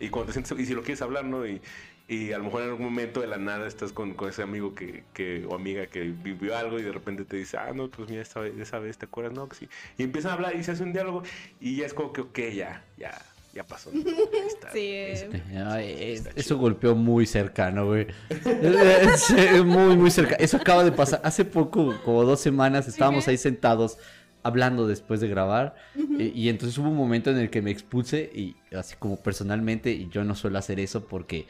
[0.00, 1.46] Y cuando te sientes, y si lo quieres hablar, ¿no?
[1.46, 1.60] Y,
[2.08, 4.74] y a lo mejor en algún momento de la nada estás con, con ese amigo
[4.74, 8.08] que, que, o amiga que vivió algo y de repente te dice, ah, no, pues
[8.08, 9.34] mira, esta vez, esa vez, ¿te acuerdas?
[9.34, 9.68] No, que sí.
[9.98, 11.22] Y empiezan a hablar y se hace un diálogo
[11.60, 13.20] y ya es como que, ok, ya, ya,
[13.54, 13.90] ya pasó.
[13.92, 14.00] ¿no?
[14.00, 14.72] Ahí está.
[14.72, 15.30] Sí, eh.
[15.66, 18.06] Ay, es- Está eso golpeó muy cercano, güey.
[19.64, 20.36] Muy, muy cercano.
[20.40, 21.20] Eso acaba de pasar.
[21.24, 23.98] Hace poco, como dos semanas, estábamos ahí sentados
[24.42, 25.74] hablando después de grabar.
[25.96, 29.90] y, y entonces hubo un momento en el que me expuse y así como personalmente,
[29.90, 31.46] y yo no suelo hacer eso porque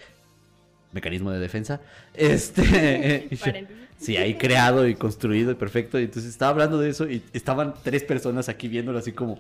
[0.93, 1.81] mecanismo de defensa.
[2.15, 3.77] Este, Paréntesis.
[3.99, 5.99] sí, ahí creado y construido y perfecto.
[6.01, 9.39] Y entonces estaba hablando de eso y estaban tres personas aquí viéndolo así como,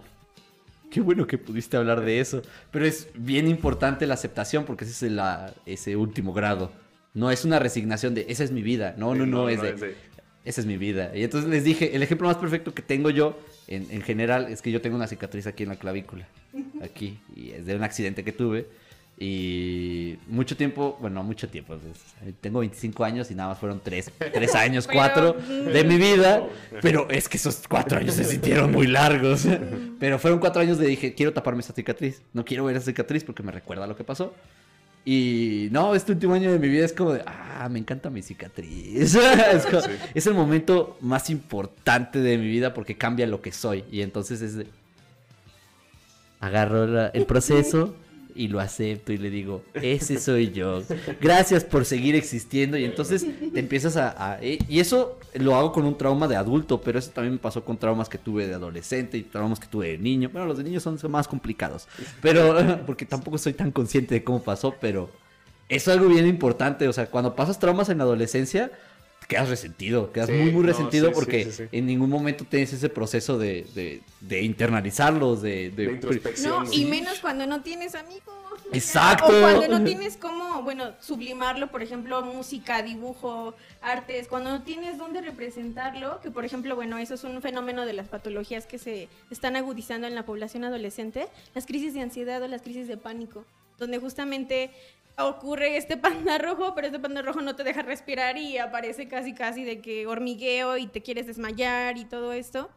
[0.90, 2.42] qué bueno que pudiste hablar de eso.
[2.70, 6.72] Pero es bien importante la aceptación porque ese es la- ese último grado.
[7.14, 8.94] No es una resignación de, esa es mi vida.
[8.98, 9.94] No, no, no, es de, es de-
[10.44, 11.10] esa es mi vida.
[11.14, 14.62] Y entonces les dije, el ejemplo más perfecto que tengo yo, en, en general, es
[14.62, 16.26] que yo tengo una cicatriz aquí en la clavícula.
[16.82, 17.18] Aquí.
[17.36, 18.66] Y es de un accidente que tuve.
[19.20, 21.76] Y mucho tiempo, bueno, mucho tiempo.
[21.76, 24.12] pues, tengo 25 años y nada más fueron 3,
[24.54, 25.64] años, Pero, 4 mm.
[25.72, 26.46] de mi vida.
[26.80, 29.44] Pero es que esos 4 años se sintieron muy largos.
[29.98, 32.22] Pero fueron 4 años de dije, quiero taparme esa cicatriz.
[32.32, 34.32] No quiero ver esa cicatriz porque me recuerda lo que pasó.
[35.04, 38.22] Y no, este último año de mi vida es como de, ah, me encanta mi
[38.22, 39.14] cicatriz.
[39.52, 39.90] es, como- Sí.
[40.14, 43.84] es el momento más importante de mi vida porque cambia lo que soy.
[43.90, 44.66] Y entonces es de,
[46.40, 47.96] agarro la- el proceso
[48.38, 50.80] y lo acepto y le digo, ese soy yo.
[51.20, 52.78] Gracias por seguir existiendo.
[52.78, 54.38] Y entonces te empiezas a...
[54.40, 57.76] y eso lo hago con un trauma de adulto, pero eso también me pasó con
[57.76, 60.30] traumas que tuve de adolescente y traumas que tuve de niño.
[60.32, 61.88] Bueno, los de niños son más complicados.
[62.22, 65.10] Pero, porque tampoco soy tan consciente de cómo pasó, pero
[65.68, 66.86] es algo bien importante.
[66.86, 68.70] O sea, cuando pasas traumas en la adolescencia,
[69.28, 71.62] quedas resentido, quedas Sí, muy, muy no, resentido sí, porque sí, sí.
[71.70, 75.70] en ningún momento tienes ese proceso de, de, de internalizarlos, de...
[75.70, 76.64] de- de introspección.
[76.64, 78.34] No, y menos cuando no tienes amigos.
[78.72, 79.26] Exacto.
[79.28, 84.98] O cuando no tienes cómo, bueno, sublimarlo, por ejemplo, música, dibujo, artes, cuando no tienes
[84.98, 89.08] dónde representarlo, que por ejemplo, bueno, eso es un fenómeno de las patologías que se
[89.30, 93.44] están agudizando en la población adolescente, las crisis de ansiedad o las crisis de pánico,
[93.78, 94.70] donde justamente
[95.18, 99.34] ocurre este panda rojo, pero este panda rojo no te deja respirar y aparece casi
[99.34, 102.70] casi de que hormigueo y te quieres desmayar y todo esto.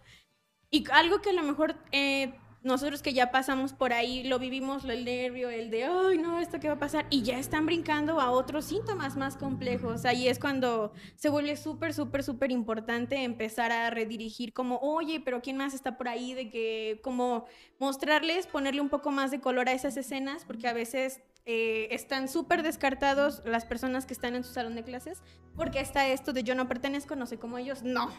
[0.70, 2.34] Y algo que a lo mejor eh,
[2.64, 6.40] nosotros que ya pasamos por ahí, lo vivimos, lo- el nervio, el de, ay, no,
[6.40, 10.06] esto qué va a pasar, y ya están brincando a otros síntomas más complejos.
[10.06, 15.42] Ahí es cuando se vuelve súper, súper, súper importante empezar a redirigir como, oye, pero
[15.42, 16.34] ¿quién más está por ahí?
[16.34, 17.46] De que, como
[17.80, 22.28] mostrarles, ponerle un poco más de color a esas escenas, porque a veces eh, están
[22.28, 25.24] súper descartados las personas que están en su salón de clases,
[25.56, 28.10] porque está esto de yo no pertenezco, no sé cómo ellos, no.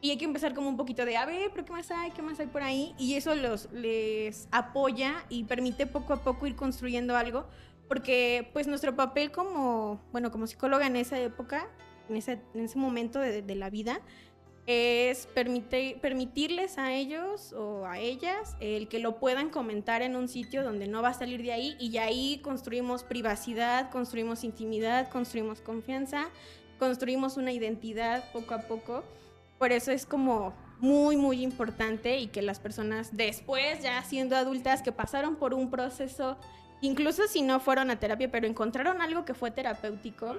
[0.00, 2.12] Y hay que empezar como un poquito de, a ver, pero ¿qué más hay?
[2.12, 2.94] ¿Qué más hay por ahí?
[2.98, 7.46] Y eso los, les apoya y permite poco a poco ir construyendo algo,
[7.88, 11.68] porque pues nuestro papel como, bueno, como psicóloga en esa época,
[12.08, 14.00] en ese, en ese momento de, de la vida,
[14.66, 20.28] es permite- permitirles a ellos o a ellas el que lo puedan comentar en un
[20.28, 25.62] sitio donde no va a salir de ahí y ahí construimos privacidad, construimos intimidad, construimos
[25.62, 26.28] confianza,
[26.78, 29.04] construimos una identidad poco a poco.
[29.58, 34.82] Por eso es como muy, muy importante y que las personas después, ya siendo adultas,
[34.82, 36.38] que pasaron por un proceso,
[36.80, 40.36] incluso si no fueron a terapia, pero encontraron algo que fue terapéutico,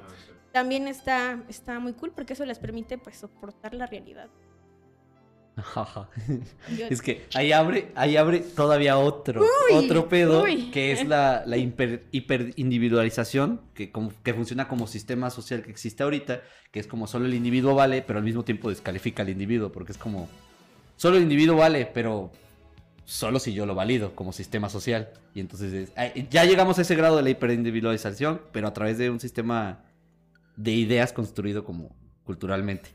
[0.52, 4.30] también está, está muy cool porque eso les permite pues soportar la realidad.
[6.90, 10.72] Es que ahí abre, ahí abre todavía otro, Uy, otro pedo, uy.
[10.72, 16.04] que es la, la hiper, hiperindividualización, que, como- que funciona como sistema social que existe
[16.04, 19.72] ahorita, que es como solo el individuo vale, pero al mismo tiempo descalifica al individuo,
[19.72, 20.30] porque es como,
[20.96, 22.32] solo el individuo vale, pero
[23.06, 25.10] solo si yo lo valido como sistema social.
[25.34, 29.10] Y entonces es- ya llegamos a ese grado de la hiperindividualización, pero a través de
[29.10, 29.84] un sistema
[30.56, 32.92] de ideas construido como culturalmente.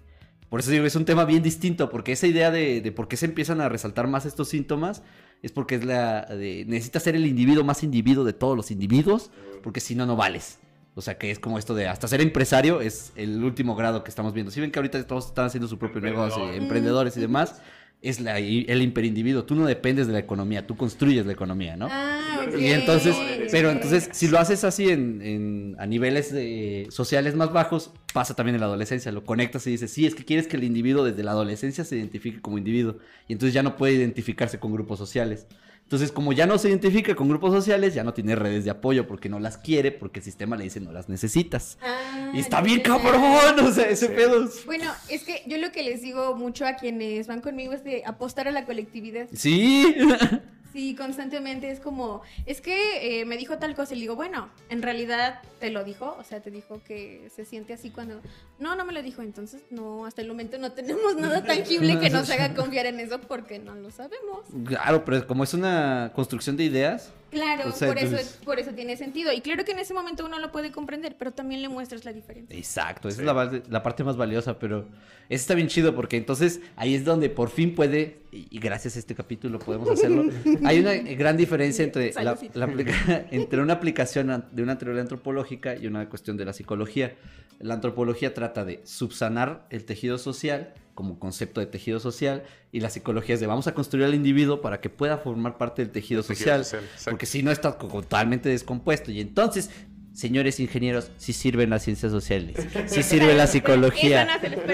[0.55, 3.16] Por eso digo, es un tema bien distinto, porque esa idea de, de por qué
[3.16, 5.02] se empiezan a resaltar más estos síntomas
[5.43, 9.32] es porque es la de necesitas ser el individuo más individuo de todos los individuos,
[9.64, 10.60] porque si no, no vales.
[10.94, 14.10] O sea, que es como esto de hasta ser empresario es el último grado que
[14.10, 14.52] estamos viendo.
[14.52, 16.62] Si ven que ahorita todos están haciendo su propio negocio, Emprendedor.
[16.62, 17.60] emprendedores y demás,
[18.05, 19.44] es la, el hiperindividuo.
[19.44, 21.89] Tú no dependes de la economía, tú construyes la economía, ¿no?
[21.90, 22.59] Ah, ok.
[22.60, 23.16] Y entonces,
[23.51, 28.35] pero entonces, si lo haces así en, en- a niveles de- sociales más bajos, pasa
[28.35, 29.10] también en la adolescencia.
[29.12, 31.97] Lo conectas y dices, sí, es que quieres que el individuo desde la adolescencia se
[31.97, 32.97] identifique como individuo.
[33.28, 35.47] Y entonces ya no puede identificarse con grupos sociales.
[35.85, 39.06] Entonces, como ya no se identifica con grupos sociales, ya no tiene redes de apoyo
[39.06, 41.78] porque no las quiere, porque el sistema le dice no las necesitas.
[41.82, 44.12] Ah, Y está bien cabrón, o sea, ese Sí.
[44.16, 44.48] pedo.
[44.66, 48.02] Bueno, es que yo lo que les digo mucho a quienes van conmigo es de
[48.06, 49.27] apostar a la colectividad.
[49.35, 49.94] Sí.
[50.74, 54.48] Sí, constantemente es como, es que eh, me dijo tal cosa y le digo, bueno,
[54.70, 58.20] en realidad te lo dijo, o sea, te dijo que se siente así cuando,
[58.59, 62.10] no, no me lo dijo, entonces no, hasta el momento no tenemos nada tangible que
[62.10, 64.40] nos haga confiar en eso porque no lo sabemos.
[64.66, 68.70] Claro, pero como es una construcción de ideas, Claro, O sea, por, eso, por eso
[68.73, 69.32] tiene sentido.
[69.32, 72.12] Y claro que en ese momento uno lo puede comprender, pero también le muestras la
[72.12, 72.56] diferencia.
[72.56, 73.23] Exacto, esa Sí.
[73.23, 74.81] es la, la parte más valiosa, pero
[75.28, 78.98] eso está bien chido porque entonces ahí es donde por fin puede, y gracias a
[79.01, 80.24] este capítulo podemos hacerlo,
[80.65, 82.59] hay una gran diferencia entre, la, Saludcita.
[82.59, 87.15] la aplica- entre una aplicación de una teoría antropológica y una cuestión de la psicología.
[87.61, 92.91] La antropología trata de subsanar el tejido social como concepto de tejido social y la
[92.91, 96.23] psicología es de vamos a construir al individuo para que pueda formar parte del tejido,
[96.23, 96.65] social,
[97.05, 99.71] porque si no está totalmente descompuesto y entonces
[100.15, 104.29] Señores ingenieros, sí sirven las ciencias sociales, sí sirve la psicología.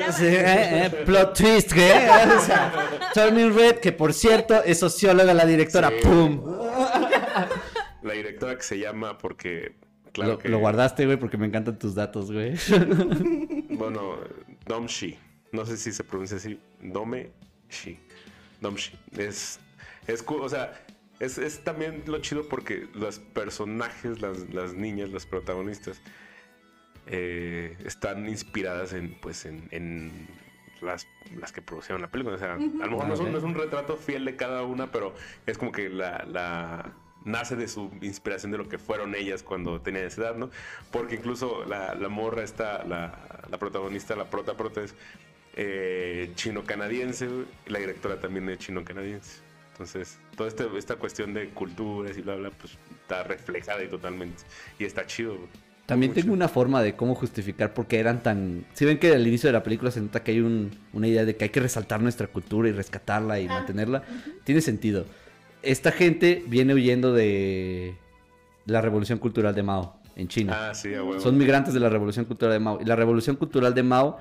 [0.07, 1.91] No se eh, eh, plot twist, ¿qué?
[2.37, 2.71] O sea,
[3.15, 6.07] Turning Red, que por cierto es socióloga la directora, Sí.
[6.07, 6.43] ¡pum!
[8.03, 9.77] La directora que se llama porque,
[10.13, 10.51] claro lo, que...
[10.51, 12.53] lo guardaste, güey, porque me encantan tus datos, güey.
[13.71, 14.19] Bueno,
[14.67, 15.17] Domshi.
[15.53, 16.61] No sé si se pronuncia así.
[16.81, 17.31] Dome
[17.69, 17.99] Shi.
[18.61, 18.93] Domshi.
[19.17, 19.59] Es,
[20.07, 20.85] es, o sea,
[21.19, 26.01] es, es también lo chido porque los personajes, las, las niñas, las protagonistas,
[27.07, 30.29] eh, están inspiradas en, pues, en, en
[30.81, 31.07] las,
[31.39, 32.37] las que producieron la película.
[32.37, 34.63] O sea, a lo mejor no es, un, no es un retrato fiel de cada
[34.63, 35.15] una, pero
[35.47, 39.79] es como que la, la- nace de su inspiración de lo que fueron ellas cuando
[39.83, 40.49] tenían esa edad, ¿no?
[40.91, 44.95] Porque incluso la, la morra está, la, la protagonista, la prota prota es
[45.57, 47.29] eh, chino-canadiense,
[47.67, 49.41] la directora también es chino-canadiense.
[49.73, 54.43] Entonces, toda este- esta cuestión de culturas y bla, bla, pues está reflejada y totalmente.
[54.79, 55.49] Y está chido, güey.
[55.87, 56.21] También Mucho.
[56.21, 58.65] tengo una forma de cómo justificar por qué eran tan...
[58.75, 61.25] Si ven que al inicio de la película se nota que hay un- una idea
[61.25, 64.05] de que hay que resaltar nuestra cultura y rescatarla y Ah, mantenerla,
[64.45, 65.05] tiene sentido.
[65.63, 67.97] Esta gente viene huyendo de
[68.67, 70.69] la revolución cultural de Mao en China.
[70.71, 71.19] Ah, sí, a huevo.
[71.21, 72.79] Son migrantes de la revolución cultural de Mao.
[72.81, 74.21] Y la revolución cultural de Mao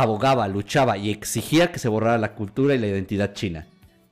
[0.00, 3.66] abogaba, luchaba y exigía que se borrara la cultura y la identidad china.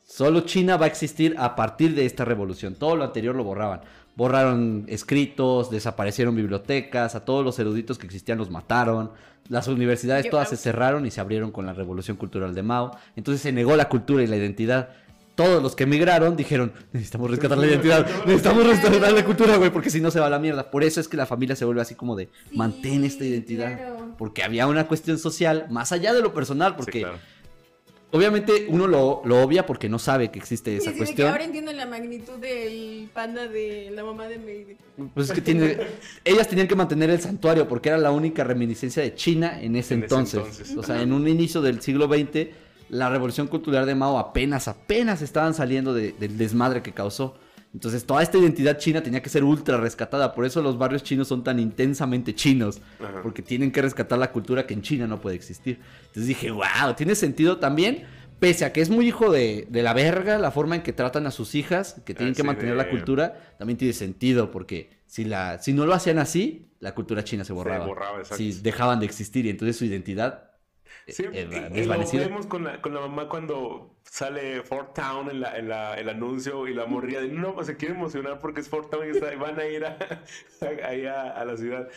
[0.05, 2.75] Solo China va a existir a partir de esta revolución.
[2.75, 3.81] Todo lo anterior lo borraban.
[4.15, 9.13] Borraron escritos, desaparecieron bibliotecas, a todos los eruditos que existían los mataron.
[9.49, 12.97] Las universidades todas se cerraron y se abrieron con la revolución cultural de Mao.
[13.17, 14.91] Entonces se negó la cultura y la identidad.
[15.35, 19.89] Todos los que emigraron dijeron, necesitamos rescatar la identidad, necesitamos rescatar la cultura, güey, porque
[19.89, 20.71] si no se va a la mierda.
[20.71, 23.77] Por eso es que la familia se vuelve así como de, Sí, mantén esta identidad.
[23.77, 24.15] claro.
[24.19, 27.19] Porque había una cuestión social más allá de lo personal, Sí, porque claro.
[28.11, 31.29] obviamente uno lo, lo obvia porque no sabe que existe esa sí, de que cuestión.
[31.31, 34.77] ahora entiendo la magnitud del panda de la mamá de May.
[35.15, 35.79] Pues es que tiene,
[36.25, 39.95] ellas tenían que mantener el santuario porque era la única reminiscencia de China en ese
[39.95, 40.35] En ese entonces.
[40.41, 40.77] entonces.
[40.77, 42.49] O sea, en un inicio del siglo XX,
[42.91, 47.37] la revolución cultural de Mao apenas, apenas estaban saliendo de- del desmadre que causó.
[47.73, 50.35] Entonces, toda esta identidad china tenía que ser ultra rescatada.
[50.35, 52.81] Por eso los barrios chinos son tan intensamente chinos.
[52.99, 53.23] Ajá.
[53.23, 55.79] Porque tienen que rescatar la cultura que en China no puede existir.
[56.01, 58.05] Entonces dije, wow, tiene sentido también.
[58.41, 61.27] Pese a que es muy hijo de, de la verga, la forma en que tratan
[61.29, 64.51] a sus hijas, que tienen que mantener de- la cultura, también tiene sentido.
[64.51, 67.87] Porque si, la, si no lo hacían así, la cultura china se borraba.
[67.87, 68.37] borraba, exacto.
[68.39, 70.50] Si dejaban de existir y entonces su identidad
[71.13, 71.95] Sí, eh, y- y lo
[72.29, 76.09] vemos con la, con la mamá cuando sale Fort Town en, la, en la- el
[76.09, 79.11] anuncio y la morría de no, pues se quiere emocionar porque es Fort Town y
[79.11, 79.97] está- van a ir a,
[80.63, 81.89] a- ahí a, a la ciudad.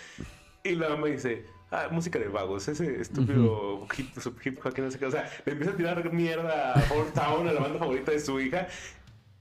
[0.63, 4.81] Y la mamá dice, ah, música de vagos, ese estúpido hip, sub hip hop que
[4.81, 5.05] no sé qué.
[5.07, 8.19] O sea, le empieza a tirar mierda a Fort Town, a la banda favorita de
[8.19, 8.67] su hija.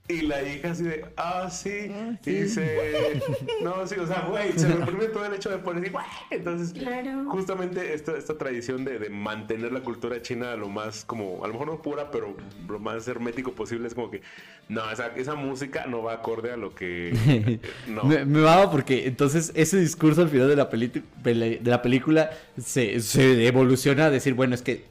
[0.09, 1.91] Y la hija así de, ah, sí.
[2.27, 3.21] Y dice,
[3.63, 6.05] no, sí, o sea, güey, se reprime todo el hecho de poner así, güey.
[6.31, 7.31] Entonces, Claro.
[7.31, 11.53] justamente esta, esta tradición de, de mantener la cultura china lo más como, a lo
[11.55, 12.37] mejor no pura, pero
[12.69, 14.23] lo más hermético posible es como que,
[14.69, 17.61] no, esa, esa música no va acorde a lo que...
[17.87, 18.03] No.
[18.05, 22.31] Me, me va porque entonces ese discurso al final de la, de la película
[22.61, 24.85] se, se evoluciona a decir, bueno, es que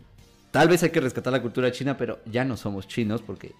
[0.51, 3.51] tal vez hay que rescatar la cultura china, pero ya no somos chinos porque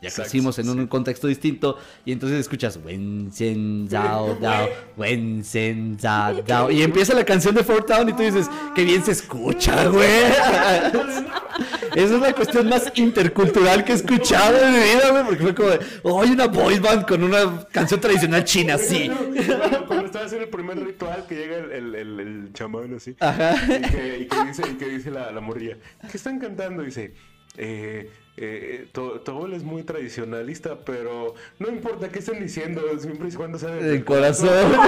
[0.00, 5.44] Ya Exacto, crecimos en un contexto distinto y entonces escuchas Wen Sen Zhao Dao, Wen
[5.44, 9.04] Sen Zhao Dao y empieza la canción de Fort Town y tú dices, qué bien
[9.04, 10.08] se escucha, güey.
[11.94, 15.54] Esa es la cuestión más intercultural que he escuchado en mi vida, güey, porque fue
[15.54, 19.10] como de, oh, hay una boy band con una canción tradicional china, sí.
[19.10, 23.16] Cuando, cuando estaba haciendo el primer ritual que llega el, el, el, el chamán así.
[23.20, 23.54] Ajá.
[23.64, 25.76] Y que, y que dice, y que dice la, la morrilla,
[26.10, 26.82] ¿qué están cantando?
[26.82, 27.12] Dice,
[27.56, 28.10] eh,
[28.42, 33.32] eh, tu, tu abuelo es muy tradicionalista, pero no importa qué estén diciendo, siempre y
[33.32, 34.72] cuando sea El corazón.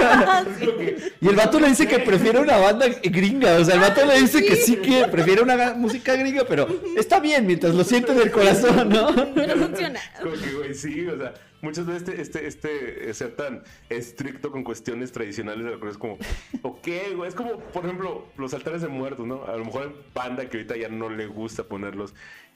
[1.21, 3.57] Y el vato le dice que prefiere una banda gringa.
[3.57, 6.67] O sea, el vato le dice que sí que prefiere una música gringa, pero
[6.97, 9.13] está bien mientras lo siente del corazón, ¿no?
[9.35, 9.99] Pero funciona.
[10.21, 14.51] Como que, güey, sí, o sea, muchas veces este, este, este eh, ser tan estricto
[14.51, 16.17] con cuestiones tradicionales de la cosa es como,
[16.61, 19.45] ok, güey, es como, por ejemplo, los altares de muertos, ¿no?
[19.45, 22.13] A lo mejor hay banda que ahorita ya no le gusta ponerlos,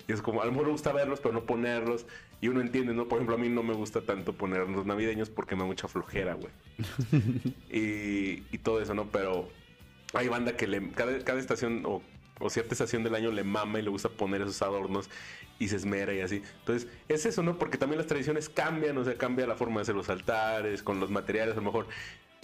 [0.08, 2.06] y es como, a lo mejor le gusta verlos, pero no ponerlos,
[2.42, 3.08] y uno entiende, ¿no?
[3.08, 5.88] Por ejemplo, a mí no me gusta tanto poner los navideños porque me da mucha
[5.88, 6.52] flojera, güey.
[7.72, 9.06] y, y todo eso, ¿no?
[9.06, 9.50] Pero
[10.14, 12.02] hay banda que le, cada, cada estación o,
[12.40, 15.10] o cierta estación del año le mama y le gusta poner esos adornos
[15.60, 16.42] y se esmera y así.
[16.60, 17.58] Entonces, es eso, ¿no?
[17.58, 21.00] Porque también las tradiciones cambian, o sea, cambia la forma de hacer los altares, con
[21.00, 21.88] los materiales, a lo mejor.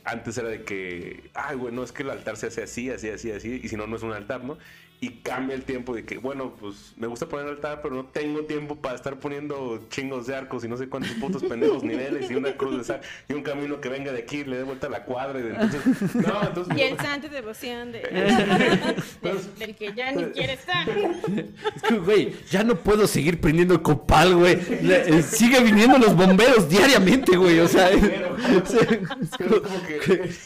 [0.05, 3.09] Antes era de que, ay, güey, no es que el altar se hace así, así,
[3.09, 4.57] así, así, y si no, no es un altar, ¿no?
[5.03, 8.45] Y cambia el tiempo de que, bueno, pues me gusta poner altar, pero no tengo
[8.45, 12.35] tiempo para estar poniendo chingos de arcos y no sé cuántos putos pendejos niveles y
[12.35, 14.89] una cruz de sal y un camino que venga de aquí, le dé vuelta a
[14.89, 16.77] la cuadra y de- entonces, no, entonces...
[16.77, 17.99] Y el santo de devoción de,
[19.21, 20.87] del, del que ya ni quiere estar.
[20.89, 24.57] Es que, güey, ya no puedo seguir prendiendo copal, güey.
[24.69, 27.59] Eh, Sigue viniendo los bomberos diariamente, güey.
[27.59, 27.89] O sea,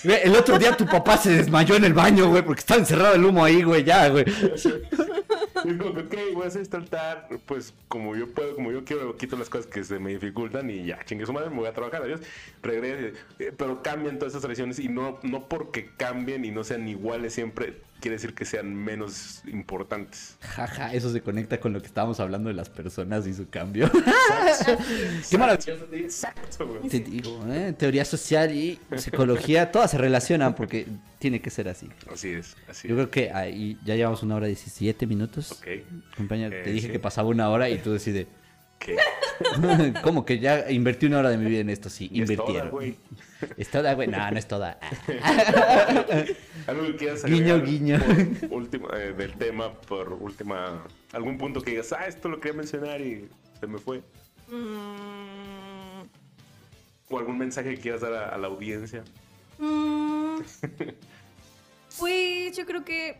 [0.04, 3.26] el otro día tu papá se desmayó en el baño, güey, porque estaba encerrado el
[3.26, 4.26] humo ahí, güey, ya, güey.
[4.56, 8.86] Es como que, ok, voy a hacer este altar, pues como yo puedo, como yo
[8.86, 11.68] quiero, quito las cosas que se me dificultan y ya, chingue su madre, me voy
[11.68, 12.22] a trabajar, adiós,
[12.61, 13.18] regreso.
[13.40, 17.34] Eh, Pero cambian todas esas tradiciones y no, no porque cambien y no sean iguales
[17.34, 20.38] siempre, quiere decir que sean menos importantes.
[20.41, 23.90] Jaja, eso se conecta con lo que estábamos hablando de las personas y su cambio.
[25.30, 25.86] Qué maravilloso.
[25.91, 26.90] Exacto, güey.
[26.90, 27.74] Te digo, ¿eh?
[27.78, 30.88] teoría social y psicología, todas se relacionan porque
[31.19, 31.90] tiene que ser así.
[32.11, 32.98] Así es, así Yo es.
[33.07, 35.52] creo que ahí ya llevamos una hora 17 minutos.
[35.53, 35.68] Ok,
[36.15, 36.91] Compañero, te Eh, dije sí.
[36.94, 38.28] que pasaba una hora y tú decides.
[38.80, 38.95] ¿qué?
[40.03, 41.90] ¿Cómo que ya invertí una hora de mi vida en esto?
[41.90, 42.10] Sí,
[42.72, 42.98] güey.
[43.57, 44.07] ¿Es toda, güey?
[44.07, 44.80] No, no es toda.
[46.68, 47.99] Algo que quieras Guiño, guiño.
[48.49, 50.84] última, eh, del tema, por última,
[51.14, 54.01] algún punto que digas, ah, esto lo quería mencionar y se me fue.
[54.49, 56.01] Mm,
[57.09, 59.03] O algún mensaje que quieras dar a, a la audiencia.
[59.59, 60.39] mm,
[61.99, 63.18] pues yo creo que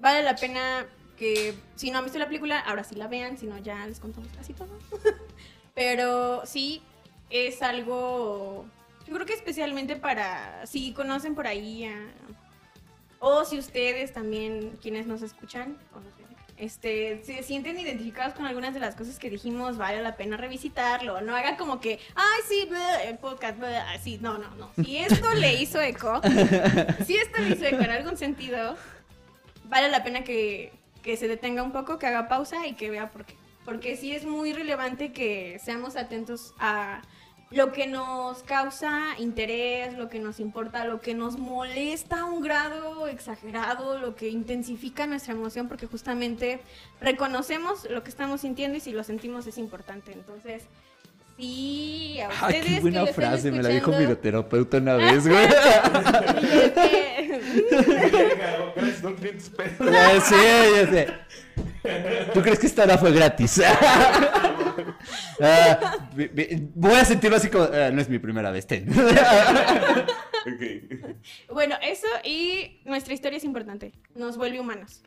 [0.00, 0.86] vale la pena
[1.16, 4.00] que si no han visto la película, ahora sí la vean, si no ya les
[4.00, 4.78] contamos casi todo.
[5.74, 6.82] Pero sí,
[7.30, 8.66] es algo,
[9.12, 12.08] yo creo que especialmente para, si conocen por ahí, a-
[13.18, 15.76] o si ustedes también, quienes nos escuchan,
[16.56, 21.20] este, se sienten identificados con algunas de las cosas que dijimos, vale la pena revisitarlo.
[21.20, 24.18] No hagan como que, ay, sí, bleh, el podcast, bleh", así.
[24.20, 24.70] No, no, no.
[24.84, 26.20] Si esto le hizo eco,
[27.06, 28.76] si esto le hizo eco en algún sentido,
[29.64, 30.72] vale la pena que,
[31.02, 33.34] que se detenga un poco, que haga pausa y que vea por qué.
[33.64, 37.02] Porque sí es muy relevante que seamos atentos a
[37.52, 42.40] lo que nos causa interés, lo que nos importa, lo que nos molesta a un
[42.42, 46.60] grado exagerado, lo que intensifica nuestra emoción, porque justamente
[47.00, 50.12] reconocemos lo que estamos sintiendo y si lo sentimos es importante.
[50.12, 50.64] Entonces,
[51.36, 55.44] sí, a ustedes qué que buena frase, me la dijo mi terapeuta una vez, güey.
[55.44, 55.48] y
[58.76, 59.90] Gracias, no 500 pesos.
[59.90, 61.08] Ya sé, ya sé.
[62.32, 63.60] ¿Tú crees que esta hora fue gratis?
[65.40, 66.08] Ah,
[66.74, 68.86] voy a sentirlo así como, ah, no es mi primera vez, ten.
[71.52, 75.02] Bueno, eso y nuestra historia es importante, nos vuelve humanos.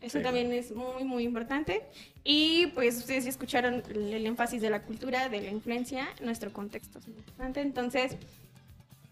[0.00, 0.24] Eso Sí.
[0.24, 1.82] también es muy, muy importante.
[2.24, 6.52] Y pues ustedes ya escucharon el, el énfasis de la cultura, de la influencia, nuestro
[6.52, 7.60] contexto es importante.
[7.60, 8.16] Entonces,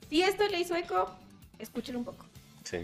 [0.09, 1.15] si esto le hizo eco,
[1.59, 2.25] escúchelo un poco.
[2.65, 2.79] Sí.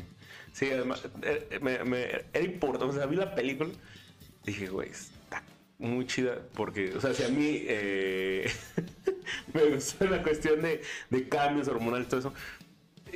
[0.53, 2.85] Sí, además, eh, me, me- era importante.
[2.85, 3.71] O sea, vi la película.
[4.45, 4.91] Dije, güey,
[5.79, 6.39] muy chida.
[6.55, 8.51] Porque, o sea, si a mí eh,
[9.55, 12.35] me gustó la cuestión de, de cambios hormonales, todo eso.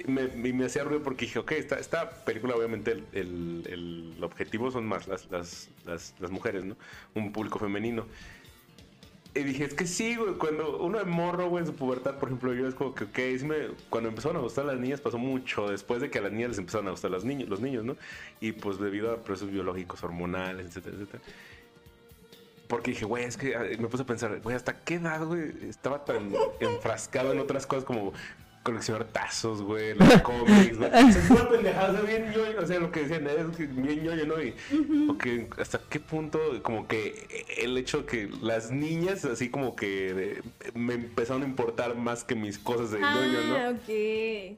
[0.06, 4.24] Me, y me hacía ruido porque dije, ok, esta, esta película, obviamente, el, el- el
[4.24, 6.76] objetivo son más las, las, las, las mujeres, ¿no?
[7.14, 8.06] Un público femenino.
[9.34, 12.28] Y dije, es que sí, güey, cuando uno de morro, güey, en su pubertad, por
[12.28, 15.18] ejemplo, yo es como que, ok, sí me- cuando empezaron a gustar las niñas pasó
[15.18, 17.84] mucho después de que a las niñas les empezaron a gustar los niños, los niños,
[17.84, 17.96] ¿no?
[18.40, 21.22] Y pues debido a procesos biológicos, hormonales, etcétera, etcétera.
[22.68, 25.52] Porque dije, güey, es que ah, me puse a pensar, güey, ¿hasta qué edad, güey?
[25.68, 28.12] Estaba tan enfrascado en otras cosas como
[28.62, 30.90] coleccionar tazos, güey, los cómics, güey.
[30.90, 34.42] O sea, pura pendejada, bien ñoño, o sea, lo que decían, es bien ñoño, ¿no?
[34.42, 34.54] Y
[35.58, 37.26] hasta qué punto, como que
[37.58, 40.42] el hecho que las niñas, así como que de-
[40.74, 43.56] me empezaron a importar más que mis cosas de ñoño, ¿no?
[43.56, 43.88] Ah, ok.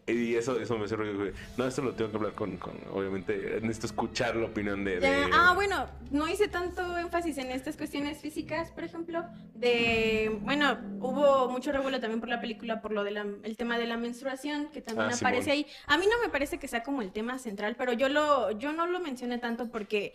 [0.08, 1.32] Y eso, eso me sirve, güey.
[1.56, 5.00] No, esto lo tengo que hablar con, con obviamente, necesito escuchar la opinión de...
[5.00, 9.24] De- Ah, bueno, no hice tanto énfasis en estas cuestiones físicas, por ejemplo,
[9.54, 13.86] de, bueno, hubo mucho revuelo también por la película, por lo del el tema de
[13.86, 15.56] la menstruación, que también Ah, aparece Simón.
[15.58, 15.66] ahí.
[15.86, 18.72] A mí no me parece que sea como el tema central, pero yo lo, yo
[18.72, 20.12] no lo mencioné tanto porque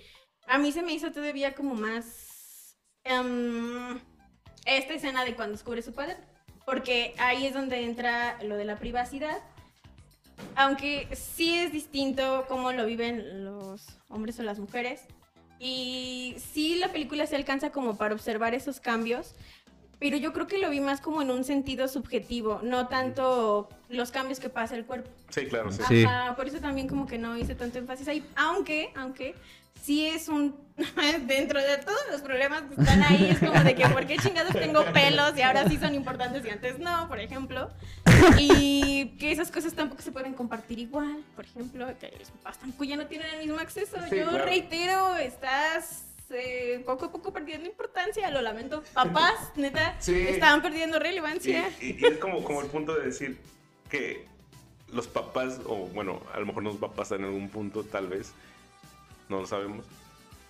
[0.47, 3.99] a mí se me hizo todavía como más em,
[4.65, 6.17] esta escena de cuando descubre su padre,
[6.65, 9.37] porque ahí es donde entra lo de la privacidad.
[10.55, 15.01] Aunque sí es distinto cómo lo viven los hombres o las mujeres.
[15.59, 19.33] Y sí la película se alcanza como para observar esos cambios.
[19.99, 24.11] Pero yo creo que lo vi más como en un sentido subjetivo, no tanto los
[24.11, 25.09] cambios que pasa el cuerpo.
[25.29, 25.81] Sí, claro, sí.
[25.87, 26.03] Sí.
[26.03, 28.25] Ajá, por eso también como que no hice tanto énfasis ahí.
[28.35, 29.35] Aunque, aunque
[29.81, 30.55] sí es un...
[31.25, 34.51] dentro de todos los problemas que están ahí, es como de que ¿por qué chingados
[34.51, 37.69] tengo pelos y ahora sí son importantes y antes no, por ejemplo?
[38.37, 42.83] Y que esas cosas tampoco se pueden compartir igual, por ejemplo, que los papás tampoco
[42.83, 43.95] ya no tienen el mismo acceso.
[44.09, 44.45] Sí, Yo claro.
[44.45, 46.03] reitero, estás...
[46.35, 48.83] eh, poco a poco perdiendo importancia, lo lamento.
[48.93, 50.13] Papás, neta, Sí.
[50.27, 51.69] estaban perdiendo relevancia.
[51.81, 53.37] y- y es como, como el punto de decir
[53.89, 54.25] que
[54.93, 58.07] los papás, o bueno, a lo mejor nos va a pasar en algún punto, tal
[58.07, 58.31] vez,
[59.29, 59.85] no lo sabemos,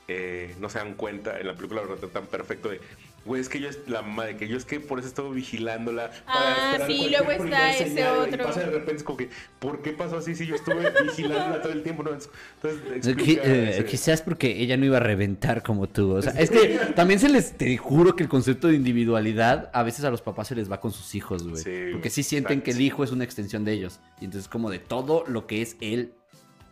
[0.07, 2.79] eh, no se dan cuenta, en la película lo retratan perfecto de,
[3.25, 5.35] güey, es que yo es la mamá de que yo es que por eso estuve
[5.35, 6.11] vigilándola.
[6.27, 8.43] Ah, sí, luego está ese señal", y otro.
[8.45, 9.29] pasa de repente es como que,
[9.59, 12.03] ¿por qué pasó así si yo estuve vigilándola todo el tiempo?
[12.03, 16.11] No, entonces, explica eh, ese- quizás porque ella no iba a reventar como tú.
[16.15, 19.83] O sea, es que también se les, te juro que el concepto de individualidad a
[19.83, 21.63] veces a los papás se les va con sus hijos, güey.
[21.63, 23.99] Sí, porque sí sienten que el hijo es una extensión de ellos.
[24.21, 26.13] Y entonces como de todo lo que es él,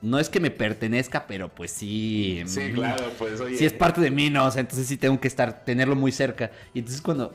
[0.04, 2.44] no es que me pertenezca, pero pues sí.
[2.46, 3.58] Sí, claro, pues oye.
[3.58, 4.46] Sí es parte de mí, ¿no?
[4.46, 6.52] O sea, entonces sí tengo que estar, tenerlo muy cerca.
[6.74, 7.34] Y entonces cuando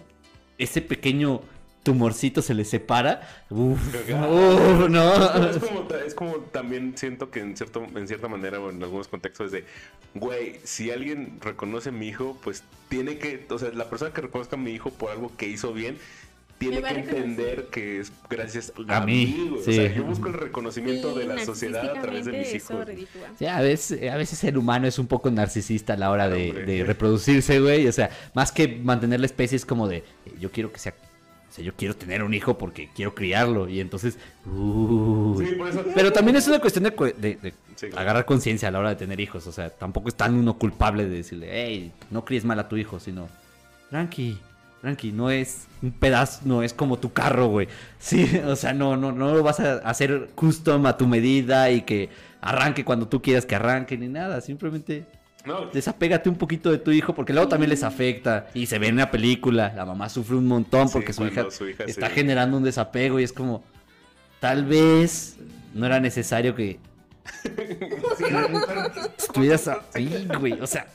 [0.59, 1.41] ese pequeño
[1.83, 3.81] tumorcito se le separa, uff,
[4.89, 5.49] no.
[5.51, 8.83] Es como, ta- es como también siento que en, cierto, en cierta manera o en
[8.83, 9.65] algunos contextos es de,
[10.15, 14.21] güey, si alguien reconoce a mi hijo, pues tiene que, o sea, la persona que
[14.21, 15.97] reconozca a mi hijo por algo que hizo bien,
[16.59, 19.49] tiene que entender que es gracias A a, mí, mí.
[19.51, 19.63] güey.
[19.65, 19.71] sí.
[19.71, 22.87] O sea, yo busco el reconocimiento Sí, de la sociedad a través de mis hijos.
[23.39, 26.51] Sí, a veces, a veces el humano es un poco narcisista a la hora de,
[26.51, 26.67] Hombre.
[26.67, 27.87] de reproducirse, güey.
[27.87, 30.05] O sea, más que mantener la especie es como de, eh,
[30.41, 30.95] yo quiero que sea,
[31.49, 33.69] o sea, yo quiero tener un hijo porque quiero criarlo.
[33.69, 35.47] Y entonces, uy.
[35.47, 35.85] Sí, por eso.
[35.95, 38.01] Pero también es una cuestión de, de- de Sí, claro.
[38.01, 39.47] agarrar conciencia a la hora de tener hijos.
[39.47, 42.77] O sea, tampoco es tan uno culpable de decirle, hey, no críes mal a tu
[42.77, 43.29] hijo, sino,
[43.91, 44.37] tranqui,
[44.81, 47.69] tranqui, no es un pedazo, no es como tu carro, güey.
[47.99, 51.83] Sí, o sea, no, no, no lo vas a hacer custom a tu medida y
[51.83, 52.11] que
[52.41, 54.41] arranque cuando tú quieras que arranque ni nada.
[54.41, 55.07] Simplemente
[55.45, 58.49] No, desapégate un poquito de tu hijo porque luego también les afecta.
[58.55, 61.51] Y se ve en la película, la mamá sufre un montón Sí, porque su, hija
[61.51, 63.63] su hija está generando un desapego y es como,
[64.41, 65.37] tal vez
[65.75, 66.79] no era necesario que
[69.19, 70.55] estuvieras ahí, güey.
[70.61, 70.87] O sea,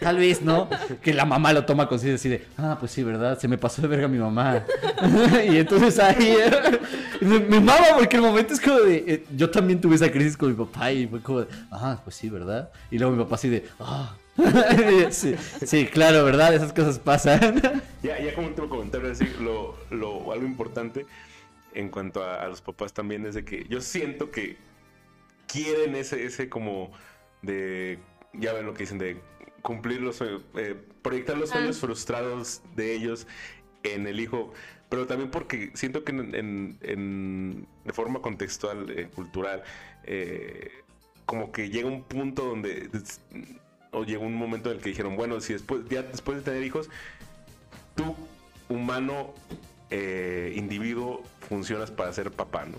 [0.00, 0.68] tal vez, ¿no?
[1.02, 3.38] Que la mamá lo toma conciencia así de, ah, pues sí, ¿verdad?
[3.38, 4.64] Se me pasó de verga mi mamá.
[5.48, 6.36] y entonces ahí
[7.20, 10.36] me, me mama porque el momento es como de, eh, yo también tuve esa crisis
[10.36, 12.70] con mi papá y fue como de, ah, pues sí, ¿verdad?
[12.90, 14.14] Y luego mi papá así de, ah.
[15.10, 16.54] sí, claro, ¿verdad?
[16.54, 17.60] Esas cosas pasan.
[18.02, 21.06] Ya, ya como último comentario, decir, lo, lo, algo importante
[21.74, 24.56] en cuanto a, a los papás también es de que yo siento que
[25.48, 26.92] quieren ese, ese como
[27.42, 27.98] de,
[28.32, 29.20] ya ven lo que dicen, de
[29.68, 31.54] cumplir los sueños, eh, proyectar los Ah.
[31.56, 33.26] sueños frustrados de ellos
[33.82, 34.52] en el hijo,
[34.88, 39.62] pero también porque siento que en, en- en- de forma contextual, eh, cultural,
[40.04, 40.70] eh,
[41.26, 42.88] como que llega un punto donde,
[43.92, 46.62] o llegó un momento en el que dijeron, bueno, si después, ya después de tener
[46.64, 46.88] hijos,
[47.94, 48.16] tú,
[48.70, 49.34] humano,
[49.90, 52.78] eh, individuo, funcionas para ser papá, ¿no?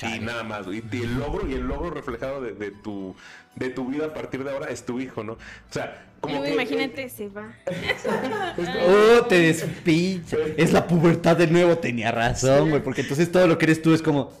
[0.00, 0.16] Chale.
[0.16, 0.82] Y nada más, güey.
[0.92, 3.14] y el logro, y el logro reflejado de, de tu,
[3.56, 5.32] de tu vida a partir de ahora es tu hijo, ¿no?
[5.34, 7.52] O sea, como Luego que- imagínate, se va.
[8.88, 10.36] Oh, te despincha.
[10.56, 12.82] Es la pubertad de nuevo, tenía razón, güey.
[12.82, 14.32] Porque entonces todo lo que eres tú es como.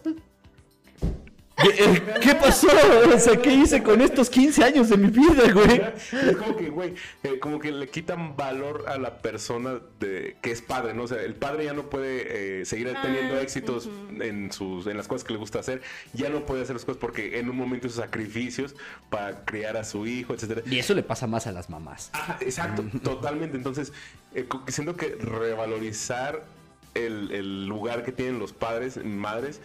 [2.20, 2.68] ¿Qué pasó?
[3.14, 5.80] O sea, ¿qué hice con estos 15 años de mi vida, güey?
[6.12, 10.52] Es como que, güey, eh, como que le quitan valor a la persona de que
[10.52, 11.04] es padre, ¿no?
[11.04, 13.88] O sea, el padre ya no puede eh, seguir Ah, teniendo éxitos
[14.20, 15.82] en sus en las cosas que le gusta hacer,
[16.12, 18.74] ya no puede hacer las cosas porque en un momento hizo sacrificios
[19.10, 20.62] para criar a su hijo, etcétera.
[20.66, 22.10] Y eso le pasa más a las mamás.
[22.40, 23.56] Exacto, totalmente.
[23.56, 23.92] Entonces,
[24.34, 26.44] eh, siento que revalorizar
[26.94, 29.60] el, el lugar que tienen los padres madres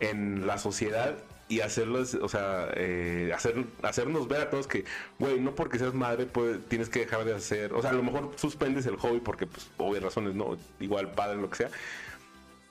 [0.00, 1.16] en la sociedad
[1.48, 4.84] y hacerlos, o sea, eh, hacer, hacernos ver a todos que,
[5.18, 8.02] güey, no porque seas madre pues, tienes que dejar de hacer, o sea, a lo
[8.02, 11.70] mejor suspendes el hobby porque, pues, obvias razones, no, igual padre, lo que sea,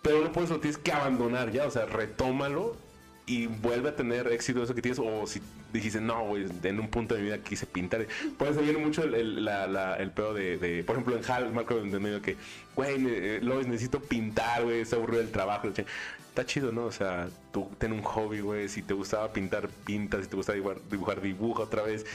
[0.02, 2.76] pero no por eso tienes que abandonar ya, o sea, retómalo
[3.28, 5.00] y vuelve a tener éxito eso que tienes.
[5.00, 5.42] O si
[5.74, 8.06] dijiste, no, güey, en un punto de mi vida quise pintar.
[8.38, 12.00] Puede ser bien mucho el, el, el pedo de, por ejemplo, en Hal, Marco de
[12.00, 12.38] medio que,
[12.76, 15.70] güey, eh, Lois, necesito pintar, güey, está aburrido el trabajo.
[16.36, 16.46] La chingada".
[16.46, 16.86] Está chido, ¿no?
[16.86, 18.68] O sea, tú ten un hobby, güey.
[18.68, 20.24] Si te gustaba pintar, pintas.
[20.24, 22.06] Si te gustaba dibujar, dibujar dibuja otra vez.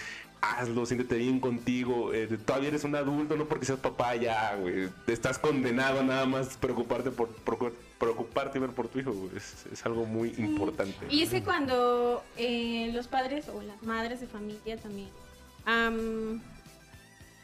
[0.43, 2.15] Hazlo, siéntete bien contigo.
[2.15, 4.89] eh, todavía eres un adulto, no porque seas papá ya, güey.
[5.07, 9.37] Estás condenado a nada más preocuparte por, por- preocuparte y ver por tu hijo, güey.
[9.37, 10.97] Es, es algo muy importante.
[11.11, 15.11] Y es que cuando eh, los padres o las madres de familia también,
[15.67, 16.41] am,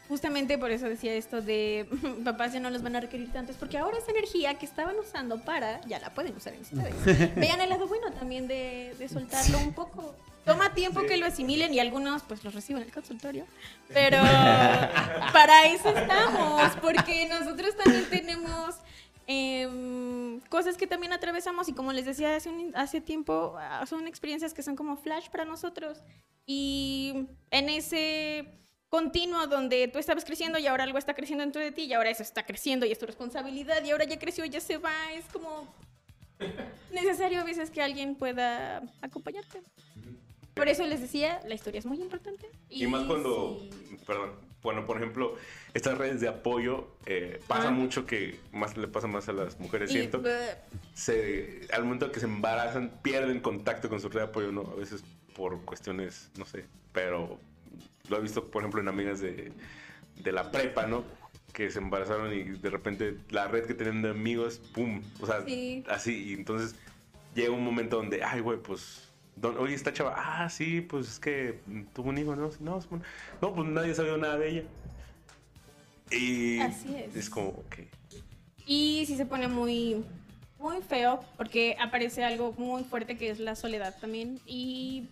[0.07, 1.87] justamente por eso decía esto de
[2.23, 4.97] papás ya no los van a requerir tanto, es porque ahora esa energía que estaban
[4.99, 7.35] usando para, ya la pueden usar en ustedes.
[7.35, 10.15] Vean el lado bueno también de, de soltarlo un poco.
[10.45, 13.45] Toma tiempo que lo asimilen y algunos pues los reciben en el consultorio.
[13.89, 14.17] Pero
[15.33, 18.75] para eso estamos, porque nosotros también tenemos
[19.27, 24.07] em, cosas que también atravesamos y como les decía hace, un- hace tiempo, ah, son
[24.07, 25.99] experiencias que son como flash para nosotros.
[26.45, 28.47] Y en ese
[28.89, 32.09] continuo donde tú estabas creciendo y ahora algo está creciendo dentro de ti y ahora
[32.09, 34.93] eso está creciendo y es tu responsabilidad y ahora ya creció y ya se va,
[35.13, 35.73] es como
[36.91, 39.61] necesario a veces que alguien pueda acompañarte.
[40.53, 42.49] Por eso les decía, la historia es muy importante.
[42.69, 43.97] Y más cuando, sí.
[44.07, 44.31] perdón,
[44.63, 45.35] bueno, por ejemplo,
[45.75, 47.71] estas redes de apoyo, eh, pasa Ah.
[47.71, 50.19] mucho que más le pasa más a las mujeres, Y, siento.
[50.19, 50.55] bleh,
[50.95, 54.61] Se, al momento que se embarazan, pierden contacto con su red de apoyo, ¿no?
[54.61, 55.03] A veces
[55.35, 57.39] por cuestiones, no sé, pero
[58.09, 59.51] lo he visto, por ejemplo, en amigas de,
[60.15, 61.03] de la prepa, ¿no?
[61.53, 65.01] Que se embarazaron y de repente la red que tienen de amigos, ¡pum!
[65.21, 65.83] O sea, Sí.
[65.89, 66.75] así, y entonces
[67.35, 71.19] llega un momento donde, ay, güey, pues, don- oye, esta chava, ah, sí, pues es
[71.19, 71.59] que
[71.93, 72.49] tuvo un hijo, ¿no?
[72.59, 72.79] No,
[73.41, 74.63] no pues nadie sabía nada de ella.
[76.11, 77.15] Y Así es.
[77.15, 77.75] es como, ok.
[78.65, 80.03] Y sí se pone muy,
[80.59, 84.39] muy feo porque aparece algo muy fuerte que es la soledad también.
[84.45, 85.07] Y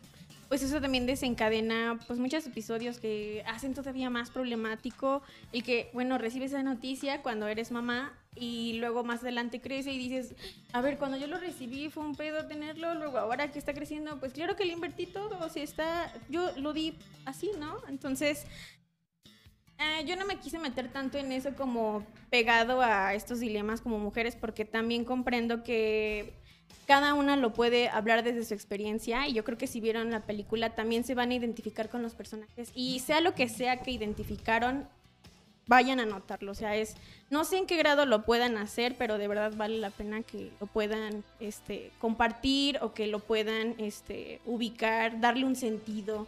[0.47, 6.17] pues eso también desencadena pues muchos episodios que hacen todavía más problemático el que, bueno,
[6.17, 10.35] recibes esa noticia cuando eres mamá y luego más adelante crece y dices,
[10.73, 14.19] a ver, cuando yo lo recibí fue un pedo tenerlo, luego ahora que está creciendo,
[14.19, 16.95] pues claro que le invertí todo, o sea, está, yo lo di
[17.25, 17.77] así, ¿no?
[17.87, 18.45] Entonces...
[19.77, 23.99] Eh, yo no me quise meter tanto en eso como pegado a estos dilemas como
[23.99, 26.33] mujeres porque también comprendo que
[26.87, 30.21] cada una lo puede hablar desde su experiencia y yo creo que si vieron la
[30.21, 33.91] película también se van a identificar con los personajes y sea lo que sea que
[33.91, 34.87] identificaron
[35.67, 36.95] vayan a notarlo, o sea, es
[37.31, 40.51] no sé en qué grado lo puedan hacer, pero de verdad vale la pena que
[40.59, 46.27] lo puedan este compartir o que lo puedan este ubicar, darle un sentido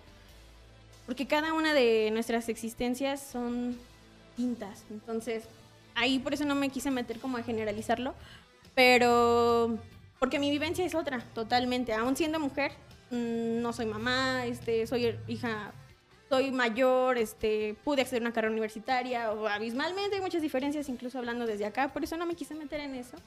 [1.07, 3.77] porque cada una de nuestras existencias son
[4.35, 4.83] tintas.
[4.91, 5.45] Entonces,
[5.95, 8.13] ahí por eso no me quise meter como a generalizarlo,
[8.75, 9.79] pero
[10.19, 11.93] porque mi vivencia es otra, totalmente.
[11.93, 12.71] Aún siendo mujer,
[13.11, 15.71] mm, no soy mamá, este, soy hija,
[16.29, 21.17] soy mayor, este, pude acceder a una carrera universitaria, o abismalmente hay muchas diferencias, incluso
[21.17, 23.17] hablando desde acá, por eso no me quise meter en eso.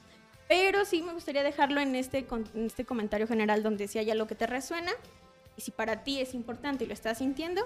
[0.47, 4.11] Pero sí me gustaría dejarlo en este, con- en este comentario general donde si hay
[4.11, 4.91] algo que te resuena,
[5.57, 7.61] y si para ti es importante y lo estás sintiendo,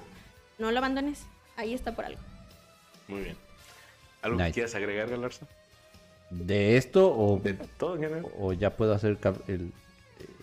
[0.60, 1.23] no lo abandones.
[1.57, 2.22] Ahí está por algo.
[3.07, 3.38] Muy bien.
[4.22, 4.47] ¿Algo Nice.
[4.49, 5.45] que quieras agregar, Galarza?
[6.30, 8.26] ¿De esto o, De todo en general.
[8.39, 9.72] o ya puedo hacer el-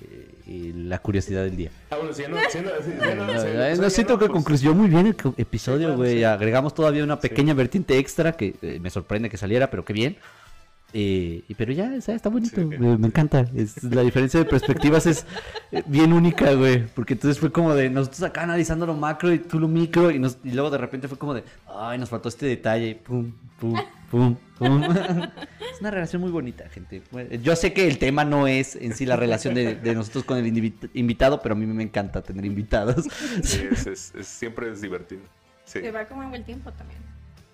[0.01, 1.71] eh, eh, la curiosidad del día?
[1.91, 2.37] Ah, bueno, si ya no.
[2.51, 4.33] Si ya no, si ya no, No, si- no, si no ya siento que pues,
[4.33, 6.19] concluyó muy bien el episodio, güey.
[6.19, 6.25] sí.
[6.25, 10.17] Agregamos todavía una pequeña vertiente extra que eh, me sorprende que saliera, pero qué bien.
[10.95, 13.47] Eh, y pero ya, o sea, está bonito, Sí, me, encanta.
[13.55, 15.25] Es, la diferencia de perspectivas es
[15.71, 16.87] eh, bien única, güey.
[16.87, 20.11] Porque entonces fue como de nosotros acá analizando lo macro y tú lo micro.
[20.11, 22.89] Y, nos, y luego de repente fue como de, ay, nos faltó este detalle.
[22.91, 23.75] y Pum, pum,
[24.11, 24.83] pum, pum.
[25.73, 27.03] es una relación muy bonita, gente.
[27.43, 30.37] Yo sé que el tema no es en sí la relación de, de nosotros con
[30.37, 30.47] el
[30.93, 33.07] invitado, pero a mí me encanta tener invitados.
[33.43, 35.23] Sí, es, es- es- siempre es divertido.
[35.65, 37.01] Sí, Se va como el tiempo también.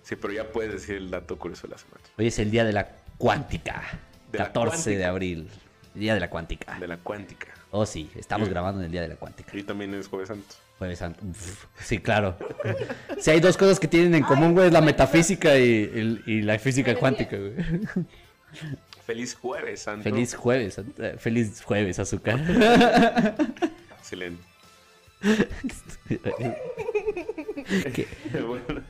[0.01, 2.01] sí, pero ya puedes decir el dato curioso de la semana.
[2.17, 2.89] Hoy es el día de la
[3.19, 3.83] cuántica.
[4.31, 5.47] De la 14 de abril.
[5.93, 6.79] Día de la cuántica.
[6.79, 7.47] De la cuántica.
[7.71, 8.51] Oh, sí, estamos Sí.
[8.51, 9.55] grabando en el Día de la Cuántica.
[9.55, 10.55] Y también es Jueves Santo.
[10.79, 11.23] Jueves Santo.
[11.23, 12.35] Uf, Sí, claro.
[13.19, 16.95] Si hay dos cosas que tienen en común, güey, es la metafísica y, la física
[16.95, 17.53] cuántica, güey.
[19.05, 20.03] Feliz Jueves Santo.
[20.03, 22.39] Feliz jueves, eh, feliz jueves, azúcar.
[23.99, 24.41] Excelente.
[27.93, 28.81] Que bueno,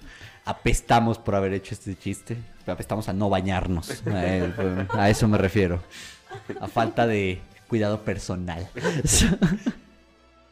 [0.46, 2.38] apestamos por haber hecho este chiste.
[2.66, 4.04] Apestamos a no bañarnos.
[4.92, 5.82] A eso me refiero.
[6.62, 8.68] A falta de cuidado personal.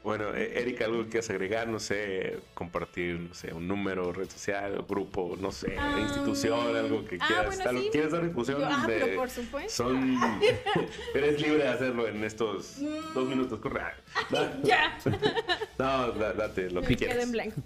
[0.04, 4.30] bueno, eh, Erika, algo que quieras agregar, no sé, compartir, no sé, un número, red
[4.30, 7.46] social, grupo, no sé, Ah, institución, algo que ah, quieras.
[7.58, 7.90] bueno, algo- sí.
[7.92, 8.60] ¿Quieres dar difusión?
[8.62, 9.84] Yo- ah, de- pero por supuesto.
[9.84, 10.18] Son.
[11.14, 12.78] Eres libre de hacerlo en estos
[13.14, 13.60] dos minutos.
[13.60, 13.82] Corre.
[14.64, 14.98] Ya.
[15.78, 17.24] No, da- date lo Me que quedo quieras.
[17.26, 17.62] en blanco.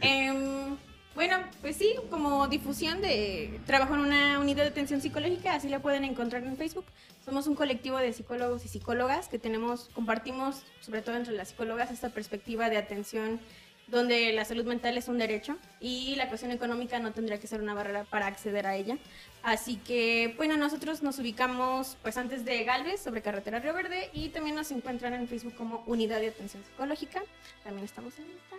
[0.00, 0.76] Em,
[1.16, 5.80] bueno, pues sí, como difusión de trabajo en una unidad de atención psicológica, así la
[5.80, 6.84] pueden encontrar en Facebook.
[7.24, 11.90] Somos un colectivo de psicólogos y psicólogas que tenemos, compartimos, sobre todo entre las psicólogas,
[11.90, 13.40] esta perspectiva de atención
[13.88, 17.62] donde la salud mental es un derecho y la cuestión económica no tendría que ser
[17.62, 18.98] una barrera para acceder a ella.
[19.42, 24.28] Así que, bueno, nosotros nos ubicamos pues antes de Galvez, sobre carretera Río Verde, y
[24.28, 27.22] también nos encuentran en Facebook como Unidad de Atención Psicológica.
[27.64, 28.56] También estamos en esta.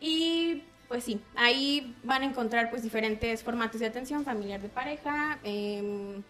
[0.00, 5.38] Y pues sí, ahí van a encontrar pues diferentes formatos de atención familiar de pareja.
[5.44, 6.22] em,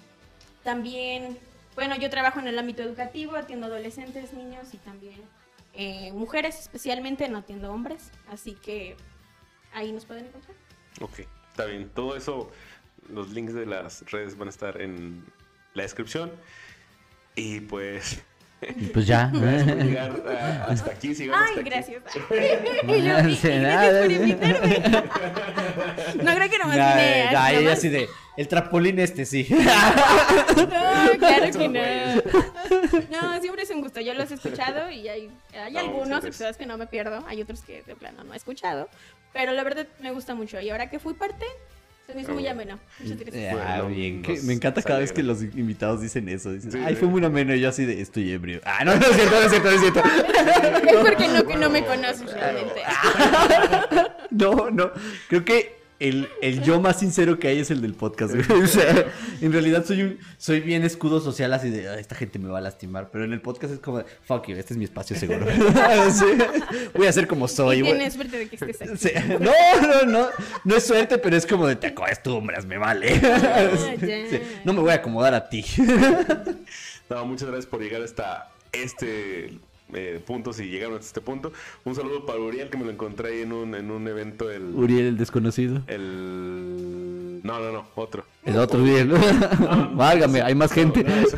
[0.62, 1.38] también,
[1.74, 5.20] bueno, yo trabajo en el ámbito educativo, atiendo adolescentes, niños y también
[5.74, 8.10] eh, mujeres especialmente, no atiendo hombres.
[8.28, 8.96] Así que
[9.72, 10.56] ahí nos pueden encontrar.
[11.00, 11.20] Ok,
[11.50, 11.90] está bien.
[11.90, 12.50] Todo eso,
[13.08, 15.24] los links de las redes van a estar en
[15.74, 16.32] la descripción.
[17.34, 18.22] Y pues,
[18.92, 19.30] Pues ya.
[19.32, 21.14] gracias por llegar ah, hasta aquí.
[21.14, 21.70] sigan hasta Ay, aquí.
[21.70, 22.02] gracias.
[22.84, 24.82] Y luego, y- y Sí, gracias por invitarme.
[26.22, 28.08] No creo que nomás Ya, vine ella así de.
[28.36, 29.46] El trampolín este, sí.
[29.48, 31.80] No, claro que no.
[33.10, 34.00] No, siempre es un gusto.
[34.00, 37.24] Yo los he escuchado y hay, hay No, algunos episodios que no me pierdo.
[37.28, 38.88] Hay otros que de plano no he escuchado.
[39.32, 40.60] Pero la verdad me gusta mucho.
[40.60, 41.46] Y ahora que fui parte,
[42.06, 42.78] se me hizo muy ameno.
[43.00, 43.54] Muchas gracias.
[43.54, 44.22] Ah, Bueno, bien.
[44.22, 46.52] nos me encanta cada vez que los invitados dicen eso.
[46.52, 47.54] Dicen, Sí, Ay, fue muy ameno.
[47.54, 48.60] Y yo así de, estoy ebrio.
[48.64, 50.02] Ah, no, no es cierto, no es cierto, no es cierto.
[50.86, 52.82] Es porque no, que no me conoces realmente.
[54.30, 54.90] No, no.
[55.28, 58.62] Creo que el, el yo más sincero que hay es el del podcast, güey.
[58.62, 59.06] O sea,
[59.40, 62.58] en realidad soy un, soy bien escudo social así de, "Ah, esta gente me va
[62.58, 63.10] a lastimar.
[63.12, 65.46] Pero en el podcast es como, de, fuck you, este es mi espacio seguro.
[66.12, 66.24] Sí,
[66.94, 67.92] Voy a ser como soy, güey.
[67.92, 68.96] Tienes suerte de que estés aquí.
[68.96, 69.10] Sí,
[69.40, 69.52] No,
[69.82, 70.28] no, no,
[70.64, 73.20] no es suerte, pero es como de te acostumbras, me vale.
[73.24, 74.38] Ah, Sí.
[74.64, 75.64] No me voy a acomodar a ti.
[77.10, 79.58] No, muchas gracias por llegar hasta este
[79.92, 81.52] eh, punto, si llegaron hasta este punto.
[81.84, 84.50] Un saludo para Uriel, que me lo encontré ahí en un, en un evento.
[84.50, 85.82] El, Uriel el desconocido.
[85.86, 87.40] el...
[87.44, 88.24] No, no, no, otro.
[88.44, 89.10] El otro Uriel.
[89.94, 91.04] Válgame, hay más gente.
[91.04, 91.36] No, no, eso-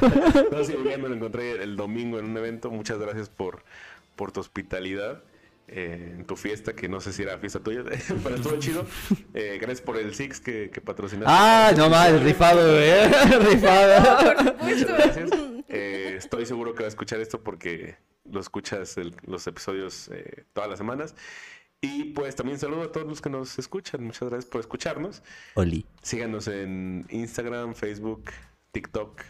[0.52, 2.70] no, sí, Uriel me lo encontré el domingo en un evento.
[2.70, 3.62] Muchas gracias por,
[4.14, 5.22] por tu hospitalidad.
[5.68, 7.82] eh, en tu fiesta, que no sé si era fiesta tuya,
[8.22, 8.86] pero estuvo chido.
[9.34, 11.26] Eh, gracias por el Six que, que patrocinaste.
[11.28, 13.50] Ah, no más, rifado, güey.
[13.52, 14.18] Rifado.
[14.36, 14.38] Por
[14.78, 14.92] supuesto.
[14.94, 15.30] Gracias.
[15.68, 17.96] Eh, estoy seguro que va a escuchar esto porque
[18.30, 21.14] lo escuchas el- los episodios eh, todas las semanas.
[21.80, 24.02] Y pues también saludo a todos los que nos escuchan.
[24.02, 25.22] Muchas gracias por escucharnos.
[25.54, 25.86] Oli.
[26.02, 28.24] Síganos en Instagram, Facebook,
[28.72, 29.20] TikTok,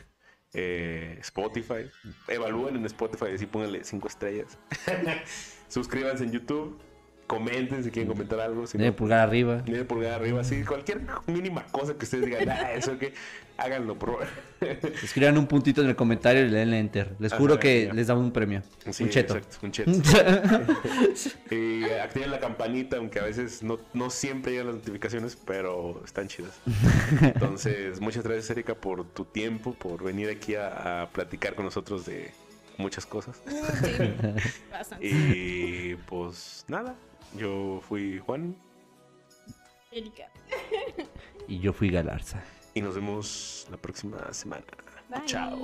[0.55, 1.91] eh, Spotify.
[2.29, 4.57] Evalúen en Spotify, así pónganle cinco estrellas.
[5.69, 6.79] Suscríbanse en YouTube.
[7.27, 8.67] Comenten si quieren comentar algo.
[8.67, 9.57] Si no, pulgar arriba.
[9.57, 13.15] Denle pulgar arriba, sí, cualquier mínima cosa que ustedes digan, ah, eso que
[13.57, 14.27] háganlo, por favor.
[15.03, 17.17] Escriban un puntito en el comentario y le den enter.
[17.19, 17.95] Les juro Ajá, que ya.
[17.95, 18.63] les damos un premio.
[18.91, 19.37] Sí, un cheto.
[19.37, 19.91] exacto, un cheto.
[21.51, 26.29] y activen la campanita, aunque a veces no, no siempre llegan las notificaciones, pero están
[26.29, 26.61] chidas.
[27.21, 32.07] Entonces, muchas gracias, Erika, por tu tiempo, por venir aquí a, a platicar con nosotros
[32.07, 32.31] de
[32.79, 33.43] muchas cosas.
[35.01, 35.07] Sí.
[35.07, 36.95] Y pues nada,
[37.37, 38.57] yo fui Juan
[39.91, 40.31] Erika.
[41.49, 42.43] y yo fui Galarza.
[42.75, 44.65] y nos vemos la próxima semana.
[45.09, 45.25] Bye.
[45.27, 45.59] Chao.